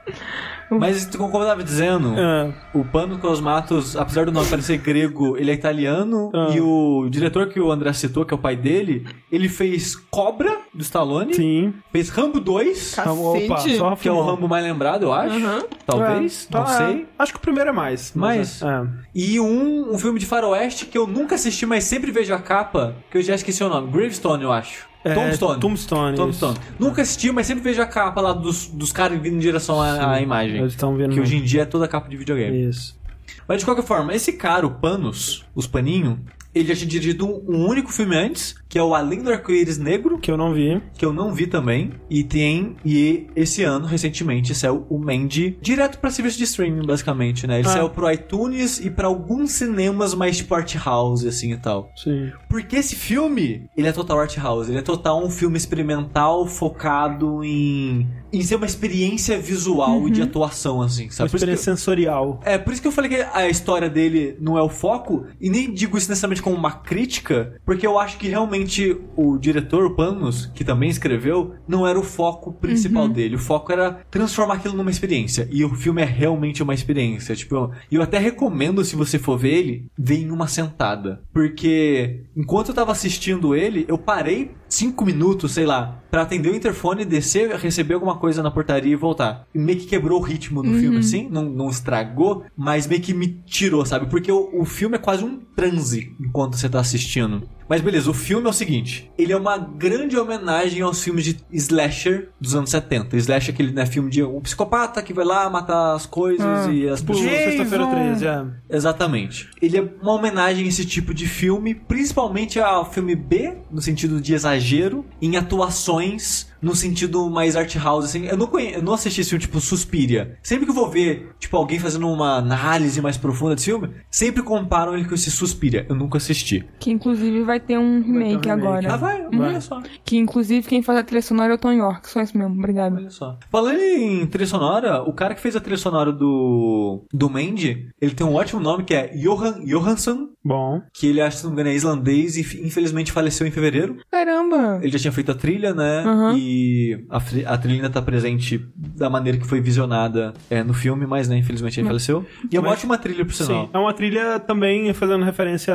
[0.70, 5.50] Mas como eu tava dizendo, Ah, o Pano Cosmatos, apesar do nome parecer grego, ele
[5.50, 6.30] é italiano.
[6.34, 6.50] Ah.
[6.54, 10.58] E o diretor que o André citou, que é o pai dele, ele fez Cobra,
[10.74, 11.32] do Stallone.
[11.32, 11.72] sim.
[11.90, 13.80] Fez Rambo 2, Cacete.
[13.80, 15.36] Opa, que é o Rambo mais lembrado, eu acho.
[15.36, 15.62] Uhum.
[15.86, 16.86] Talvez, É, não tá, sei.
[16.96, 17.04] é.
[17.18, 18.12] Acho que o primeiro é mais.
[18.14, 18.86] Mas- é.
[19.14, 22.96] E um, um filme de faroeste que eu nunca assisti, mas sempre vejo a capa,
[23.10, 23.90] que eu já esqueci o nome.
[23.90, 24.86] Gravestone, eu acho.
[25.04, 25.60] É, Tombstone.
[25.60, 26.16] Tombstone.
[26.16, 26.58] Tombstone.
[26.78, 30.14] Nunca assisti, mas sempre vejo a capa lá dos, dos caras vindo em direção à,
[30.14, 30.58] à imagem.
[30.58, 31.14] Eles estão vendo.
[31.14, 32.68] Que hoje em dia é toda capa de videogame.
[32.68, 32.98] Isso.
[33.46, 36.18] Mas de qualquer forma, esse cara, o Panos, os paninhos,
[36.58, 40.18] ele já tinha dirigido um, único filme antes, que é o Além do Arco-Íris Negro,
[40.18, 40.80] Que eu não vi.
[40.96, 41.92] que eu não vi também.
[42.10, 42.76] E tem.
[42.84, 47.58] E esse ano, recentemente, saiu o Mandy direto pra serviço de streaming, basicamente, né?
[47.60, 47.72] Ele Ah.
[47.72, 51.90] saiu pro iTunes e pra alguns cinemas mais tipo art house, assim e tal.
[51.96, 52.30] Sim.
[52.48, 54.68] Porque esse filme, ele é total art house.
[54.68, 58.06] Ele é total um filme experimental focado em.
[58.32, 61.30] Em ser uma experiência visual e de atuação, assim, Uma sabe?
[61.30, 62.40] Que- experiência sensorial.
[62.44, 65.48] é, por isso que eu falei que a história dele não é o foco, e
[65.50, 69.94] nem digo isso necessariamente como uma crítica, porque eu acho que realmente o diretor, o
[69.94, 73.36] Panos, que também escreveu, não era o foco principal dele.
[73.36, 75.48] O foco era transformar aquilo numa experiência.
[75.50, 77.34] E o filme é realmente uma experiência.
[77.34, 81.22] Tipo, e eu até recomendo, se você for ver ele, ver em uma sentada.
[81.32, 86.54] Porque enquanto eu tava assistindo ele, eu parei cinco minutos, sei lá, pra atender o
[86.56, 89.46] interfone, descer, receber alguma coisa na portaria e voltar.
[89.54, 93.14] E meio que quebrou o ritmo do filme, assim, não, não estragou, mas meio que
[93.14, 94.06] me tirou, sabe?
[94.06, 97.48] Porque o, o filme é quase um transe enquanto você tá assistindo.
[97.68, 101.36] Mas beleza, o filme é o seguinte: ele é uma grande homenagem aos filmes de
[101.52, 103.16] slasher dos anos 70.
[103.16, 106.88] Slasher é aquele né, filme de um psicopata que vai lá matar as coisas e
[106.88, 107.28] as pessoas.
[107.28, 107.90] sexta-feira Jason.
[107.90, 108.46] 13, é.
[108.70, 109.50] Exatamente.
[109.60, 114.20] Ele é uma homenagem a esse tipo de filme, principalmente ao filme B, no sentido
[114.20, 118.26] de exagero, em atuações no sentido mais art house, assim.
[118.26, 118.74] Eu não, conhe...
[118.74, 120.38] eu não assisti esse filme, tipo, Suspiria.
[120.42, 124.42] Sempre que eu vou ver, tipo, alguém fazendo uma análise mais profunda desse filme, sempre
[124.42, 125.86] comparam ele com esse Suspiria.
[125.88, 126.66] Eu nunca assisti.
[126.78, 128.50] Que inclusive vai ter um remake, remake.
[128.50, 128.92] agora.
[128.94, 129.82] Ah, vai, olha só.
[130.04, 132.08] Que inclusive quem faz a trilha sonora é o Tom York.
[132.08, 132.96] Só isso mesmo, obrigado.
[132.96, 133.38] Olha só.
[133.50, 138.14] Falando em trilha sonora, o cara que fez a trilha sonora do, do Mandy, ele
[138.14, 140.80] tem um ótimo nome que é Johan Johansson, Bom.
[140.92, 143.96] que ele, acho que se não me engano, é islandês e infelizmente faleceu em fevereiro.
[144.10, 144.78] Caramba!
[144.82, 146.04] Ele já tinha feito a trilha, né?
[146.04, 146.36] Uhum.
[146.36, 147.16] E a,
[147.54, 151.36] a trilha ainda tá presente da maneira que foi visionada é, no filme, mas, né,
[151.36, 152.24] infelizmente ele faleceu.
[152.50, 153.64] E é uma Mas- ótima trilha, por sinal.
[153.66, 155.74] Sim, é uma trilha também fazendo referência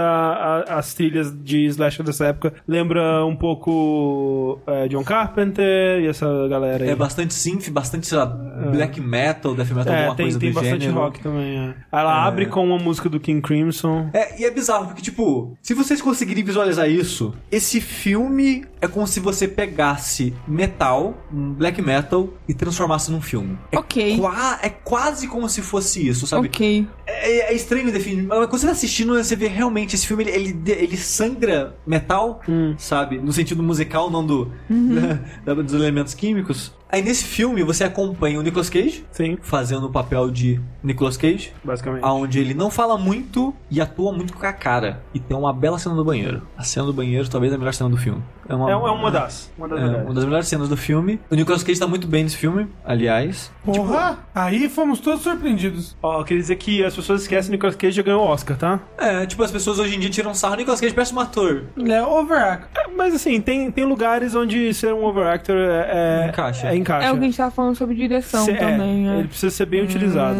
[0.67, 2.53] às trilhas de slasher dessa época.
[2.67, 6.89] Lembra um pouco é, John Carpenter e essa galera aí.
[6.89, 10.49] É bastante synth, bastante, sei lá, black metal, death metal, É, alguma tem, coisa tem
[10.51, 10.99] do bastante gênero.
[10.99, 11.57] rock também.
[11.57, 11.73] é.
[11.91, 14.09] Ela abre com uma música do King Crimson.
[14.13, 19.07] É, e é bizarro, porque, tipo, se vocês conseguirem visualizar isso, esse filme é como
[19.07, 23.57] se você pegasse metal, um black metal, e transformasse num filme.
[23.71, 24.17] É, Ok.
[24.17, 26.47] qua- é quase como se fosse isso, sabe?
[26.47, 26.87] Ok.
[27.07, 30.31] É, é estranho definir, mas quando você tá assistindo, você vê realmente esse filme, ele,
[30.31, 32.41] ele, ele sangra metal,
[32.77, 33.17] sabe?
[33.19, 34.51] No sentido musical, não do,
[35.45, 36.73] da- dos elementos químicos.
[36.91, 41.51] Aí nesse filme você acompanha o Nicolas Cage Sim, fazendo o papel de Nicolas Cage,
[41.63, 42.03] basicamente.
[42.05, 45.01] onde ele não fala muito e atua muito com a cara.
[45.11, 46.43] E tem uma bela cena do banheiro.
[46.55, 48.21] A cena do banheiro talvez é a melhor cena do filme.
[48.47, 49.51] É uma, É, é uma das.
[49.57, 50.05] Uma das é melhores.
[50.05, 51.19] uma das melhores cenas do filme.
[51.29, 53.51] O Nicolas Cage tá muito bem nesse filme, aliás.
[53.63, 54.17] Porra!
[54.35, 55.95] aí fomos todos surpreendidos.
[56.01, 58.79] Ó, queria dizer que as pessoas esquecem que Nicolas Cage já ganhou o Oscar, tá?
[58.97, 60.55] É, tipo, as pessoas hoje em dia tiram sarro.
[60.55, 61.63] Nicolas Cage parece um ator.
[61.77, 62.67] Ele é overact.
[62.75, 66.67] É, mas assim, tem, tem lugares onde ser um overactor é, é, Encaixa.
[66.67, 67.07] É, encaixa.
[67.07, 69.09] É o que a gente tava falando sobre direção Se- é, também.
[69.09, 69.19] é.
[69.19, 70.37] Ele precisa ser bem utilizado.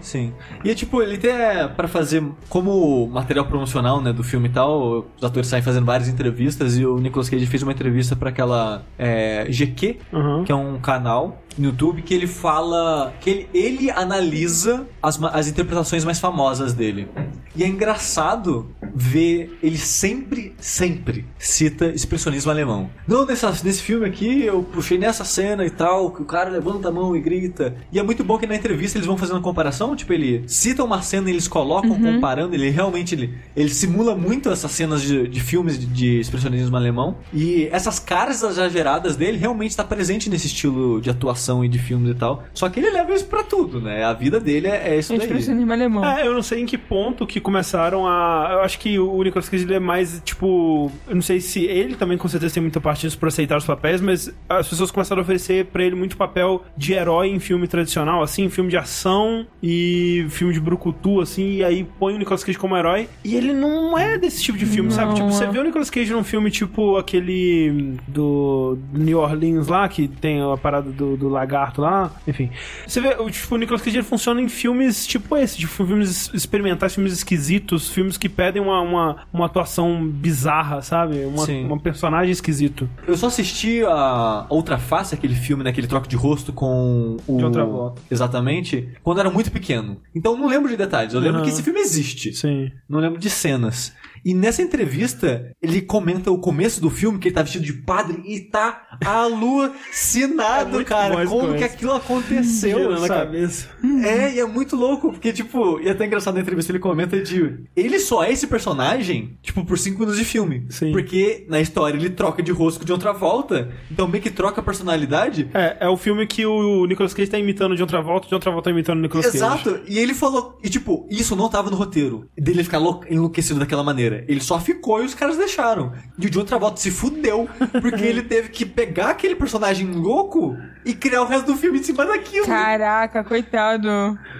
[0.00, 0.32] Sim.
[0.64, 5.06] E é tipo, ele até pra fazer como material promocional, né, do filme e tal,
[5.16, 8.82] os atores saem fazendo várias entrevistas e o Nicolas Cage fez uma entrevista pra aquela
[8.98, 10.44] é, GQ, Uhum.
[10.44, 15.48] que é um canal no YouTube que ele fala que ele, ele analisa as, as
[15.48, 17.08] interpretações mais famosas dele.
[17.54, 22.88] E é engraçado ver ele sempre, sempre cita expressionismo alemão.
[23.06, 26.88] Não, nessa, nesse filme aqui eu puxei nessa cena e tal, que o cara levanta
[26.88, 27.74] a mão e grita.
[27.92, 30.82] E é muito bom que na entrevista eles vão fazendo uma comparação, tipo, ele cita
[30.82, 35.28] uma cena e eles colocam comparando, ele realmente ele, ele simula muito essas cenas de,
[35.28, 37.16] de filmes de, de expressionismo alemão.
[37.34, 42.10] E essas caras exageradas dele realmente está presente nesse estilo de atuação e de filmes
[42.10, 42.42] e tal.
[42.54, 44.04] Só que ele leva isso pra tudo, né?
[44.04, 45.26] A vida dele é, é isso É daí.
[45.26, 46.04] expressionismo alemão.
[46.04, 48.48] É, eu não sei em que ponto que começaram a.
[48.52, 50.90] Eu acho que o Nicolas Cage é mais, tipo.
[51.08, 53.64] Eu não sei se ele também com certeza tem muita parte disso pra aceitar os
[53.64, 57.66] papéis, mas as pessoas começaram a oferecer pra ele muito papel de herói em filme
[57.66, 62.44] tradicional, assim, filme de ação e filme de brucutu, assim, e aí põe o Nicolas
[62.44, 63.08] Cage como herói.
[63.24, 65.08] E ele não é desse tipo de filme, sabe?
[65.08, 65.50] Não, Tipo, você é.
[65.50, 70.56] vê o Nicolas Cage num filme tipo aquele do New Orleans lá, que tem a
[70.56, 72.50] parada do, do lagarto lá, enfim.
[72.86, 76.30] Você vê, o, tipo, o Nicolas Cage ele funciona em filmes tipo esse, tipo, filmes
[76.32, 81.24] experimentais, filmes esquisitos, filmes que pedem uma, uma, uma atuação bizarra, sabe?
[81.24, 81.70] Uma, Sim.
[81.70, 82.88] um personagem esquisito.
[83.06, 87.36] Eu só assisti a Outra Face, aquele filme, naquele troco de rosto com o.
[87.36, 88.02] De Outra Volta.
[88.10, 88.88] Exatamente.
[89.02, 89.98] Quando era muito pequeno.
[90.14, 91.14] Então eu não lembro de detalhes.
[91.14, 91.44] Eu lembro Aham.
[91.44, 92.32] que esse filme existe.
[92.34, 92.70] Sim.
[92.88, 93.94] Não lembro de cenas.
[94.24, 98.22] E nessa entrevista, ele comenta o começo do filme, que ele tá vestido de padre
[98.24, 101.26] e tá alucinado, É cara.
[101.26, 101.58] Como começo.
[101.58, 103.68] que aquilo aconteceu na cabeça.
[104.04, 107.20] É, e é muito louco, porque, tipo, e é até engraçado na entrevista ele comenta
[107.20, 107.60] de.
[107.76, 110.66] Ele só é esse personagem, tipo, por cinco minutos de filme.
[110.70, 110.92] Sim.
[110.92, 113.70] Porque na história ele troca de rosto de outra volta.
[113.90, 115.48] Então meio que troca a personalidade.
[115.54, 118.50] É, é o filme que o Nicolas Cage tá imitando de outra volta, de outra
[118.50, 119.36] volta tá imitando o Nicolas Cage.
[119.38, 123.58] Exato, e ele falou, e tipo, isso não tava no roteiro, dele ficar lou- enlouquecido
[123.58, 124.11] daquela maneira.
[124.28, 125.92] Ele só ficou e os caras deixaram.
[126.18, 127.48] E o John Travolta se fudeu,
[127.80, 131.82] porque ele teve que pegar aquele personagem louco e criar o resto do filme em
[131.82, 132.46] cima daquilo.
[132.46, 133.88] Caraca, coitado.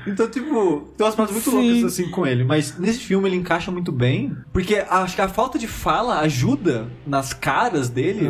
[0.07, 1.73] Então, tipo, tem umas paradas muito Sim.
[1.73, 2.44] loucas assim com ele.
[2.44, 4.36] Mas nesse filme ele encaixa muito bem.
[4.53, 8.28] Porque acho que a falta de fala ajuda nas caras dele.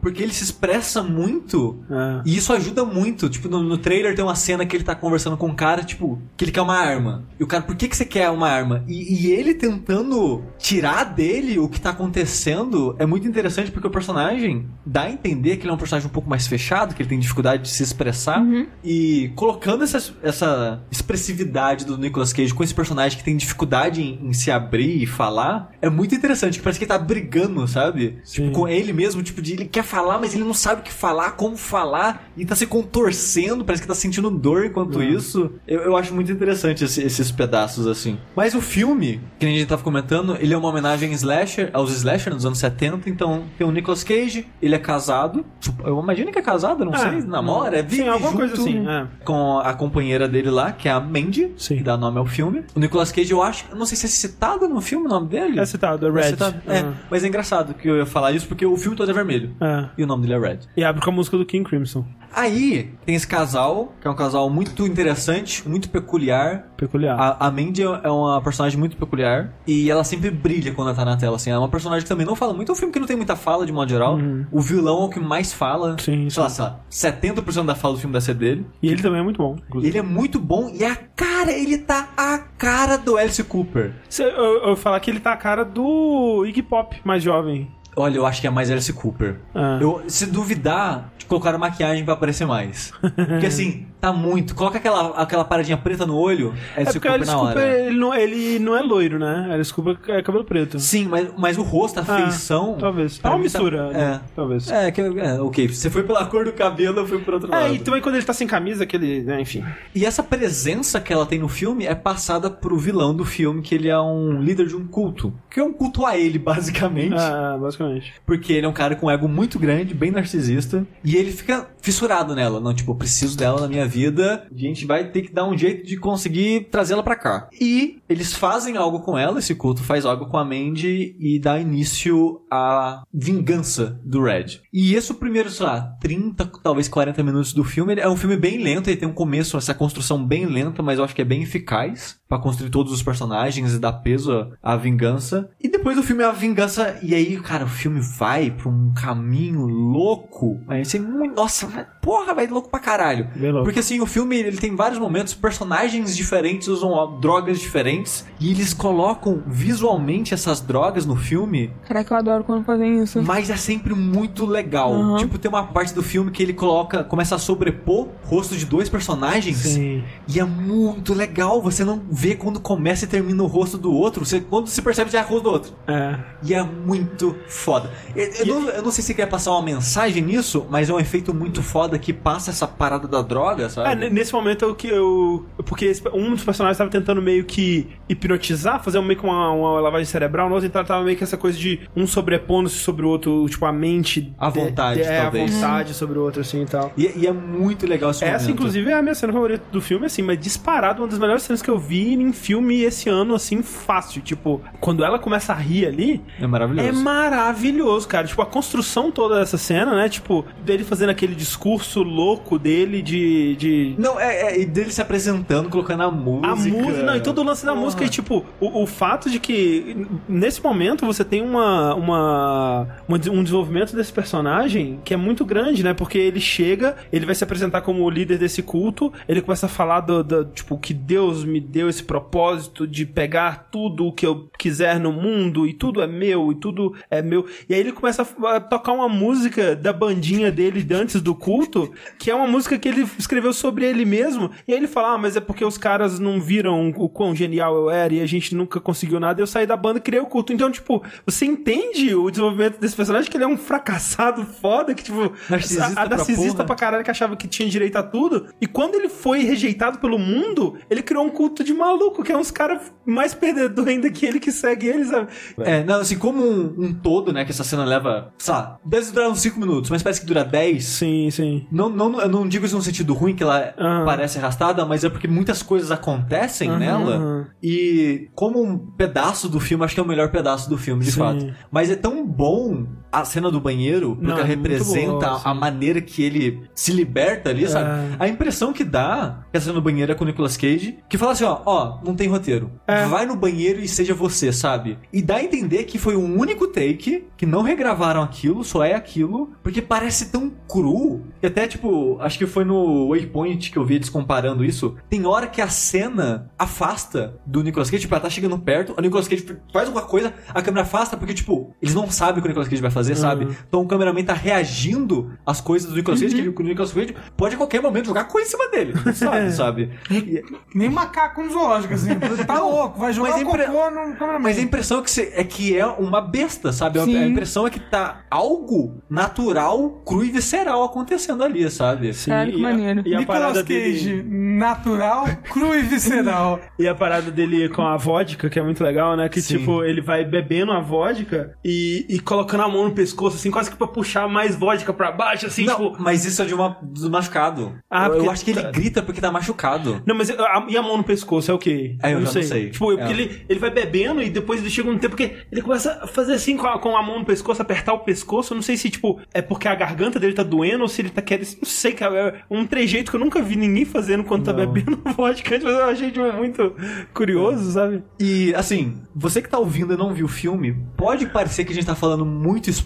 [0.00, 1.78] Porque ele se expressa muito.
[1.90, 2.22] É.
[2.24, 3.28] E isso ajuda muito.
[3.28, 6.20] Tipo, no, no trailer tem uma cena que ele tá conversando com um cara, tipo,
[6.36, 7.24] que ele quer uma arma.
[7.38, 8.84] E o cara, por que, que você quer uma arma?
[8.88, 10.42] E, e ele tentando
[10.74, 15.56] tirar dele o que tá acontecendo é muito interessante porque o personagem dá a entender
[15.56, 17.82] que ele é um personagem um pouco mais fechado, que ele tem dificuldade de se
[17.82, 18.42] expressar.
[18.82, 24.28] E colocando essa, essa expressividade do Nicolas Cage com esse personagem que tem dificuldade em,
[24.28, 26.58] em se abrir e falar, é muito interessante.
[26.58, 28.18] Que parece que ele tá brigando, sabe?
[28.24, 28.44] Sim.
[28.44, 30.92] Tipo, com ele mesmo, tipo, de ele quer falar, mas ele não sabe o que
[30.92, 35.52] falar, como falar, e tá se contorcendo, parece que tá sentindo dor enquanto isso.
[35.66, 38.18] Eu, eu acho muito interessante esse- esses pedaços, assim.
[38.34, 42.32] Mas o filme, que a gente tava comentando, ele é uma homenagem slasher, aos slasher
[42.32, 45.44] nos anos 70, então tem o Nicolas Cage, ele é casado,
[45.84, 48.88] eu imagino que é casado, não É, sei, namora, Sim, vive alguma junto coisa assim,
[48.88, 49.06] é.
[49.24, 51.76] com a companheira dele lá, que é a Mandy, Sim.
[51.78, 52.64] que dá nome ao filme.
[52.74, 55.58] O Nicolas Cage, eu acho, não sei se é citado no filme o nome dele.
[55.60, 56.20] É citado, é Red.
[56.20, 56.56] É, citado.
[56.66, 56.92] É, Ah.
[57.10, 59.54] mas é engraçado que eu ia falar isso porque o filme todo é vermelho.
[59.60, 59.86] É.
[59.98, 60.58] E o nome dele é Red.
[60.76, 62.04] E abre com a música do King Crimson.
[62.36, 66.66] Aí tem esse casal, que é um casal muito interessante, muito peculiar.
[66.86, 67.18] Peculiar.
[67.18, 71.04] A, a Mandy é uma personagem muito peculiar e ela sempre brilha quando ela tá
[71.04, 71.50] na tela, assim.
[71.50, 72.70] Ela é uma personagem que também não fala muito.
[72.70, 74.18] É um filme que não tem muita fala, de modo geral.
[74.50, 75.92] O vilão é o que mais fala.
[75.92, 75.98] Uhum.
[75.98, 76.62] Sim, sei lá, sim.
[76.90, 78.66] sei lá, 70% da fala do filme deve ser dele.
[78.82, 79.56] E ele também é muito bom.
[79.66, 79.90] inclusive.
[79.90, 83.92] Ele é muito bom e a cara, ele tá a cara do Alice Cooper.
[84.18, 87.70] Eu, eu vou falar que ele tá a cara do Iggy Pop, mais jovem.
[87.96, 89.36] Olha, eu acho que é mais Alice Cooper.
[89.54, 89.78] Ah.
[89.80, 92.92] Eu, se duvidar, colocaram maquiagem pra aparecer mais.
[93.00, 94.54] Porque assim, tá muito.
[94.54, 97.52] Coloca aquela, aquela paradinha preta no olho, É Alice o Cooper Alice na hora.
[97.54, 99.48] Cooper, ele não, ele não é loiro, né?
[99.52, 100.78] Alice Cooper é cabelo preto.
[100.78, 102.76] Sim, mas, mas o rosto, a Ah, feição.
[102.78, 103.20] Talvez.
[103.22, 103.90] É uma tá- mistura.
[103.90, 104.20] né?
[104.34, 104.70] Talvez.
[104.70, 105.68] É, é, que, é, ok.
[105.68, 107.64] Você foi pela cor do cabelo, eu fui por outro lado.
[107.66, 109.22] É, e também quando ele tá sem camisa, aquele.
[109.22, 109.64] né, enfim.
[109.94, 113.74] E essa presença que ela tem no filme é passada pro vilão do filme, que
[113.74, 115.32] ele é um líder de um culto.
[115.48, 117.14] Que é um culto a ele, basicamente.
[117.14, 117.83] É, basicamente.
[118.26, 120.86] Porque ele é um cara com um ego muito grande, bem narcisista.
[121.04, 122.60] E ele fica fissurado nela.
[122.60, 125.56] Não, tipo, eu preciso dela na minha vida, a gente vai ter que dar um
[125.56, 127.48] jeito de conseguir trazê-la pra cá.
[127.60, 131.60] E eles fazem algo com ela, esse culto faz algo com a Mandy e dá
[131.60, 134.60] início à vingança do Red.
[134.72, 138.36] E esse o primeiro, sei lá, 30, talvez 40 minutos do filme, é um filme
[138.36, 141.24] bem lento, ele tem um começo, essa construção bem lenta, mas eu acho que é
[141.24, 145.50] bem eficaz pra construir todos os personagens e dar peso à, vingança.
[145.60, 148.92] E depois do filme é a vingança, e aí, cara, o filme vai pra um
[148.94, 150.62] caminho louco.
[150.68, 153.28] Aí você, muito- nossa, porra, vai louco pra caralho.
[153.34, 153.64] Bem louco.
[153.64, 158.74] Porque assim, o filme ele tem vários momentos, personagens diferentes usam drogas diferentes, e eles
[158.74, 163.22] colocam visualmente essas drogas no filme Caraca, eu adoro quando fazem isso.
[163.22, 164.92] mas é sempre muito legal.
[164.92, 165.16] Uhum.
[165.16, 168.66] Tipo, tem uma parte do filme que ele coloca, começa a sobrepor o rosto de
[168.66, 169.56] dois personagens.
[169.56, 170.04] Sim.
[170.28, 171.60] E é muito legal.
[171.62, 174.24] Você não vê quando começa e termina o rosto do outro.
[174.24, 175.72] Você, quando se percebe, já é o rosto do outro.
[175.86, 176.18] É.
[176.42, 177.90] E é muito foda.
[178.14, 180.92] Eu, eu não, eu não sei se você quer passar uma mensagem nisso, mas é
[180.92, 183.90] um efeito muito foda que passa essa parada da droga, É, sabe?
[184.06, 185.46] n- nesse momento eu que eu.
[185.64, 189.80] Porque esse- um dos personagens tava tentando meio que hipnotizar, fazer meio que uma, uma
[189.80, 193.08] lavagem cerebral, no outro então tava meio que essa coisa de um sobrepondo-se sobre o
[193.08, 194.32] outro, tipo, a mente.
[194.38, 195.50] A de- vontade, de- é, talvez.
[195.50, 196.92] a vontade sobre o outro, assim e tal.
[196.96, 198.50] E, e é muito legal esse Essa, momento.
[198.50, 201.60] inclusive, é a minha cena favorita do filme, assim, mas disparado, uma das melhores cenas
[201.62, 204.22] que eu vi em filme esse ano, assim, fácil.
[204.22, 206.88] Tipo, quando ela começa a rir ali, É maravilhoso.
[206.88, 208.26] é maravilhoso, cara.
[208.26, 210.08] Tipo, a construção toda dessa cena, né?
[210.08, 213.56] Tipo, dele fazendo aquele discurso louco dele de.
[213.56, 213.94] de...
[213.98, 216.46] Não, é, é dele se apresentando, colocando a música.
[216.48, 217.84] A música, não, e todo o lance da Porra.
[217.84, 223.16] música, e tipo, o, o fato de que nesse momento você tem uma, uma, uma
[223.30, 225.94] um desenvolvimento desse personagem que é muito grande, né?
[225.94, 229.68] Porque ele chega, ele vai se apresentar como o líder desse culto, ele começa a
[229.68, 234.26] falar do, do- tipo, que Deus me deu esse propósito de pegar tudo o que
[234.26, 237.46] eu quiser no mundo, e tudo é meu, e tudo é meu.
[237.68, 241.73] E aí ele começa a tocar uma música da bandinha dele de antes do culto,
[242.18, 245.18] que é uma música que ele escreveu sobre ele mesmo, e aí ele fala, ah,
[245.18, 248.54] mas é porque os caras não viram o quão genial eu era e a gente
[248.54, 250.52] nunca conseguiu nada, eu saí da banda e criei o culto.
[250.52, 255.02] Então, tipo, você entende o desenvolvimento desse personagem, que ele é um fracassado foda, que,
[255.02, 256.66] tipo, Narcisista a, a pra narcisista porra.
[256.66, 260.18] pra caralho que achava que tinha direito a tudo, e quando ele foi rejeitado pelo
[260.18, 264.24] mundo, ele criou um culto de maluco, que é uns caras mais perdedor ainda que
[264.26, 265.28] ele que segue ele, sabe?
[265.58, 269.10] É, não, assim, como um, um todo, né, que essa cena leva, sei lá, deve
[269.10, 270.84] durar uns 5 minutos, mas parece que dura 10.
[270.84, 271.63] Sim, sim.
[271.70, 274.04] Não, não, eu não digo isso no sentido ruim, que ela Aham.
[274.04, 277.46] parece arrastada, mas é porque muitas coisas acontecem Aham, nela.
[277.62, 281.12] E como um pedaço do filme, acho que é o melhor pedaço do filme, de
[281.12, 281.18] Sim.
[281.20, 281.46] fato.
[281.70, 282.86] Mas é tão bom
[283.20, 286.92] a cena do banheiro, porque Não, ela é representa boa, a maneira que ele se
[286.92, 287.88] liberta ali, sabe?
[287.88, 288.16] É.
[288.18, 291.18] A impressão que dá, que a cena do banheiro é com o Nicolas Cage, que
[291.18, 292.70] fala assim, ó, ó, não tem roteiro.
[292.86, 293.04] É.
[293.06, 294.98] Vai no banheiro e seja você, sabe?
[295.12, 298.94] E dá a entender que foi um único take, que não regravaram aquilo, só é
[298.94, 301.22] aquilo, porque parece tão cru.
[301.42, 304.96] E até, tipo, acho que foi no Waypoint que eu vi eles comparando isso.
[305.08, 309.00] Tem hora que a cena afasta do Nicolas Cage, tipo, ela tá chegando perto, o
[309.00, 312.48] Nicolas Cage faz alguma coisa, a câmera afasta, porque, tipo, eles não sabem o que
[312.48, 313.48] o Nicolas Cage vai fazer, sabe?
[313.68, 317.54] Então o cameraman tá reagindo às coisas do Nicolas Cage, que o Nicolas Cage pode
[317.54, 319.52] a qualquer momento jogar coisa em cima dele, sabe?
[319.52, 319.90] sabe?
[320.10, 320.44] E- Que
[320.74, 322.14] Nem macaco no zoológico, assim.
[322.46, 324.38] Tá louco, vai jogar Mas impre- cocô no cameraman.
[324.40, 326.98] Mas a impressão é que, você- é que é uma besta, sabe?
[326.98, 327.16] A- Sim.
[327.18, 332.12] A impressão é que tá algo natural, cru e visceral acontecendo ali, sabe?
[332.14, 333.02] Caralho, que e a- maneiro.
[333.06, 334.22] E a, Nicolas parada Cage, dele.
[334.58, 336.60] natural, cru e visceral.
[336.78, 339.28] E a parada dele com a vodka, que é muito legal, né?
[339.28, 339.58] Que Sim.
[339.58, 343.70] tipo, ele vai bebendo a vodka e, e colocando a mão no pescoço, assim, quase
[343.70, 346.02] que pra puxar mais vodka pra baixo, assim, Não, tipo.
[346.02, 347.74] mas isso é de uma, do machucado.
[347.90, 350.02] Ah, eu, eu acho que ele tá- grita porque tá machucado.
[350.06, 351.96] Não, mas a- e a mão no pescoço é o quê?
[352.02, 352.70] É, eu já não sei.
[352.70, 352.96] Tipo, É.
[352.96, 356.06] porque ele, ele vai bebendo e depois ele chega um tempo que ele começa a
[356.06, 358.52] fazer assim com a, com a mão no pescoço, apertar o pescoço.
[358.52, 361.10] Eu não sei se, tipo, é porque a garganta dele tá doendo ou se ele
[361.10, 361.46] tá querendo.
[361.60, 362.14] Não sei, cara.
[362.14, 364.58] É um trejeito que eu nunca vi ninguém fazendo quando tá Não.
[364.66, 366.74] bebendo vodka, mas eu achei, tipo, muito
[367.12, 368.02] curioso, sabe?
[368.20, 371.74] E, assim, você que tá ouvindo e não viu o filme, pode parecer que a
[371.74, 372.83] gente tá falando muito spoiler,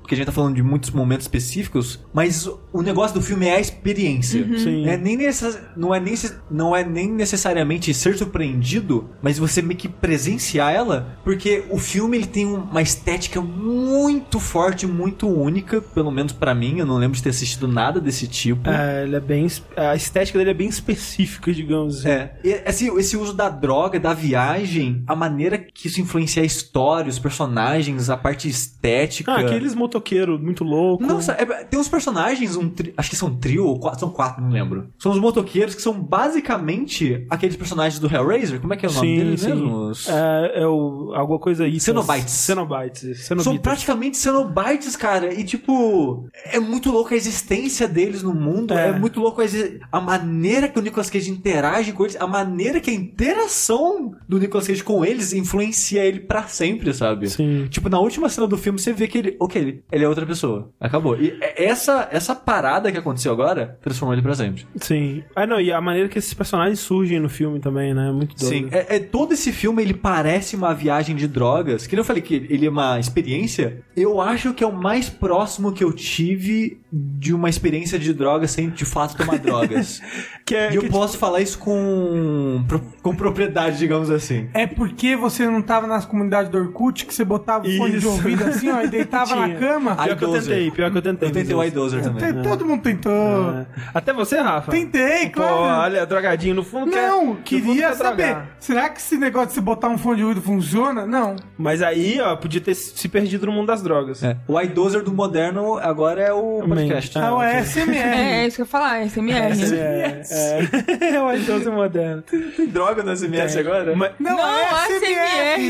[0.00, 3.56] porque a gente tá falando de muitos momentos específicos, mas o negócio do filme é
[3.56, 4.44] a experiência.
[4.58, 4.86] Sim.
[4.86, 5.58] É nem necess...
[5.76, 6.14] não, é nem...
[6.50, 12.16] não é nem necessariamente ser surpreendido, mas você meio que presenciar ela, porque o filme
[12.16, 17.16] ele tem uma estética muito forte, muito única, pelo menos pra mim, eu não lembro
[17.16, 18.68] de ter assistido nada desse tipo.
[18.68, 19.46] É, ele é bem.
[19.76, 22.08] A estética dele é bem específica, digamos assim.
[22.08, 26.46] É, e esse, esse uso da droga, da viagem, a maneira que isso influencia a
[26.46, 29.15] história, os personagens, a parte estética.
[29.26, 31.06] Ah, aqueles motoqueiros muito loucos.
[31.06, 34.42] Nossa, é- tem uns personagens, um tri- acho que são trio ou quatro, são quatro,
[34.42, 34.88] não lembro.
[34.98, 38.60] São os motoqueiros que são basicamente aqueles personagens do Hellraiser.
[38.60, 39.48] Como é que é o nome Sim, deles sim.
[39.48, 39.92] mesmo?
[40.08, 41.78] É, é o, alguma coisa aí.
[41.80, 42.30] Cenobites.
[42.32, 43.24] Cenobites.
[43.26, 43.62] São Cenobites.
[43.62, 45.32] praticamente Cenobites, cara.
[45.32, 48.74] E, tipo, é muito louco a existência deles no mundo.
[48.74, 48.92] É, É.
[48.98, 52.90] muito louco dizer, a maneira que o Nicolas Cage interage com eles, a maneira que
[52.90, 57.28] a interação do Nicolas Cage com eles influencia ele pra sempre, sabe?
[57.28, 57.66] Sim.
[57.68, 60.26] Tipo, na última cena do filme você vê que ele, ok, ele, ele é outra
[60.26, 60.70] pessoa.
[60.80, 61.20] Acabou.
[61.20, 64.66] E essa, essa parada que aconteceu agora transformou ele pra sempre.
[64.76, 65.22] Sim.
[65.34, 68.10] Ah, não, e a maneira que esses personagens surgem no filme também, né?
[68.10, 68.52] Muito doido.
[68.52, 71.86] Sim, é, é- todo esse filme ele parece uma viagem de drogas.
[71.86, 73.82] Que nem eu falei que ele é uma experiência.
[73.96, 78.50] Eu acho que é o mais próximo que eu tive de uma experiência de drogas
[78.50, 80.00] sem de fato tomar drogas.
[80.46, 82.64] Que é, e eu que, posso falar isso com,
[83.02, 84.48] com propriedade, digamos assim.
[84.54, 88.06] É porque você não tava nas comunidades do Orkut que você botava o fone de
[88.06, 89.96] ouvido assim, ó, e deitava na cama?
[89.96, 90.54] Pior que eu iDozer.
[90.54, 91.28] tentei, pior que eu tentei.
[91.28, 92.32] Eu tentei o iDozer também.
[92.32, 93.12] Te- Todo mundo tentou.
[93.12, 93.66] É.
[93.94, 94.70] Até você, Rafa.
[94.70, 95.56] Tentei, Pô, claro.
[95.82, 98.24] olha, drogadinho no fundo Não, queria quer saber.
[98.26, 98.48] drogar.
[98.60, 101.06] Será que esse negócio de você botar um fone de ouvido funciona?
[101.06, 101.36] Não.
[101.56, 104.22] Mas aí, ó, podia ter se perdido no mundo das drogas.
[104.22, 104.36] É.
[104.48, 107.18] O iDozer do moderno agora é o podcast.
[107.18, 107.60] Ah, Ah, o ok.
[107.64, 107.96] SMR.
[108.06, 109.36] É, é isso que eu ia falar, SMR.
[109.76, 112.22] É, é, é o idoso moderno.
[112.22, 113.94] Tem droga no SMS agora?
[113.96, 115.66] Não, Não, é ASMR.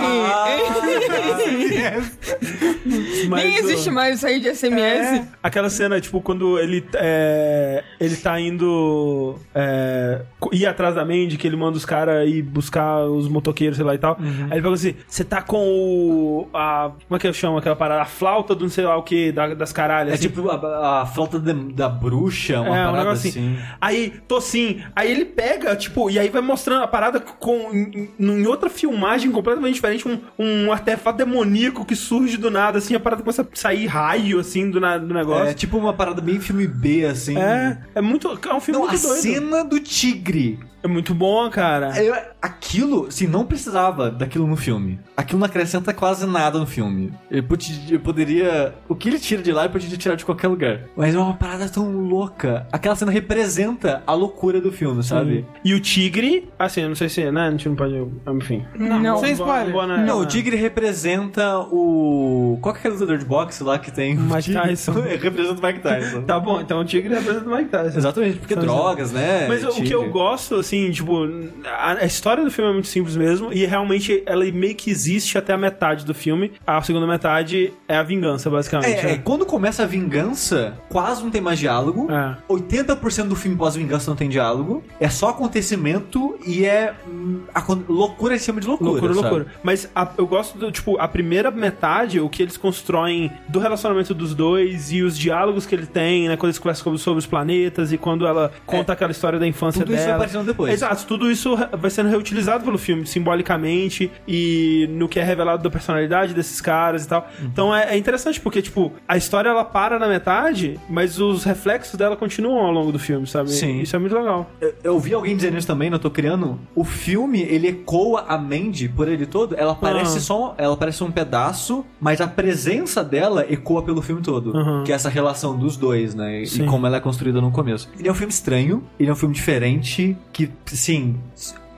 [3.29, 5.27] mas, Nem existe mais isso aí de SMS.
[5.43, 10.23] Aquela cena, tipo, quando ele, é, ele tá indo é,
[10.53, 13.95] ir atrás da Mandy, que ele manda os caras ir buscar os motoqueiros, sei lá
[13.95, 14.19] e tal.
[14.51, 16.49] Aí ele fala assim: você tá com o.
[16.53, 18.03] A, como é que eu chamo aquela parada?
[18.03, 20.13] A flauta do não sei lá o que, das caralhas.
[20.13, 20.29] É assim.
[20.29, 23.55] tipo a, a flauta da, da bruxa, uma É, um parada negócio assim.
[23.55, 23.67] assim.
[23.81, 24.81] Aí, tô sim.
[24.95, 29.31] Aí ele pega, tipo, e aí vai mostrando a parada com, em, em outra filmagem
[29.31, 33.47] completamente diferente, um, um artefato demoníaco que surge do nada, assim, a parada começa a
[33.55, 35.47] sair raio, assim, do, na- do negócio.
[35.47, 37.37] É tipo uma parada bem filme B, assim.
[37.39, 38.29] É, é muito.
[38.29, 39.21] É um filme Não, a muito doido.
[39.23, 40.59] cena do tigre.
[40.83, 42.01] É muito bom, cara.
[42.01, 45.01] Eu- aquilo, assim, não precisava daquilo no filme.
[45.17, 47.13] Aquilo não acrescenta quase nada no filme.
[47.49, 48.73] Pode- eu poderia.
[48.89, 50.83] O que ele tira de lá, ele poderia tirar de qualquer lugar.
[50.97, 52.69] Mas é uma parada tão louca.
[52.71, 55.45] Aquela cena representa a loucura do filme, sabe?
[55.65, 57.49] E o tigre, assim, eu não sei se, né?
[57.49, 57.95] A gente não pode.
[58.37, 58.65] Enfim.
[58.79, 59.17] Não.
[59.19, 59.73] Sem Boa- spoiler.
[59.73, 60.05] boa, né?
[60.07, 62.59] Não, o tigre representa o.
[62.61, 64.17] Qual que é aquele lutador de boxe lá que tem?
[64.17, 64.53] Mike?
[64.53, 64.93] Tyson.
[65.21, 66.23] representa o Mike Tyson.
[66.23, 67.99] Tá bom, então o tigre representa o Mike Tyson.
[67.99, 69.47] Exatamente, porque São- drogas, né?
[69.49, 71.29] Mas o que eu gosto, assim, tipo,
[71.65, 75.37] a, a história do filme é muito simples mesmo, e realmente ela meio que existe
[75.39, 76.53] até a metade do filme.
[76.67, 79.07] A segunda metade é a vingança, basicamente.
[79.07, 82.09] É, é, quando começa a vingança, quase não tem mais diálogo.
[82.11, 82.37] É.
[82.49, 84.83] 80% do filme pós-vingança não tem diálogo.
[85.01, 87.41] É só acontecimento e é hum,
[87.89, 88.91] loucura em cima de loucura.
[88.91, 89.27] Loucura, sabe?
[89.29, 89.47] loucura.
[89.63, 92.57] Mas a- eu gosto do, tipo, a primeira metade, o que eles
[92.91, 96.37] constroem do relacionamento dos dois e os diálogos que ele tem, né?
[96.37, 99.83] Quando eles conversam sobre, os planetas e quando ela conta aquela história da infância É.
[99.83, 99.99] Tudo dela.
[100.01, 100.73] isso vai aparecendo depois.
[100.73, 105.71] Exato, tudo isso vai sendo reutilizado pelo filme, simbolicamente, e no que é revelado da
[105.71, 107.29] personalidade desses caras e tal.
[107.41, 107.47] Uhum.
[107.47, 111.97] Então é, é interessante, porque, tipo, a história ela para na metade, mas os reflexos
[111.99, 113.51] dela continuam ao longo do filme, sabe?
[113.51, 113.81] Sim.
[113.81, 114.49] Isso é muito legal.
[114.61, 116.59] Eu, eu vi alguém dizendo isso também, não tô criando.
[116.75, 119.55] O filme, ele ecoa a Mandy por ele todo.
[119.57, 120.21] Ela parece Ah.
[120.21, 120.55] só.
[120.59, 124.57] Ela parece um pedaço, mas a presença dela ecoa pelo filme todo.
[124.57, 124.85] Aham.
[124.85, 126.43] Que é essa relação dos dois, né?
[126.43, 126.67] E Sim.
[126.67, 127.89] como ela é construída no começo.
[127.99, 131.17] Ele é um filme estranho, ele é um filme diferente, que, sim.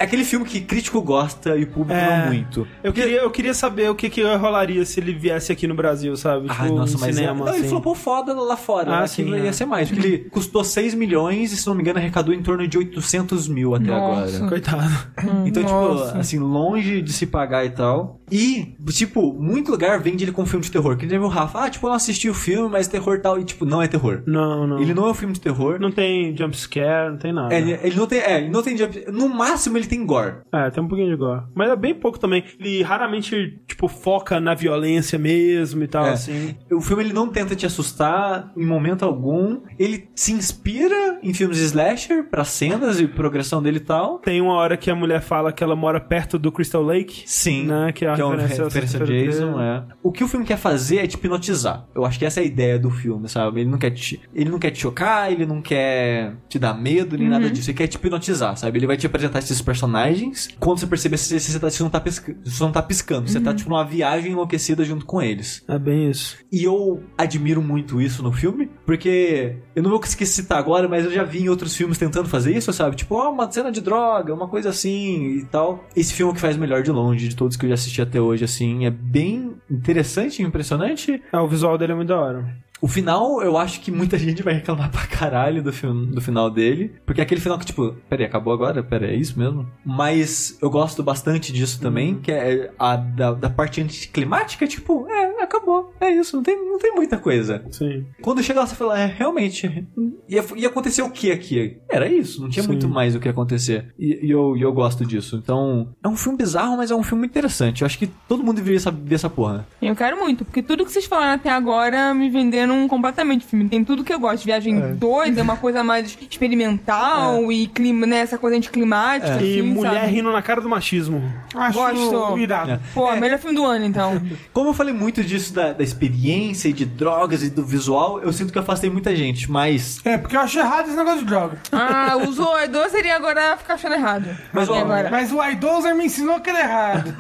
[0.00, 2.20] É aquele filme que crítico gosta e o público É.
[2.20, 2.64] não muito.
[2.84, 6.16] Eu queria, eu queria saber o que, que rolaria se ele viesse aqui no Brasil,
[6.16, 6.48] sabe?
[6.48, 7.44] Tipo, Ai, nossa, no mas cinema, é...
[7.46, 7.68] não, ele assim.
[7.68, 8.92] flopou foda lá fora.
[8.92, 9.52] Ah, Aqui sim, ia é.
[9.52, 9.90] ser mais.
[9.90, 13.48] Porque ele custou 6 milhões e, se não me engano, arrecadou em torno de 800
[13.48, 14.36] mil até Nossa.
[14.36, 14.48] agora.
[14.48, 15.08] Coitado.
[15.44, 16.06] Então, Nossa.
[16.06, 18.17] tipo, assim, longe de se pagar e tal.
[18.30, 20.96] E, tipo, muito lugar vende ele como filme de terror.
[20.96, 23.38] Que nem o Rafa, ah, tipo, eu não assisti o filme, mas terror e tal.
[23.38, 24.22] E, tipo, não é terror.
[24.26, 24.80] Não, não.
[24.80, 25.78] Ele não é um filme de terror.
[25.80, 27.54] Não tem jump scare, não tem nada.
[27.54, 28.18] É, ele, ele não tem.
[28.20, 28.76] É, ele não tem.
[28.76, 30.36] jump- No máximo ele tem gore.
[30.52, 31.42] É, tem um pouquinho de gore.
[31.54, 32.44] Mas é bem pouco também.
[32.58, 36.10] Ele raramente, tipo, foca na violência mesmo e tal, É.
[36.12, 36.56] assim.
[36.72, 39.60] O filme ele não tenta te assustar em momento algum.
[39.78, 44.18] Ele se inspira em filmes de slasher pra cenas e progressão dele e tal.
[44.18, 47.22] Tem uma hora que a mulher fala que ela mora perto do Crystal Lake.
[47.26, 47.64] Sim.
[47.66, 49.84] Né, que é a uma referência ao referência a Sexta-feira Jason, é.
[50.02, 51.86] O que o filme quer fazer é te hipnotizar.
[51.94, 53.60] Eu acho que essa é a ideia do filme, sabe?
[53.60, 57.16] Ele não quer te, ele não quer te chocar, ele não quer te dar medo,
[57.16, 57.70] nem nada disso.
[57.70, 58.78] Ele quer te hipnotizar, sabe?
[58.78, 60.48] Ele vai te apresentar esses personagens.
[60.58, 63.28] Quando você perceber, você, você, tá- você não tá piscando, você não tá piscando.
[63.28, 65.64] Você tá, tipo, numa viagem enlouquecida junto com eles.
[65.68, 66.36] É bem isso.
[66.50, 71.04] E eu admiro muito isso no filme, porque eu não vou conseguir citar agora, mas
[71.04, 72.96] eu já vi em outros filmes tentando fazer isso, sabe?
[72.96, 75.84] Tipo, ó, uma cena de droga, uma coisa assim e tal.
[75.94, 78.00] Esse filme é o que faz melhor de longe, de todos que eu já assisti
[78.08, 81.22] até hoje, assim, é bem interessante e impressionante.
[81.32, 82.56] É, o visual dele é muito da hora.
[82.80, 86.50] O final, eu acho que muita gente vai reclamar pra caralho do, filme, do final
[86.50, 86.92] dele.
[87.04, 88.82] Porque é aquele final que, tipo, peraí, acabou agora?
[88.82, 89.68] Peraí, é isso mesmo?
[89.84, 95.37] Mas eu gosto bastante disso também, que é a da, da parte anticlimática, tipo, é,
[95.48, 95.92] acabou.
[96.00, 97.64] É isso, não tem, não tem muita coisa.
[97.70, 98.06] Sim.
[98.22, 99.86] Quando chega lá, você fala, é, realmente,
[100.28, 101.78] ia, ia acontecer o que aqui?
[101.88, 102.68] Era isso, não tinha Sim.
[102.68, 103.92] muito mais o que acontecer.
[103.98, 105.40] E, e eu, e eu gosto disso.
[105.42, 107.82] Então, é um filme bizarro, mas é um filme interessante.
[107.82, 109.66] Eu acho que todo mundo deveria saber ver essa porra.
[109.80, 113.68] Eu quero muito, porque tudo que vocês falaram até agora me venderam completamente o filme.
[113.68, 114.44] Tem tudo que eu gosto.
[114.44, 118.18] Viagem doida, uma coisa mais experimental e clima, né?
[118.18, 119.42] Essa coisa anticlimática.
[119.42, 120.12] E assim, mulher sabe?
[120.12, 121.22] rindo na cara do machismo.
[121.54, 122.38] Acho Gosto.
[122.38, 122.72] irado.
[122.72, 122.80] É.
[122.94, 124.20] Pô, melhor filme do ano, então.
[124.52, 128.32] Como eu falei muito disso da, da experiência e de drogas e do visual, eu
[128.32, 130.00] sinto que afastei muita gente, mas.
[130.04, 131.58] É, porque eu acho errado esse negócio de droga.
[131.72, 134.28] Ah, o zoador seria agora ficar achando errado.
[134.52, 135.10] Mas, E ó, agora?
[135.10, 137.14] Mas o idoser me ensinou que era errado.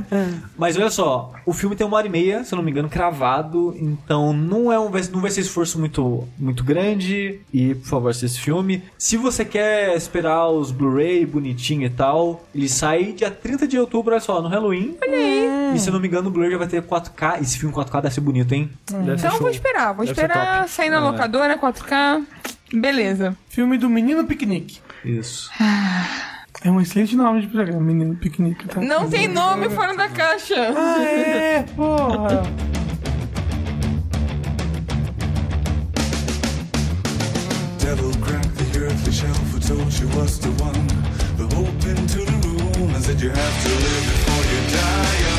[0.56, 2.88] Mas olha só, o filme tem uma hora e meia, se eu não me engano,
[2.88, 7.40] cravado, então não é um, vai- não vai ser esforço muito, muito grande.
[7.52, 8.82] E, por favor, assista esse filme.
[8.96, 14.12] Se você quer esperar os Blu-ray bonitinho e tal, ele sai dia 30 de outubro,
[14.12, 14.96] olha só, no Halloween.
[15.02, 15.48] Olha aí.
[15.74, 17.40] E se eu não me engano, o Blu-ray já vai ter 4K.
[17.58, 18.70] Esse filme 4K deve ser bonito, hein?
[18.86, 22.24] Deve ser Então vou esperar, vou Deve esperar sair na locadora, 4K.
[22.72, 23.36] Beleza.
[23.48, 24.80] Filme do Menino Piquenique.
[25.04, 25.50] Isso.
[26.62, 28.68] É um excelente nome de programa, Menino Piquenique.
[28.68, 28.80] Tá?
[28.80, 30.54] Não tem nome fora da caixa.
[30.54, 32.42] Ah, é, porra.
[37.80, 40.86] Devil cracked the earthly shelf and told she was the one.
[41.36, 42.48] The hope into the
[42.78, 45.37] room and said you have to live before you die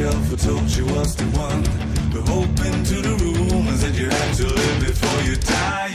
[0.00, 1.62] shelf who told you was the one.
[2.14, 5.89] The hope into the room is that you have to live before you die.